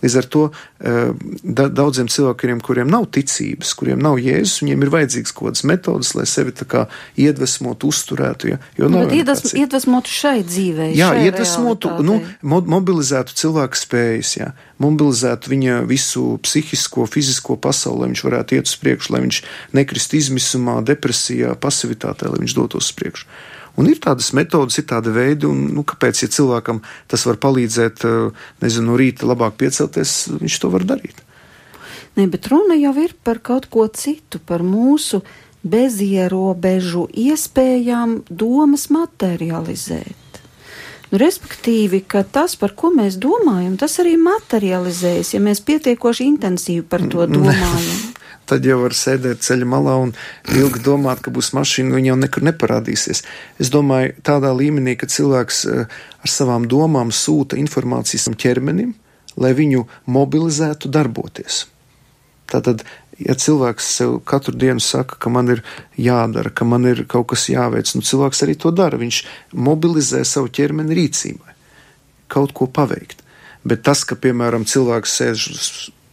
Līdz 0.06 0.18
ar 0.22 0.28
to 0.30 0.44
eh, 0.52 1.14
da, 1.42 1.66
daudziem 1.74 2.10
cilvēkiem, 2.12 2.60
kuriem 2.66 2.90
nav 2.92 3.08
ticības, 3.16 3.72
kuriem 3.78 4.02
nav 4.06 4.20
jēzus, 4.22 4.62
viņiem 4.62 4.86
ir 4.86 4.92
vajadzīgs 4.94 5.34
kaut 5.34 5.50
kādas 5.50 5.66
metodas, 5.66 6.12
lai 6.18 6.28
sevi 6.30 6.54
tā 6.54 6.68
kā 6.70 6.84
iedvesmotu, 7.22 7.90
uzturētu. 7.90 8.52
Ja, 8.54 8.60
jo 8.78 8.90
nu, 8.94 9.02
iedvesm, 9.10 9.50
iedvesmotu 9.64 10.14
šai 10.14 10.38
dzīvei. 10.46 10.92
Jā, 10.98 11.12
iedvesmotu, 11.26 11.96
nu, 12.06 12.20
mobilizētu 12.46 13.34
cilvēku 13.42 13.82
spējas, 13.82 14.36
jā, 14.38 14.52
mobilizētu 14.84 15.56
viņa 15.56 15.82
visu 15.90 16.36
psihisko, 16.46 17.08
fizisko 17.10 17.58
pasauli, 17.58 18.04
lai 18.04 18.14
viņš 18.14 18.26
varētu 18.30 18.60
iet 18.60 18.70
uz 18.70 18.78
priekšu, 18.84 19.16
lai 19.16 19.26
viņš 19.26 19.42
nekrist 19.76 20.16
izmisumā, 20.22 20.80
depresijā, 20.86 21.58
pasivitātē, 21.58 22.30
lai 22.30 22.46
viņš 22.46 22.58
dotos 22.62 22.92
uz 22.92 22.98
priekšu. 23.00 23.30
Un 23.76 23.90
ir 23.92 24.00
tādas 24.04 24.32
metodas, 24.36 24.78
ir 24.80 24.88
tādi 24.88 25.12
veidi, 25.16 25.48
un 25.50 25.68
nu, 25.76 25.84
kāpēc, 25.88 26.24
ja 26.24 26.32
cilvēkam 26.32 26.82
tas 27.12 27.26
var 27.28 27.40
palīdzēt, 27.44 28.06
eh, 28.08 28.44
nezinu, 28.64 28.92
no 28.92 29.00
rīta 29.00 29.28
labāk 29.28 29.58
piecelties, 29.60 30.18
viņš 30.40 30.60
to 30.64 30.72
var 30.72 30.88
darīt. 30.88 31.24
Nē, 32.16 32.30
bet 32.32 32.48
runa 32.48 32.78
jau 32.80 32.94
ir 33.04 33.16
par 33.24 33.42
kaut 33.44 33.68
ko 33.70 33.88
citu, 33.92 34.40
par 34.40 34.64
mūsu 34.64 35.22
bezierobežu 35.66 37.10
iespējām 37.12 38.22
domas 38.30 38.88
materializēt. 38.94 40.25
Nu, 41.12 41.20
respektīvi, 41.22 42.02
ka 42.10 42.24
tas, 42.26 42.58
par 42.58 42.74
ko 42.78 42.90
mēs 42.96 43.20
domājam, 43.22 43.78
tas 43.78 44.00
arī 44.02 44.16
materializējas, 44.18 45.36
ja 45.36 45.44
mēs 45.44 45.62
pietiekoši 45.66 46.30
intensīvi 46.34 46.86
par 46.90 47.06
to 47.12 47.28
domājam 47.30 47.90
tad 48.50 48.66
jau 48.66 48.80
var 48.84 48.96
sēdēt 48.96 49.44
ceļa 49.46 49.68
malā 49.70 49.96
un 50.04 50.14
ilgi 50.54 50.82
domāt, 50.86 51.22
ka 51.26 51.34
būs 51.34 51.52
mašīna, 51.58 51.96
viņa 51.96 52.12
jau 52.12 52.18
nekur 52.22 52.46
neparādīsies. 52.46 53.24
Es 53.62 53.72
domāju, 53.74 54.16
tādā 54.26 54.54
līmenī, 54.56 54.96
ka 55.00 55.10
cilvēks 55.10 55.62
eh, 55.72 55.86
ar 56.22 56.32
savām 56.32 56.70
domām 56.70 57.14
sūta 57.14 57.60
informācijas 57.62 58.30
ķermenim, 58.42 58.94
lai 59.42 59.54
viņu 59.58 59.86
mobilizētu 60.12 60.92
darboties. 60.94 61.66
Tātad, 62.46 62.84
ja 63.20 63.36
cilvēks 63.40 63.88
sev 63.98 64.18
katru 64.28 64.56
dienu 64.58 64.84
saka, 64.84 65.18
ka 65.20 65.32
man 65.32 65.54
ir 65.56 65.64
jādara, 66.00 66.52
ka 66.52 66.68
man 66.68 66.88
ir 66.90 67.06
kaut 67.12 67.30
kas 67.34 67.48
jāveic, 67.52 67.92
nu 67.96 68.06
cilvēks 68.06 68.44
arī 68.46 68.58
to 68.60 68.74
dara. 68.76 69.00
Viņš 69.02 69.22
mobilizē 69.56 70.24
savu 70.28 70.52
ķermeni 70.52 70.98
rīcībai, 70.98 71.56
kaut 72.32 72.56
ko 72.58 72.68
paveikt. 72.68 73.22
Bet 73.66 73.82
tas, 73.86 74.04
ka, 74.06 74.18
piemēram, 74.20 74.68
cilvēks 74.70 75.18
sēž 75.20 75.50
uz 75.50 75.70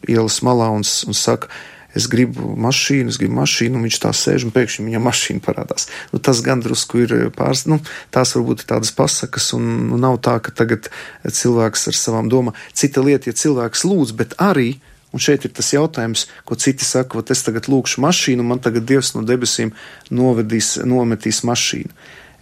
ielas 0.08 0.40
malā 0.46 0.70
un, 0.72 0.84
un 0.86 1.16
saka, 1.16 1.50
es 1.92 2.06
gribu 2.08 2.54
mašīnu, 2.56 3.12
es 3.12 3.18
gribu 3.20 3.36
mašīnu, 3.36 3.76
un 3.76 3.86
viņš 3.86 3.98
tā 4.00 4.12
sēž 4.16 4.46
un 4.46 4.54
pēkšņi 4.54 4.86
viņam 4.86 5.04
mašīna 5.04 5.44
parādās. 5.44 5.90
Nu, 6.12 6.20
tas 6.24 6.40
gan 6.44 6.62
drusku 6.64 7.02
ir 7.04 7.12
pāris, 7.36 7.66
nu, 7.68 7.82
tās 8.14 8.32
varbūt 8.36 8.64
ir 8.64 8.70
tādas 8.72 8.94
pasakas, 8.96 9.50
un 9.58 9.68
nu, 9.90 10.00
nav 10.00 10.16
tā, 10.24 10.38
ka 10.40 10.54
tagad 10.62 10.88
cilvēks 11.28 11.90
ar 11.92 11.98
savām 11.98 12.32
domām. 12.32 12.56
Cita 12.72 13.04
lieta, 13.04 13.28
ja 13.28 13.36
cilvēks 13.36 13.84
lūdz, 13.88 14.16
bet 14.16 14.38
arī. 14.40 14.78
Un 15.12 15.20
šeit 15.20 15.44
ir 15.44 15.52
tas 15.52 15.72
jautājums, 15.74 16.26
ko 16.48 16.56
citi 16.56 16.86
saka, 16.88 17.20
ka 17.20 17.34
es 17.34 17.44
tagad 17.44 17.68
lūkšu 17.68 18.00
mašīnu, 18.04 18.44
man 18.46 18.62
tagad 18.64 18.86
Dievs 18.88 19.12
no 19.16 19.24
debesīm 19.28 19.74
novedīs, 20.10 20.78
nometīs 20.88 21.42
mašīnu. 21.44 21.92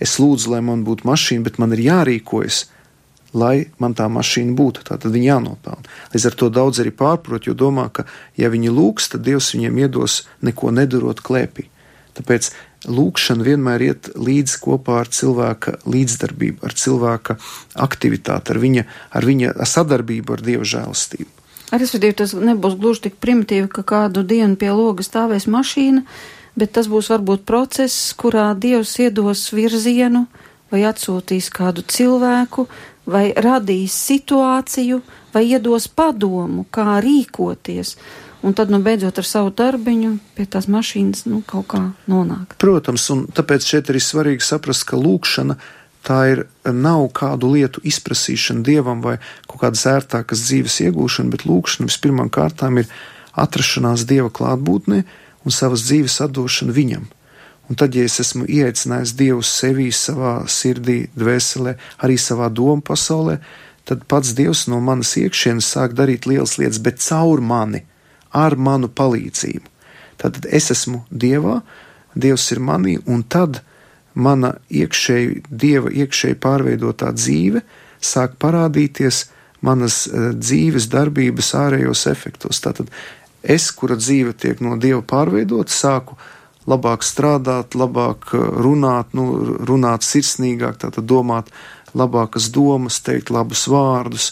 Es 0.01 0.17
lūdzu, 0.23 0.55
lai 0.55 0.63
man 0.65 0.85
būtu 0.87 1.09
mašīna, 1.09 1.45
bet 1.49 1.59
man 1.61 1.75
ir 1.77 1.83
jārīkojas 1.91 2.69
lai 3.33 3.71
man 3.79 3.95
tā 3.95 4.09
mašīna 4.11 4.55
būtu. 4.59 4.85
Tā 4.87 4.99
tad 4.99 5.13
viņi 5.13 5.29
jānopelna. 5.29 5.87
Līdz 6.15 6.27
ar 6.31 6.39
to 6.39 6.51
daudz 6.51 6.83
arī 6.83 6.93
pārprot, 6.95 7.47
jo 7.47 7.55
domā, 7.55 7.89
ka, 7.93 8.07
ja 8.39 8.51
viņi 8.53 8.73
lūgs, 8.75 9.11
tad 9.13 9.25
Dievs 9.27 9.53
viņiem 9.55 9.79
iedos 9.85 10.25
neko 10.43 10.73
nedarot 10.75 11.23
klēpī. 11.23 11.69
Tāpēc 12.19 12.51
lūkšana 12.91 13.47
vienmēr 13.47 13.85
iet 13.87 14.11
līdzi 14.19 14.61
kopā 14.65 15.01
ar 15.05 15.11
cilvēka 15.13 15.79
līdzdarbību, 15.87 16.65
ar 16.67 16.75
cilvēka 16.75 17.37
aktivitāti, 17.87 18.55
ar 18.55 18.63
viņa, 18.63 18.87
ar 19.15 19.29
viņa 19.29 19.53
sadarbību 19.69 20.37
ar 20.37 20.45
Dieva 20.45 20.67
žēlastību. 20.67 21.40
Respektīvi, 21.71 22.17
tas 22.19 22.35
nebūs 22.35 22.77
gluži 22.81 23.07
tik 23.07 23.19
primitīvi, 23.23 23.69
ka 23.71 23.85
kādu 23.87 24.25
dienu 24.27 24.59
pie 24.59 24.73
loga 24.75 25.05
stāvēs 25.07 25.47
mašīna, 25.51 26.03
bet 26.59 26.73
tas 26.75 26.91
būs 26.91 27.11
varbūt 27.13 27.47
process, 27.47 28.11
kurā 28.19 28.51
Dievs 28.59 28.97
iedos 28.99 29.47
virzienu 29.55 30.27
vai 30.71 30.83
atsūtīs 30.87 31.51
kādu 31.55 31.85
cilvēku, 31.87 32.67
vai 33.11 33.31
radīs 33.35 33.95
situāciju, 34.11 35.01
vai 35.35 35.45
iedos 35.51 35.89
padomu, 35.89 36.67
kā 36.71 36.99
rīkoties. 37.03 37.97
Un 38.41 38.55
tad, 38.57 38.71
nu, 38.73 38.81
beidzot 38.81 39.19
ar 39.21 39.27
savu 39.29 39.51
darbiņu 39.53 40.15
pie 40.37 40.47
tās 40.49 40.65
mašīnas, 40.71 41.27
nu, 41.29 41.43
kaut 41.47 41.67
kā 41.75 41.83
nonākt. 42.09 42.57
Protams, 42.63 43.05
un 43.13 43.27
tāpēc 43.37 43.67
šeit 43.67 43.91
arī 43.93 44.01
svarīgi 44.01 44.47
saprast, 44.47 44.87
ka 44.89 44.97
lūkšana 44.97 45.59
tā 46.07 46.19
ir 46.33 46.45
nav 46.65 47.07
kādu 47.17 47.53
lietu 47.55 47.83
izprasīšana 47.87 48.65
dievam 48.67 49.03
vai 49.05 49.19
kaut 49.47 49.61
kādas 49.65 49.87
ērtākas 49.91 50.45
dzīves 50.49 50.81
iegūšana, 50.87 51.33
bet 51.33 51.47
lūkšana 51.49 51.91
vispirmām 51.91 52.31
kārtām 52.33 52.81
ir 52.83 52.91
atrašanās 53.39 54.07
dieva 54.09 54.31
klātbūtnē 54.33 55.03
un 55.45 55.55
savas 55.55 55.87
dzīves 55.87 56.21
atdošana 56.27 56.77
viņam. 56.77 57.09
Un 57.71 57.79
tad, 57.79 57.95
ja 57.95 58.03
es 58.03 58.19
esmu 58.19 58.49
ieaicinājis 58.51 59.13
Dievu 59.15 59.45
sevī, 59.47 59.93
savā 59.95 60.41
sirdī, 60.51 61.05
dvēselē, 61.15 61.77
arī 62.03 62.17
savā 62.19 62.49
domu 62.51 62.83
pasaulē, 62.83 63.37
tad 63.87 64.03
pats 64.11 64.33
Dievs 64.35 64.65
no 64.67 64.81
manas 64.83 65.13
iekšienes 65.21 65.69
sāk 65.77 65.95
darīt 65.95 66.27
lielas 66.27 66.57
lietas, 66.59 66.81
bet 66.83 66.99
caur 67.05 67.39
mani, 67.39 67.85
ar 68.35 68.59
manu 68.59 68.91
palīdzību. 68.91 69.71
Tad 70.19 70.43
es 70.51 70.73
esmu 70.75 71.05
Dievā, 71.15 71.61
Dievs 72.19 72.49
ir 72.51 72.59
manī, 72.59 72.97
un 73.07 73.23
tad 73.23 73.63
mana 74.15 74.55
iekšēji, 74.71 75.45
Dieva 75.51 75.93
iekšēji 75.93 76.39
pārveidotā 76.43 77.13
dzīve 77.15 77.63
sāk 78.01 78.37
parādīties 78.43 79.29
manas 79.61 80.07
uh, 80.09 80.33
dzīves 80.35 80.89
darbības 80.91 81.55
ārējos 81.59 82.07
efektos. 82.11 82.63
Tātad 82.65 82.91
es, 83.43 83.71
kura 83.71 83.97
dzīve 84.01 84.35
tiek 84.37 84.61
no 84.65 84.77
Dieva 84.81 85.03
pārveidota, 85.07 85.73
sāku 85.73 86.17
labāk 86.69 87.05
strādāt, 87.07 87.77
labāk 87.79 88.33
eh, 88.35 88.47
runāt, 88.65 89.15
nu, 89.17 89.57
runāt 89.67 90.07
sirsnīgāk, 90.07 90.81
tātad 90.85 91.07
domāt 91.09 91.51
labākas 91.97 92.51
domas, 92.55 93.01
teikt 93.03 93.33
labus 93.35 93.67
vārdus, 93.71 94.31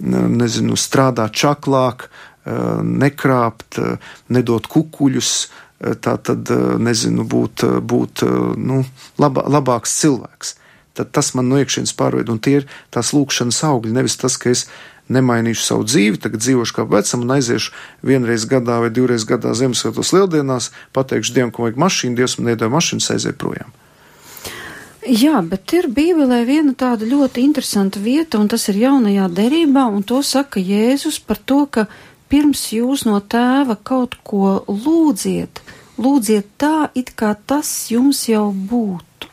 nezinu, 0.00 0.76
strādāt 0.78 1.34
čaklāk, 1.36 2.08
eh, 2.08 2.60
nekrāpt, 2.84 3.80
eh, 3.80 4.12
nedot 4.28 4.66
kukuļus, 4.70 5.48
tā 5.80 6.16
tad, 6.20 6.50
nezinu, 6.82 7.24
būt, 7.24 7.64
būt 7.80 8.24
nu, 8.60 8.82
labā, 9.20 9.46
labāks 9.48 9.96
cilvēks. 10.02 10.56
Tad 10.98 11.12
tas 11.16 11.32
man 11.38 11.48
no 11.48 11.60
iekšienes 11.60 11.94
pārveido, 11.96 12.34
un 12.34 12.40
tie 12.42 12.60
ir 12.60 12.66
tās 12.92 13.14
lūkšanas 13.16 13.62
augļi, 13.68 13.94
nevis 13.96 14.18
tas, 14.20 14.36
ka 14.40 14.50
es 14.52 14.66
nemainīšu 15.10 15.64
savu 15.64 15.86
dzīvi, 15.88 16.20
tagad 16.22 16.42
dzīvošu 16.44 16.76
kā 16.76 16.86
vecam 16.90 17.24
un 17.24 17.34
aiziešu 17.34 17.74
vienreiz 18.06 18.46
gadā 18.50 18.78
vai 18.84 18.90
divreiz 18.94 19.26
gadā 19.26 19.54
Ziemassvētkos 19.58 20.12
lieldienās, 20.14 20.70
pateikšu 20.96 21.34
Dievam, 21.34 21.54
ka 21.54 21.64
vajag 21.64 21.80
mašīnu, 21.82 22.18
Dievs 22.18 22.36
man 22.38 22.52
iedod 22.52 22.74
mašīnu, 22.74 23.06
aiziet 23.14 23.38
projām. 23.40 23.72
Jā, 25.00 25.38
bet 25.40 25.72
ir 25.72 25.88
Bībelē 25.88 26.42
viena 26.44 26.74
tāda 26.76 27.08
ļoti 27.08 27.40
interesanta 27.40 28.02
vieta, 28.02 28.38
un 28.38 28.50
tas 28.52 28.68
ir 28.68 28.82
jaunajā 28.82 29.30
derībā, 29.32 29.86
un 29.88 30.04
to 30.04 30.20
saka 30.20 30.60
Jēzus 30.60 31.22
par 31.24 31.40
to, 31.40 31.64
ka 31.72 31.86
pirms 32.30 32.64
jūs 32.74 33.04
no 33.08 33.18
tēva 33.20 33.76
kaut 33.76 34.16
ko 34.26 34.60
lūdziet, 34.70 35.62
lūdziet 36.00 36.54
tā, 36.60 36.90
it 36.94 37.12
kā 37.18 37.34
tas 37.34 37.70
jums 37.92 38.24
jau 38.30 38.50
būtu. 38.52 39.30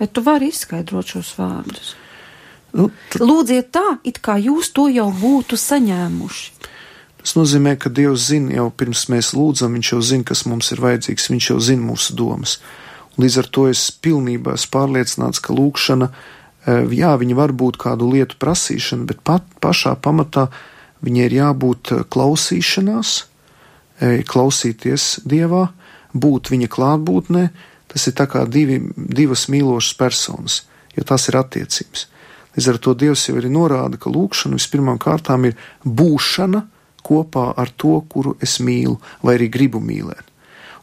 Vai 0.00 0.08
tu 0.08 0.24
vari 0.24 0.48
izskaidrot 0.48 1.12
šos 1.12 1.34
vārdus? 1.36 1.94
Nu, 2.72 2.88
tad... 3.12 3.24
Lūdziet 3.26 3.72
tā, 3.74 3.98
it 4.06 4.20
kā 4.24 4.38
jūs 4.40 4.72
to 4.74 4.86
jau 4.92 5.10
būtu 5.12 5.58
saņēmuši. 5.60 6.60
Tas 7.20 7.34
nozīmē, 7.36 7.74
ka 7.76 7.90
Dievs 7.92 8.30
zina 8.30 8.54
jau 8.56 8.70
pirms 8.72 9.04
mēs 9.12 9.34
lūdzam, 9.36 9.74
Viņš 9.76 9.92
jau 9.92 10.00
zina, 10.00 10.24
kas 10.30 10.46
mums 10.48 10.70
ir 10.72 10.80
vajadzīgs, 10.80 11.28
Viņš 11.34 11.48
jau 11.50 11.58
zina 11.60 11.84
mūsu 11.90 12.16
domas. 12.16 12.56
Līdz 13.20 13.36
ar 13.42 13.48
to 13.52 13.66
es 13.68 13.82
pilnībā 13.92 14.54
esmu 14.56 14.72
pārliecināts, 14.72 15.42
ka 15.44 15.52
lūkšana, 15.52 16.08
eh, 16.08 16.86
jā, 16.96 17.12
viņa 17.20 17.36
var 17.36 17.52
būt 17.52 17.76
kādu 17.82 18.08
lietu 18.14 18.38
prasīšana, 18.40 19.04
bet 19.10 19.20
pat 19.20 19.44
pašā 19.60 19.98
pamatā 20.00 20.48
viņai 21.04 21.26
ir 21.28 21.36
jābūt 21.40 21.92
eh, 21.94 22.04
klausīšanās, 22.08 23.12
eh, 24.00 24.22
klausīties 24.26 25.20
Dievā, 25.28 25.68
būt 26.14 26.52
viņa 26.52 26.70
klātbūtnē. 26.70 27.44
Tas 27.90 28.06
ir 28.06 28.14
kā 28.14 28.44
divi, 28.46 28.78
divas 28.96 29.48
mīlošas 29.50 29.96
personas, 29.98 30.62
jo 30.94 31.02
tas 31.02 31.26
ir 31.28 31.40
attiecības. 31.40 32.06
Līdz 32.54 32.68
ar 32.70 32.78
to 32.78 32.94
Dievs 32.94 33.26
jau 33.26 33.36
arī 33.38 33.50
norāda, 33.50 33.98
ka 33.98 34.10
lūkšana 34.10 34.58
vispirmām 34.58 34.98
kārtām 34.98 35.46
ir 35.46 35.56
būšana 35.82 36.64
kopā 37.02 37.50
ar 37.58 37.70
to, 37.76 38.00
kuru 38.08 38.36
es 38.42 38.58
mīlu 38.62 39.00
vai 39.22 39.36
arī 39.38 39.50
gribu 39.50 39.82
mīlēt. 39.82 40.26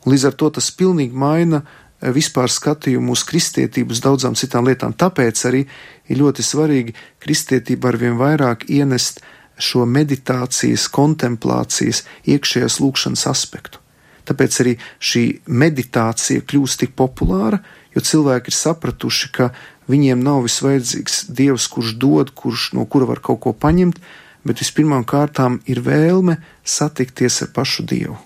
Un 0.04 0.14
līdz 0.14 0.28
ar 0.28 0.36
to 0.40 0.50
tas 0.60 0.72
pilnīgi 0.72 1.16
maina 1.16 1.64
Eh, 1.98 2.12
vispār 2.14 2.52
skatījumu 2.54 3.16
uz 3.16 3.24
kristietību, 3.26 3.96
uz 3.96 4.04
daudzām 4.06 4.36
citām 4.38 4.68
lietām. 4.70 4.94
Tāpēc 4.94 5.40
arī 5.50 5.64
ir 6.06 6.20
ļoti 6.20 6.44
svarīgi 6.46 6.94
kristietība 7.24 7.90
arvien 7.90 8.20
vairāk 8.20 8.68
ienest 8.70 9.24
šo 9.58 9.86
meditācijas, 9.90 10.88
kontemplācijas, 10.94 12.04
iekšējās 12.30 12.80
lūkšanas 12.84 13.26
aspektu. 13.30 13.82
Tāpēc 14.28 14.60
arī 14.64 14.76
šī 15.00 15.24
meditācija 15.48 16.44
kļūst 16.48 16.84
tik 16.84 16.96
populāra, 17.00 17.62
jo 17.96 18.04
cilvēki 18.04 18.52
ir 18.52 18.58
sapratuši, 18.58 19.30
ka 19.34 19.52
viņiem 19.88 20.24
nav 20.24 20.44
visvajadzīgs 20.46 21.28
dievs, 21.32 21.68
kurš 21.72 21.96
dod, 22.02 22.34
kurš 22.36 22.72
no 22.78 22.86
kura 22.86 23.08
var 23.10 23.24
kaut 23.24 23.42
ko 23.46 23.54
paņemt, 23.56 24.02
bet 24.48 24.64
vispirmām 24.64 25.06
kārtām 25.08 25.62
ir 25.68 25.82
vēlme 25.84 26.38
satikties 26.68 27.42
ar 27.46 27.54
pašu 27.56 27.88
dievu. 27.88 28.18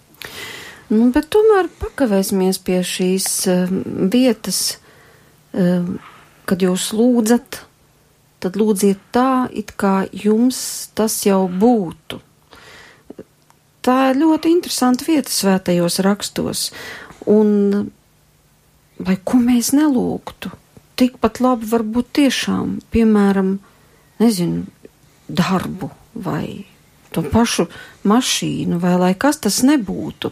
Nu, 0.92 1.08
bet 1.14 1.30
tomēr 1.32 1.70
pakavēsimies 1.80 2.60
pie 2.66 2.82
šīs 2.84 3.28
uh, 3.48 3.70
vietas, 4.12 4.62
uh, 5.56 5.86
kad 6.50 6.66
jūs 6.66 6.90
lūdzat, 6.98 7.62
tad 8.42 8.58
lūdziet 8.60 9.00
tā, 9.16 9.48
it 9.54 9.74
kā 9.80 10.06
jums 10.12 10.90
tas 10.98 11.20
jau 11.26 11.46
būtu. 11.48 12.20
Tā 13.82 13.98
ir 14.12 14.20
ļoti 14.22 14.52
interesanta 14.54 15.08
vieta 15.08 15.34
svētajos 15.34 16.02
rakstos, 16.06 16.68
un 17.30 17.88
vai 19.02 19.18
ko 19.26 19.40
mēs 19.42 19.72
nelūgtu? 19.78 20.52
Tikpat 21.02 21.40
labi 21.42 21.70
varbūt 21.72 22.12
tiešām, 22.20 22.76
piemēram, 22.94 23.56
nezinu, 24.22 24.68
darbu 25.32 25.90
vai 26.14 26.68
to 27.12 27.24
pašu 27.26 27.66
mašīnu, 28.08 28.78
vai 28.80 28.96
lai 29.00 29.14
kas 29.20 29.42
tas 29.44 29.62
nebūtu. 29.68 30.32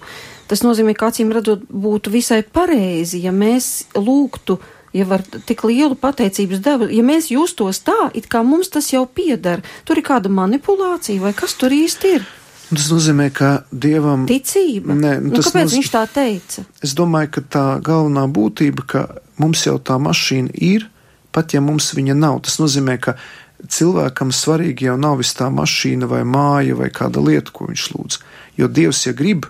Tas 0.49 0.64
nozīmē, 0.66 0.95
ka 0.97 1.10
acīm 1.10 1.34
redzot, 1.36 1.66
būtu 1.70 2.14
visai 2.14 2.41
pareizi, 2.43 3.24
ja 3.26 3.34
mēs 3.36 3.89
lūgtu, 3.97 4.60
ja 4.94 5.06
var 5.06 5.24
tik 5.46 5.64
lielu 5.68 5.96
pateicības 6.00 6.62
devu, 6.66 6.90
ja 6.92 7.04
mēs 7.06 7.30
justos 7.34 7.82
tā, 7.86 8.10
it 8.18 8.30
kā 8.32 8.44
mums 8.46 8.72
tas 8.74 8.92
jau 8.94 9.06
pieder. 9.06 9.64
Tur 9.86 10.02
ir 10.02 10.06
kāda 10.08 10.32
manipulācija, 10.34 11.22
vai 11.24 11.34
kas 11.38 11.56
tur 11.60 11.76
īsti 11.76 12.14
ir? 12.18 12.28
Tas 12.70 12.88
nozīmē, 12.92 13.32
ka 13.34 13.52
dievam 13.72 14.28
ir 14.28 14.36
ticība. 14.36 14.94
Nē, 14.94 15.16
nu, 15.24 15.34
nu, 15.34 15.42
kāpēc 15.42 15.70
noz... 15.70 15.76
viņš 15.78 15.92
tā 15.94 16.06
teica? 16.14 16.66
Es 16.86 16.94
domāju, 16.98 17.34
ka 17.38 17.46
tā 17.58 17.66
galvenā 17.86 18.28
būtība, 18.30 18.86
ka 18.86 19.06
mums 19.42 19.66
jau 19.66 19.80
tā 19.82 19.98
mašīna 20.02 20.54
ir, 20.54 20.86
pat 21.34 21.56
ja 21.58 21.64
mums 21.66 21.90
viņa 21.98 22.18
nav. 22.18 22.44
Tas 22.46 22.60
nozīmē, 22.62 23.00
ka 23.02 23.18
cilvēkam 23.66 24.34
svarīgi 24.34 24.86
jau 24.86 25.00
nav 25.02 25.18
vis 25.24 25.34
tā 25.38 25.50
mašīna 25.54 26.10
vai 26.10 26.22
māja 26.26 26.78
vai 26.78 26.92
kāda 26.94 27.24
lieta, 27.26 27.54
ko 27.54 27.72
viņš 27.72 27.88
lūdz. 27.96 28.20
Jo 28.62 28.70
Dievs, 28.70 29.08
ja 29.08 29.16
grib, 29.18 29.50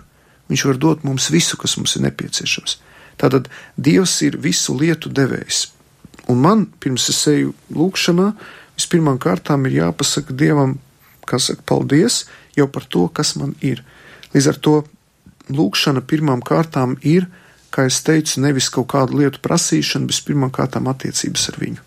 Viņš 0.50 0.66
var 0.66 0.78
dot 0.82 1.04
mums 1.06 1.30
visu, 1.30 1.58
kas 1.60 1.76
mums 1.78 1.94
ir 1.96 2.04
nepieciešams. 2.08 2.80
Tātad 3.20 3.50
Dievs 3.76 4.16
ir 4.24 4.38
visu 4.40 4.76
lietu 4.78 5.12
devējs. 5.12 5.66
Un 6.30 6.40
man, 6.44 6.64
pirms 6.80 7.08
es 7.12 7.20
eju 7.28 7.52
lūkšanā, 7.74 8.30
vispirmām 8.78 9.18
kārtām 9.20 9.66
ir 9.68 9.80
jāpasaka 9.80 10.36
Dievam, 10.36 10.78
kas 11.28 11.50
saka 11.50 11.64
paldies 11.68 12.24
jau 12.56 12.66
par 12.70 12.86
to, 12.88 13.06
kas 13.12 13.34
man 13.36 13.54
ir. 13.60 13.82
Līdz 14.34 14.50
ar 14.52 14.60
to 14.64 14.76
lūkšana 15.50 16.04
pirmām 16.06 16.42
kārtām 16.46 16.96
ir, 17.06 17.28
kā 17.70 17.86
es 17.90 18.00
teicu, 18.06 18.40
nevis 18.42 18.70
kaut 18.72 18.88
kādu 18.94 19.20
lietu 19.20 19.42
prasīšana, 19.44 20.08
bet 20.10 20.22
pirmām 20.26 20.54
kārtām 20.54 20.88
attiecības 20.90 21.50
ar 21.52 21.60
viņu. 21.60 21.84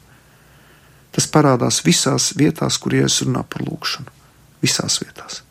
Tas 1.13 1.29
parādās 1.29 1.81
visās 1.85 2.31
vietās, 2.37 2.79
kur 2.81 2.95
es 2.97 3.21
runāju 3.25 3.49
par 3.53 3.65
lūkšanu. 3.67 4.21
Visās 4.63 5.01
vietās 5.03 5.43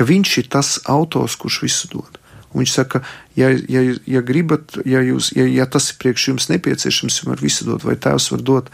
ka 0.00 0.06
viņš 0.08 0.36
ir 0.40 0.48
tas 0.48 0.78
autors, 0.88 1.36
kurš 1.36 1.60
visu 1.66 1.90
dod. 1.92 2.19
Un 2.50 2.64
viņš 2.64 2.72
saka, 2.74 3.02
ja, 3.38 3.50
ja, 3.70 3.82
ja 4.10 4.22
gribat, 4.26 4.74
ja, 4.88 5.02
jūs, 5.06 5.30
ja, 5.36 5.46
ja 5.46 5.66
tas 5.70 5.92
ir 5.92 6.00
priekš 6.02 6.30
jums 6.32 6.48
nepieciešams, 6.50 7.20
jums 7.22 7.28
var 7.30 7.42
visu 7.44 7.66
dot, 7.68 7.84
vai 7.86 7.94
tēvs 7.94 8.30
var 8.32 8.42
dot, 8.42 8.70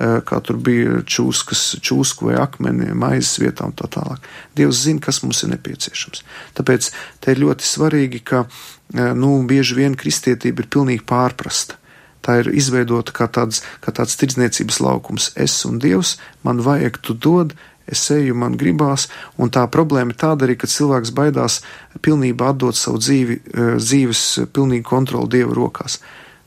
eh, 0.00 0.20
kā 0.24 0.40
tur 0.44 0.56
bija 0.64 1.02
čūskas, 1.04 1.64
čūsku 1.84 2.30
vai 2.30 2.38
akmeni, 2.40 2.94
maizes 2.96 3.36
vietā 3.42 3.68
un 3.68 3.76
tā 3.76 3.90
tālāk. 3.92 4.24
Dievs 4.56 4.80
zina, 4.86 5.04
kas 5.04 5.20
mums 5.26 5.42
ir 5.44 5.52
nepieciešams. 5.52 6.24
Tāpēc 6.56 6.88
te 7.20 7.36
ir 7.36 7.44
ļoti 7.44 7.68
svarīgi, 7.68 8.24
ka, 8.24 8.46
eh, 8.94 9.12
nu, 9.12 9.42
bieži 9.44 9.76
vien 9.76 9.96
kristietība 9.96 10.64
ir 10.64 10.72
pilnīgi 10.72 11.04
pārprasta. 11.04 11.76
Tā 12.24 12.40
ir 12.40 12.50
izveidota 12.52 13.12
kā 13.12 13.28
tāds, 13.28 13.60
kā 13.80 13.92
tāds 13.92 14.16
tirdzniecības 14.16 14.80
laukums. 14.80 15.30
Es 15.36 15.64
un 15.64 15.78
Dievs, 15.78 16.16
man 16.44 16.58
vajag, 16.64 16.98
tu 17.02 17.14
dod, 17.14 17.54
es 17.88 18.04
eju, 18.12 18.36
man 18.36 18.56
gribās, 18.60 19.08
un 19.40 19.50
tā 19.52 19.64
problēma 19.72 20.12
ir 20.12 20.20
tāda 20.20 20.46
arī, 20.46 20.58
ka 20.60 20.68
cilvēks 20.70 21.12
baidās 21.16 21.60
pilnībā 22.04 22.52
atdot 22.52 22.76
savu 22.76 23.00
dzīvi, 23.00 23.38
e, 23.38 23.68
dzīves 23.80 24.24
pilnīgu 24.54 24.86
kontroli 24.88 25.38
Dieva 25.38 25.56
rokās. 25.56 25.98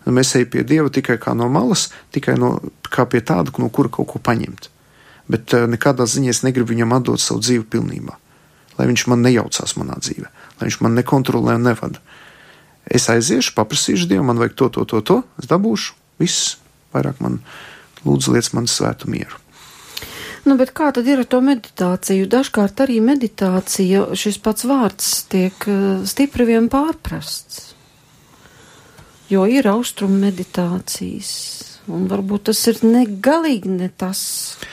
Mēs 0.05 0.35
ejam 0.37 0.51
pie 0.53 0.63
Dieva 0.65 0.89
tikai 0.93 1.17
kā 1.21 1.33
no 1.37 1.49
malas, 1.49 1.89
tikai 2.13 2.37
no, 2.39 2.55
kā 2.89 3.05
pie 3.09 3.21
tāda, 3.25 3.53
no 3.61 3.69
kura 3.73 3.89
kaut 3.93 4.09
ko 4.13 4.21
paņemt. 4.21 4.69
Bet 5.31 5.53
e, 5.57 5.65
nekādā 5.69 6.07
ziņā 6.09 6.33
es 6.33 6.43
negribu 6.45 6.73
viņam 6.73 6.95
atdot 6.97 7.21
savu 7.21 7.41
dzīvi 7.43 7.67
pilnībā, 7.73 8.17
lai 8.77 8.89
viņš 8.89 9.07
man 9.11 9.25
nejaucās 9.25 9.77
manā 9.81 9.97
dzīvē, 10.01 10.29
lai 10.59 10.69
viņš 10.69 10.81
man 10.85 10.97
nekontrolē 10.97 11.57
un 11.59 11.69
nevada. 11.69 12.01
Es 12.85 13.05
aiziešu, 13.13 13.53
paprasīšu 13.57 14.09
Dievu, 14.09 14.25
man 14.27 14.41
vajag 14.41 14.57
to, 14.57 14.71
to, 14.77 14.85
to, 14.89 15.01
to, 15.05 15.21
es 15.41 15.49
dabūšu, 15.49 15.93
viss, 16.21 16.57
vairāk 16.93 17.21
man 17.23 17.39
lūdzu 18.05 18.33
liec 18.35 18.49
man 18.57 18.67
svētu 18.69 19.09
mieru. 19.11 19.37
Nu, 20.41 20.55
bet 20.57 20.71
kā 20.73 20.89
tad 20.89 21.05
ir 21.05 21.21
ar 21.21 21.27
to 21.29 21.37
meditāciju? 21.45 22.25
Dažkārt 22.29 22.81
arī 22.81 22.97
meditācija, 23.03 24.07
šis 24.17 24.39
pats 24.41 24.65
vārds 24.65 25.11
tiek 25.29 25.67
uh, 25.69 26.01
stipri 26.09 26.47
vien 26.49 26.69
pārprasts. 26.71 27.67
Jo 29.31 29.45
ir 29.47 29.69
austrumu 29.69 30.17
meditācijas, 30.25 31.29
un 31.93 32.09
varbūt 32.09 32.49
tas 32.49 32.65
ir 32.67 32.81
negalīgi 32.83 33.69
ne 33.77 33.87
tas, 33.93 34.23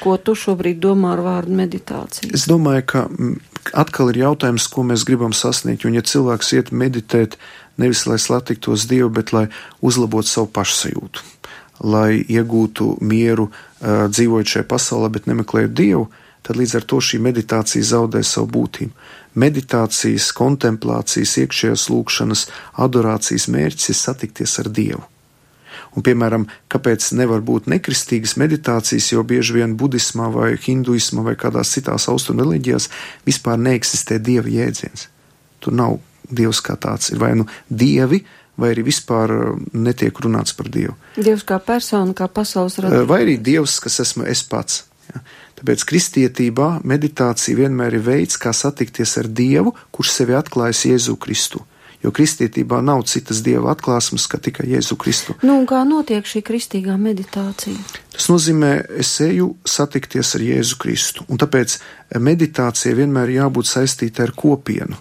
ko 0.01 0.17
tu 0.17 0.35
šobrīd 0.35 0.81
domā 0.83 1.13
ar 1.15 1.23
vārdu 1.27 1.61
meditācija. 1.61 2.33
Es 2.35 2.49
domāju, 2.51 2.89
ka 2.89 3.05
atkal 3.85 4.11
ir 4.11 4.25
jautājums, 4.25 4.67
ko 4.73 4.83
mēs 4.89 5.05
gribam 5.07 5.37
sasniegt, 5.37 5.87
un 5.87 6.01
ja 6.01 6.03
cilvēks 6.03 6.55
iet 6.57 6.73
meditēt, 6.73 7.37
nevis 7.79 8.07
lai 8.09 8.19
satiktos 8.19 8.89
Dievu, 8.91 9.13
bet 9.21 9.37
lai 9.37 9.47
uzlabotu 9.85 10.33
savu 10.33 10.51
pašsajūtu 10.59 11.38
lai 11.81 12.23
iegūtu 12.23 12.97
mieru, 13.07 13.49
dzīvojot 13.83 14.55
šajā 14.55 14.67
pasaulē, 14.69 15.11
bet 15.15 15.29
nemeklējot 15.31 15.77
dievu, 15.79 16.09
tad 16.47 16.59
līdz 16.59 16.79
ar 16.79 16.87
to 16.89 16.99
šī 17.05 17.21
meditācija 17.23 17.85
zaudē 17.85 18.23
savu 18.25 18.49
būtību. 18.57 18.95
Meditācijas, 19.39 20.33
kontemplācijas, 20.35 21.37
iekšējās 21.45 21.87
lūkšanas, 21.93 22.49
adorācijas 22.83 23.47
mērķis 23.53 23.93
ir 23.93 23.99
satikties 23.99 24.59
ar 24.63 24.71
dievu. 24.73 25.05
Un, 25.97 26.05
piemēram, 26.05 26.47
kāpēc 26.73 27.13
nevar 27.17 27.41
būt 27.45 27.69
nekristīgas 27.71 28.37
meditācijas, 28.41 29.13
jo 29.13 29.23
bieži 29.27 29.57
vien 29.57 29.77
budismā 29.79 30.29
vai 30.35 30.51
hinduismā 30.61 31.25
vai 31.27 31.37
kādās 31.39 31.73
citās 31.77 32.09
austrumu 32.11 32.45
reliģijās 32.45 32.89
vispār 33.27 33.61
neeksistē 33.63 34.19
dieva 34.23 34.51
jēdziens. 34.53 35.09
Tur 35.63 35.75
nav 35.79 35.99
dievs 36.29 36.61
kā 36.65 36.77
tāds, 36.77 37.13
ir 37.13 37.23
vai 37.23 37.33
nu 37.39 37.49
dievi, 37.71 38.21
vai 38.59 38.73
arī 38.75 38.85
vispār 38.91 39.35
uh, 39.35 39.57
netiek 39.73 40.21
runāts 40.25 40.57
par 40.59 40.71
Dievu. 40.75 40.97
Dievs 41.17 41.47
kā 41.49 41.61
persona, 41.63 42.15
kā 42.17 42.29
pasaules 42.29 42.79
radītājs. 42.81 43.07
Uh, 43.07 43.11
vai 43.11 43.23
arī 43.25 43.39
Dievs, 43.39 43.79
kas 43.85 44.01
esmu 44.05 44.27
es 44.29 44.43
pats. 44.47 44.85
Ja? 45.09 45.23
Tāpēc 45.59 45.83
kristietībā 45.91 46.69
meditācija 46.87 47.59
vienmēr 47.59 47.99
ir 47.99 48.05
veids, 48.07 48.39
kā 48.39 48.53
satikties 48.55 49.17
ar 49.19 49.27
Dievu, 49.27 49.75
kurš 49.95 50.15
sevi 50.21 50.39
atklājas 50.39 50.85
Jēzu 50.91 51.19
Kristu. 51.19 51.65
jo 52.03 52.13
kristietībā 52.15 52.79
nav 52.85 53.03
citas 53.11 53.41
dieva 53.43 53.73
atklāsmes, 53.75 54.29
kā 54.31 54.39
tikai 54.43 54.69
Jēzu 54.71 54.95
Kristu. 55.01 55.35
Nu, 55.43 55.57
kā 55.67 55.81
notiek 55.83 56.27
šī 56.27 56.45
kristīgā 56.47 56.95
meditācija? 57.01 57.75
Tas 58.15 58.29
nozīmē, 58.31 58.71
es 59.03 59.11
eju 59.25 59.49
satikties 59.67 60.35
ar 60.39 60.45
Jēzu 60.47 60.79
Kristu, 60.79 61.27
un 61.27 61.43
tāpēc 61.43 61.79
meditācija 62.23 62.95
vienmēr 62.99 63.35
jābūt 63.41 63.71
saistīta 63.71 64.29
ar 64.29 64.35
kopienu. 64.39 64.99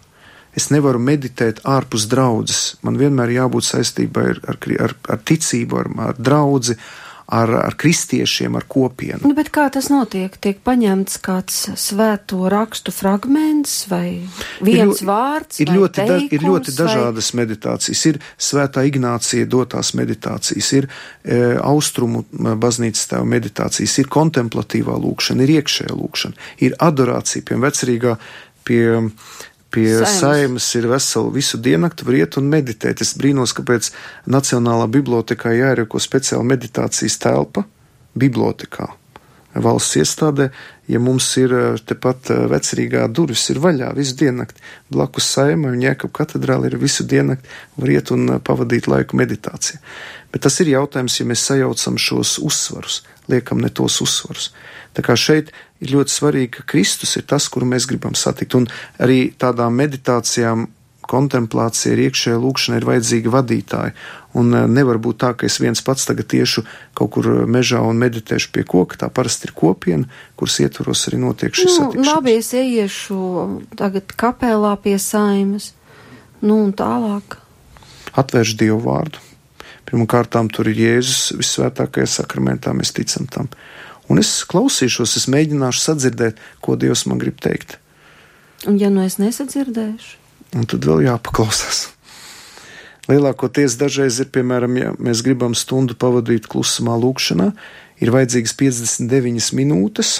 Es 0.57 0.71
nevaru 0.73 1.01
meditēt 1.03 1.61
ārpus 1.69 2.07
draudzes. 2.09 2.77
Man 2.85 2.97
vienmēr 2.97 3.35
jābūt 3.35 3.67
saistībā 3.67 4.29
ar, 4.31 4.39
ar, 4.53 4.63
ar, 4.87 4.95
ar 5.13 5.19
ticību, 5.29 5.83
ar, 5.83 5.91
ar 6.09 6.17
draugu, 6.17 6.77
ar, 7.27 7.51
ar 7.59 7.75
kristiešiem, 7.75 8.55
ar 8.55 8.63
kopienu. 8.71 9.19
Nu, 9.27 9.35
bet 9.35 9.49
kā 9.53 9.67
tas 9.73 9.89
notiek? 9.91 10.33
Tiek 10.39 10.61
paņemts 10.63 11.19
kāds 11.23 11.59
svēto 11.75 12.47
rakstu 12.51 12.93
fragments 12.95 13.81
vai 13.91 14.23
viens 14.63 15.01
ir, 15.01 15.07
vārds? 15.09 15.59
Ir 15.63 15.73
ļoti, 15.75 16.07
da, 16.07 16.19
ir 16.23 16.45
ļoti 16.47 16.71
vai... 16.71 16.77
dažādas 16.79 17.33
meditācijas. 17.37 18.05
Ir 18.13 18.21
svētā 18.49 18.85
Ignācija 18.87 19.49
dotās 19.51 19.91
meditācijas, 19.99 20.71
ir 20.79 20.87
e, 20.87 21.41
austrumu 21.59 22.23
baznīcas 22.31 23.11
tēva 23.11 23.27
meditācijas, 23.27 23.97
ir 23.99 24.11
kontemplatīvā 24.13 24.95
lūkšana, 25.03 25.43
ir 25.43 25.57
iekšējā 25.59 25.99
lūkšana, 25.99 26.47
ir 26.63 26.79
adorācija, 26.79 27.43
piemēram, 27.43 27.65
vecrīgā 27.67 28.15
pie 28.67 28.83
pie 29.77 29.93
saimas, 29.93 30.19
saimas 30.19 30.67
ir 30.79 30.89
vesela 30.89 31.33
visu 31.33 31.61
diennakti, 31.61 32.05
var 32.07 32.19
iet 32.19 32.37
un 32.41 32.49
meditēt. 32.51 33.03
Es 33.05 33.13
brīnos, 33.19 33.53
kāpēc 33.57 33.91
Nacionālā 34.33 34.89
bibliotekā 34.91 35.53
jārīko 35.53 36.01
speciāla 36.01 36.45
meditācijas 36.55 37.19
telpa 37.21 37.67
bibliotekā. 38.17 38.89
Valsts 39.57 39.97
iestādē, 39.97 40.49
ja 40.91 40.99
mums 41.01 41.25
ir 41.41 41.53
eh, 41.55 41.79
tepat 41.89 42.29
eh, 42.33 42.43
vecrīgā 42.51 43.07
durvis 43.09 43.47
ir 43.49 43.61
vaļā 43.63 43.89
visu 43.97 44.13
diennakti, 44.19 44.61
blakus 44.93 45.29
saimai 45.33 45.71
un 45.73 45.81
jēkab 45.81 46.13
katedrāli 46.13 46.69
ir 46.69 46.77
visu 46.81 47.05
diennakti, 47.07 47.49
var 47.79 47.93
iet 47.95 48.11
un 48.13 48.35
eh, 48.35 48.41
pavadīt 48.43 48.89
laiku 48.91 49.17
meditācijā. 49.17 49.79
Bet 50.33 50.45
tas 50.45 50.59
ir 50.61 50.73
jautājums, 50.75 51.17
ja 51.17 51.25
mēs 51.25 51.45
sajaucam 51.49 51.97
šos 51.97 52.37
uzsvarus, 52.43 53.01
liekam 53.31 53.63
ne 53.63 53.71
tos 53.73 53.97
uzsvarus. 54.03 54.51
Tā 54.97 55.03
kā 55.05 55.13
šeit 55.13 55.51
ir 55.83 55.93
ļoti 55.93 56.09
svarīgi, 56.09 56.53
ka 56.57 56.65
Kristus 56.73 57.13
ir 57.19 57.27
tas, 57.29 57.45
kuru 57.53 57.69
mēs 57.69 57.85
gribam 57.89 58.17
satikt. 58.17 58.55
Un 58.57 58.65
arī 59.03 59.27
tādām 59.37 59.77
meditācijām, 59.77 60.65
kontemplācija, 61.07 61.95
iekšējā 62.07 62.37
lūkšana, 62.41 62.79
ir 62.79 62.87
vajadzīgi 62.87 63.31
vadītāji. 63.31 63.93
Un 64.41 64.57
eh, 64.57 64.65
nevar 64.67 64.99
būt 65.01 65.21
tā, 65.23 65.31
ka 65.37 65.47
es 65.47 65.59
viens 65.63 65.81
pats 65.85 66.09
tagad 66.09 66.27
tiešu 66.33 66.65
kaut 66.97 67.13
kur 67.15 67.29
mežā 67.47 67.79
un 67.85 68.01
meditēšu 68.01 68.51
pie 68.55 68.65
koka. 68.67 68.99
Tā 69.03 69.11
parasti 69.13 69.47
ir 69.47 69.55
kopiena, 69.57 70.09
kuras 70.39 70.57
ietvaros 70.65 71.05
arī 71.11 71.21
notiek 71.21 71.55
šis 71.55 71.69
nu, 71.69 71.77
satikšanās. 71.77 72.11
Labi, 72.11 72.35
es 72.41 72.51
ieiešu 72.57 73.21
tagad 73.79 74.17
kapelā 74.19 74.73
pie 74.83 74.97
saimas, 75.01 75.71
nu 76.41 76.59
un 76.65 76.75
tālāk. 76.75 77.39
Atvērš 78.17 78.57
Dievu 78.59 78.81
vārdu. 78.89 79.23
Pirmkārtām 79.87 80.49
tur 80.51 80.67
ir 80.67 80.81
Jēzus 80.81 81.37
visvētākajā 81.37 82.09
sakramentā, 82.17 82.73
mēs 82.75 82.91
ticam 82.97 83.29
tam 83.31 83.47
un 84.11 84.21
es 84.21 84.31
klausīšos, 84.49 85.17
es 85.19 85.27
mēģināšu 85.31 85.83
sadzirdēt, 85.83 86.39
ko 86.63 86.77
Dievs 86.79 87.05
man 87.09 87.21
grib 87.21 87.41
teikt. 87.43 87.77
Un 88.67 88.79
ja 88.81 88.89
nu 88.93 89.03
es 89.05 89.19
nesadzirdēšu? 89.21 90.15
Un 90.57 90.65
tad 90.69 90.85
vēl 90.87 91.05
jāpaklausās. 91.05 91.87
Lielākoties 93.07 93.77
dažreiz 93.79 94.17
ir, 94.19 94.27
piemēram, 94.35 94.73
ja 94.79 94.93
mēs 94.99 95.21
gribam 95.23 95.53
stundu 95.55 95.95
pavadīt 95.95 96.47
klusumā, 96.51 96.97
lūkšanā, 96.99 97.51
ir 98.03 98.11
vajadzīgas 98.11 98.55
59 98.59 99.51
minūtes, 99.55 100.13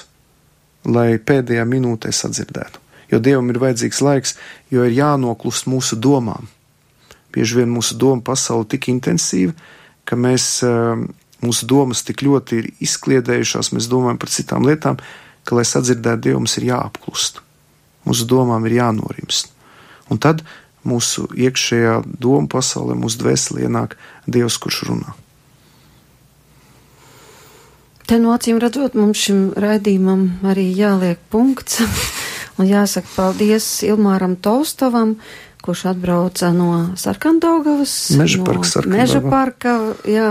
lai 0.88 1.18
pēdējā 1.20 1.66
minūtē 1.68 2.14
sadzirdētu. 2.16 2.84
Jo 3.12 3.20
Dievam 3.24 3.52
ir 3.52 3.60
vajadzīgs 3.60 4.00
laiks, 4.04 4.36
jo 4.72 4.86
ir 4.88 4.96
jānoklust 4.96 5.68
mūsu 5.68 6.00
domām. 6.00 6.48
Bieži 7.36 7.60
vien 7.60 7.72
mūsu 7.72 7.96
doma 8.00 8.24
pasaule 8.24 8.68
tik 8.72 8.88
intensīva, 8.92 9.56
ka 10.08 10.16
mēs 10.20 10.48
uh, 10.64 10.96
mūsu 11.44 11.68
domas 11.70 12.04
tik 12.08 12.24
ļoti 12.26 12.62
ir 12.62 12.70
izkliedējušās, 12.84 13.74
mēs 13.76 13.90
domājam 13.92 14.22
par 14.22 14.32
citām 14.34 14.66
lietām, 14.68 15.02
ka, 15.48 15.58
lai 15.58 15.66
sadzirdētu 15.68 16.28
Dievu, 16.28 16.42
mums 16.44 16.58
ir 16.60 16.70
jāapklust. 16.72 17.42
Mūsu 18.08 18.28
domām 18.30 18.66
ir 18.68 18.78
jānorimst. 18.80 19.54
Un 20.12 20.22
tad 20.24 20.44
mūsu 20.88 21.28
iekšējā 21.36 22.02
doma 22.20 22.48
pasaulē, 22.52 22.96
mūsu 22.98 23.22
dvēselē 23.24 23.68
ienāk 23.68 23.98
Dievs, 24.28 24.60
kurš 24.62 24.86
runā. 24.90 25.16
Te 28.08 28.16
no 28.24 28.32
acīm 28.32 28.62
redzot, 28.64 28.96
mums 28.96 29.20
šim 29.20 29.50
raidījumam 29.60 30.40
arī 30.48 30.70
jāliek 30.72 31.20
punkts. 31.32 31.82
Un 32.58 32.66
jāsaka 32.66 33.10
paldies 33.14 33.66
Ilmāram 33.86 34.38
Tolstovam, 34.42 35.18
kurš 35.68 35.86
atbrauca 35.92 36.54
no 36.56 36.96
Sarkandaugavas, 36.96 37.94
Meža 38.16 38.40
parka, 38.48 38.82
no 38.86 38.96
Meža 38.96 39.20
parka, 39.20 39.74
jā, 40.08 40.30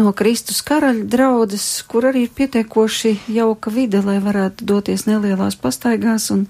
no 0.00 0.12
Kristus 0.16 0.62
karaļa 0.64 1.04
draudzes, 1.12 1.66
kur 1.84 2.06
arī 2.08 2.22
ir 2.24 2.30
pietiekoši 2.32 3.12
jauka 3.36 3.72
vide, 3.74 4.00
lai 4.00 4.16
varētu 4.24 4.64
doties 4.64 5.04
nelielās 5.04 5.58
pastaigās 5.60 6.30
un 6.32 6.46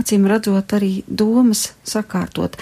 acīm 0.00 0.24
redzot 0.24 0.72
arī 0.78 1.02
domas 1.04 1.74
sakārtot. 1.84 2.56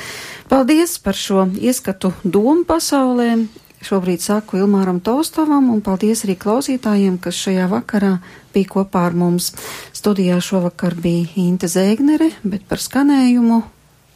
Paldies 0.51 0.97
par 0.99 1.15
šo 1.15 1.47
ieskatu 1.55 2.11
domu 2.25 2.67
pasaulē. 2.67 3.37
Šobrīd 3.85 4.23
saku 4.25 4.59
Ilmāram 4.65 4.99
Tolstovam 5.05 5.69
un 5.71 5.83
paldies 5.85 6.25
arī 6.25 6.39
klausītājiem, 6.41 7.21
kas 7.21 7.37
šajā 7.37 7.69
vakarā 7.69 8.17
bija 8.55 8.71
kopā 8.79 9.05
ar 9.11 9.15
mums. 9.15 9.53
Studijā 9.93 10.41
šovakar 10.43 10.97
bija 10.97 11.29
Inte 11.45 11.69
Zēgnere, 11.69 12.33
bet 12.43 12.65
par 12.67 12.81
skanējumu 12.81 13.61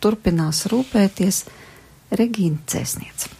turpinās 0.03 0.66
rūpēties 0.72 1.42
Regīna 2.18 2.62
Cēsniece. 2.68 3.38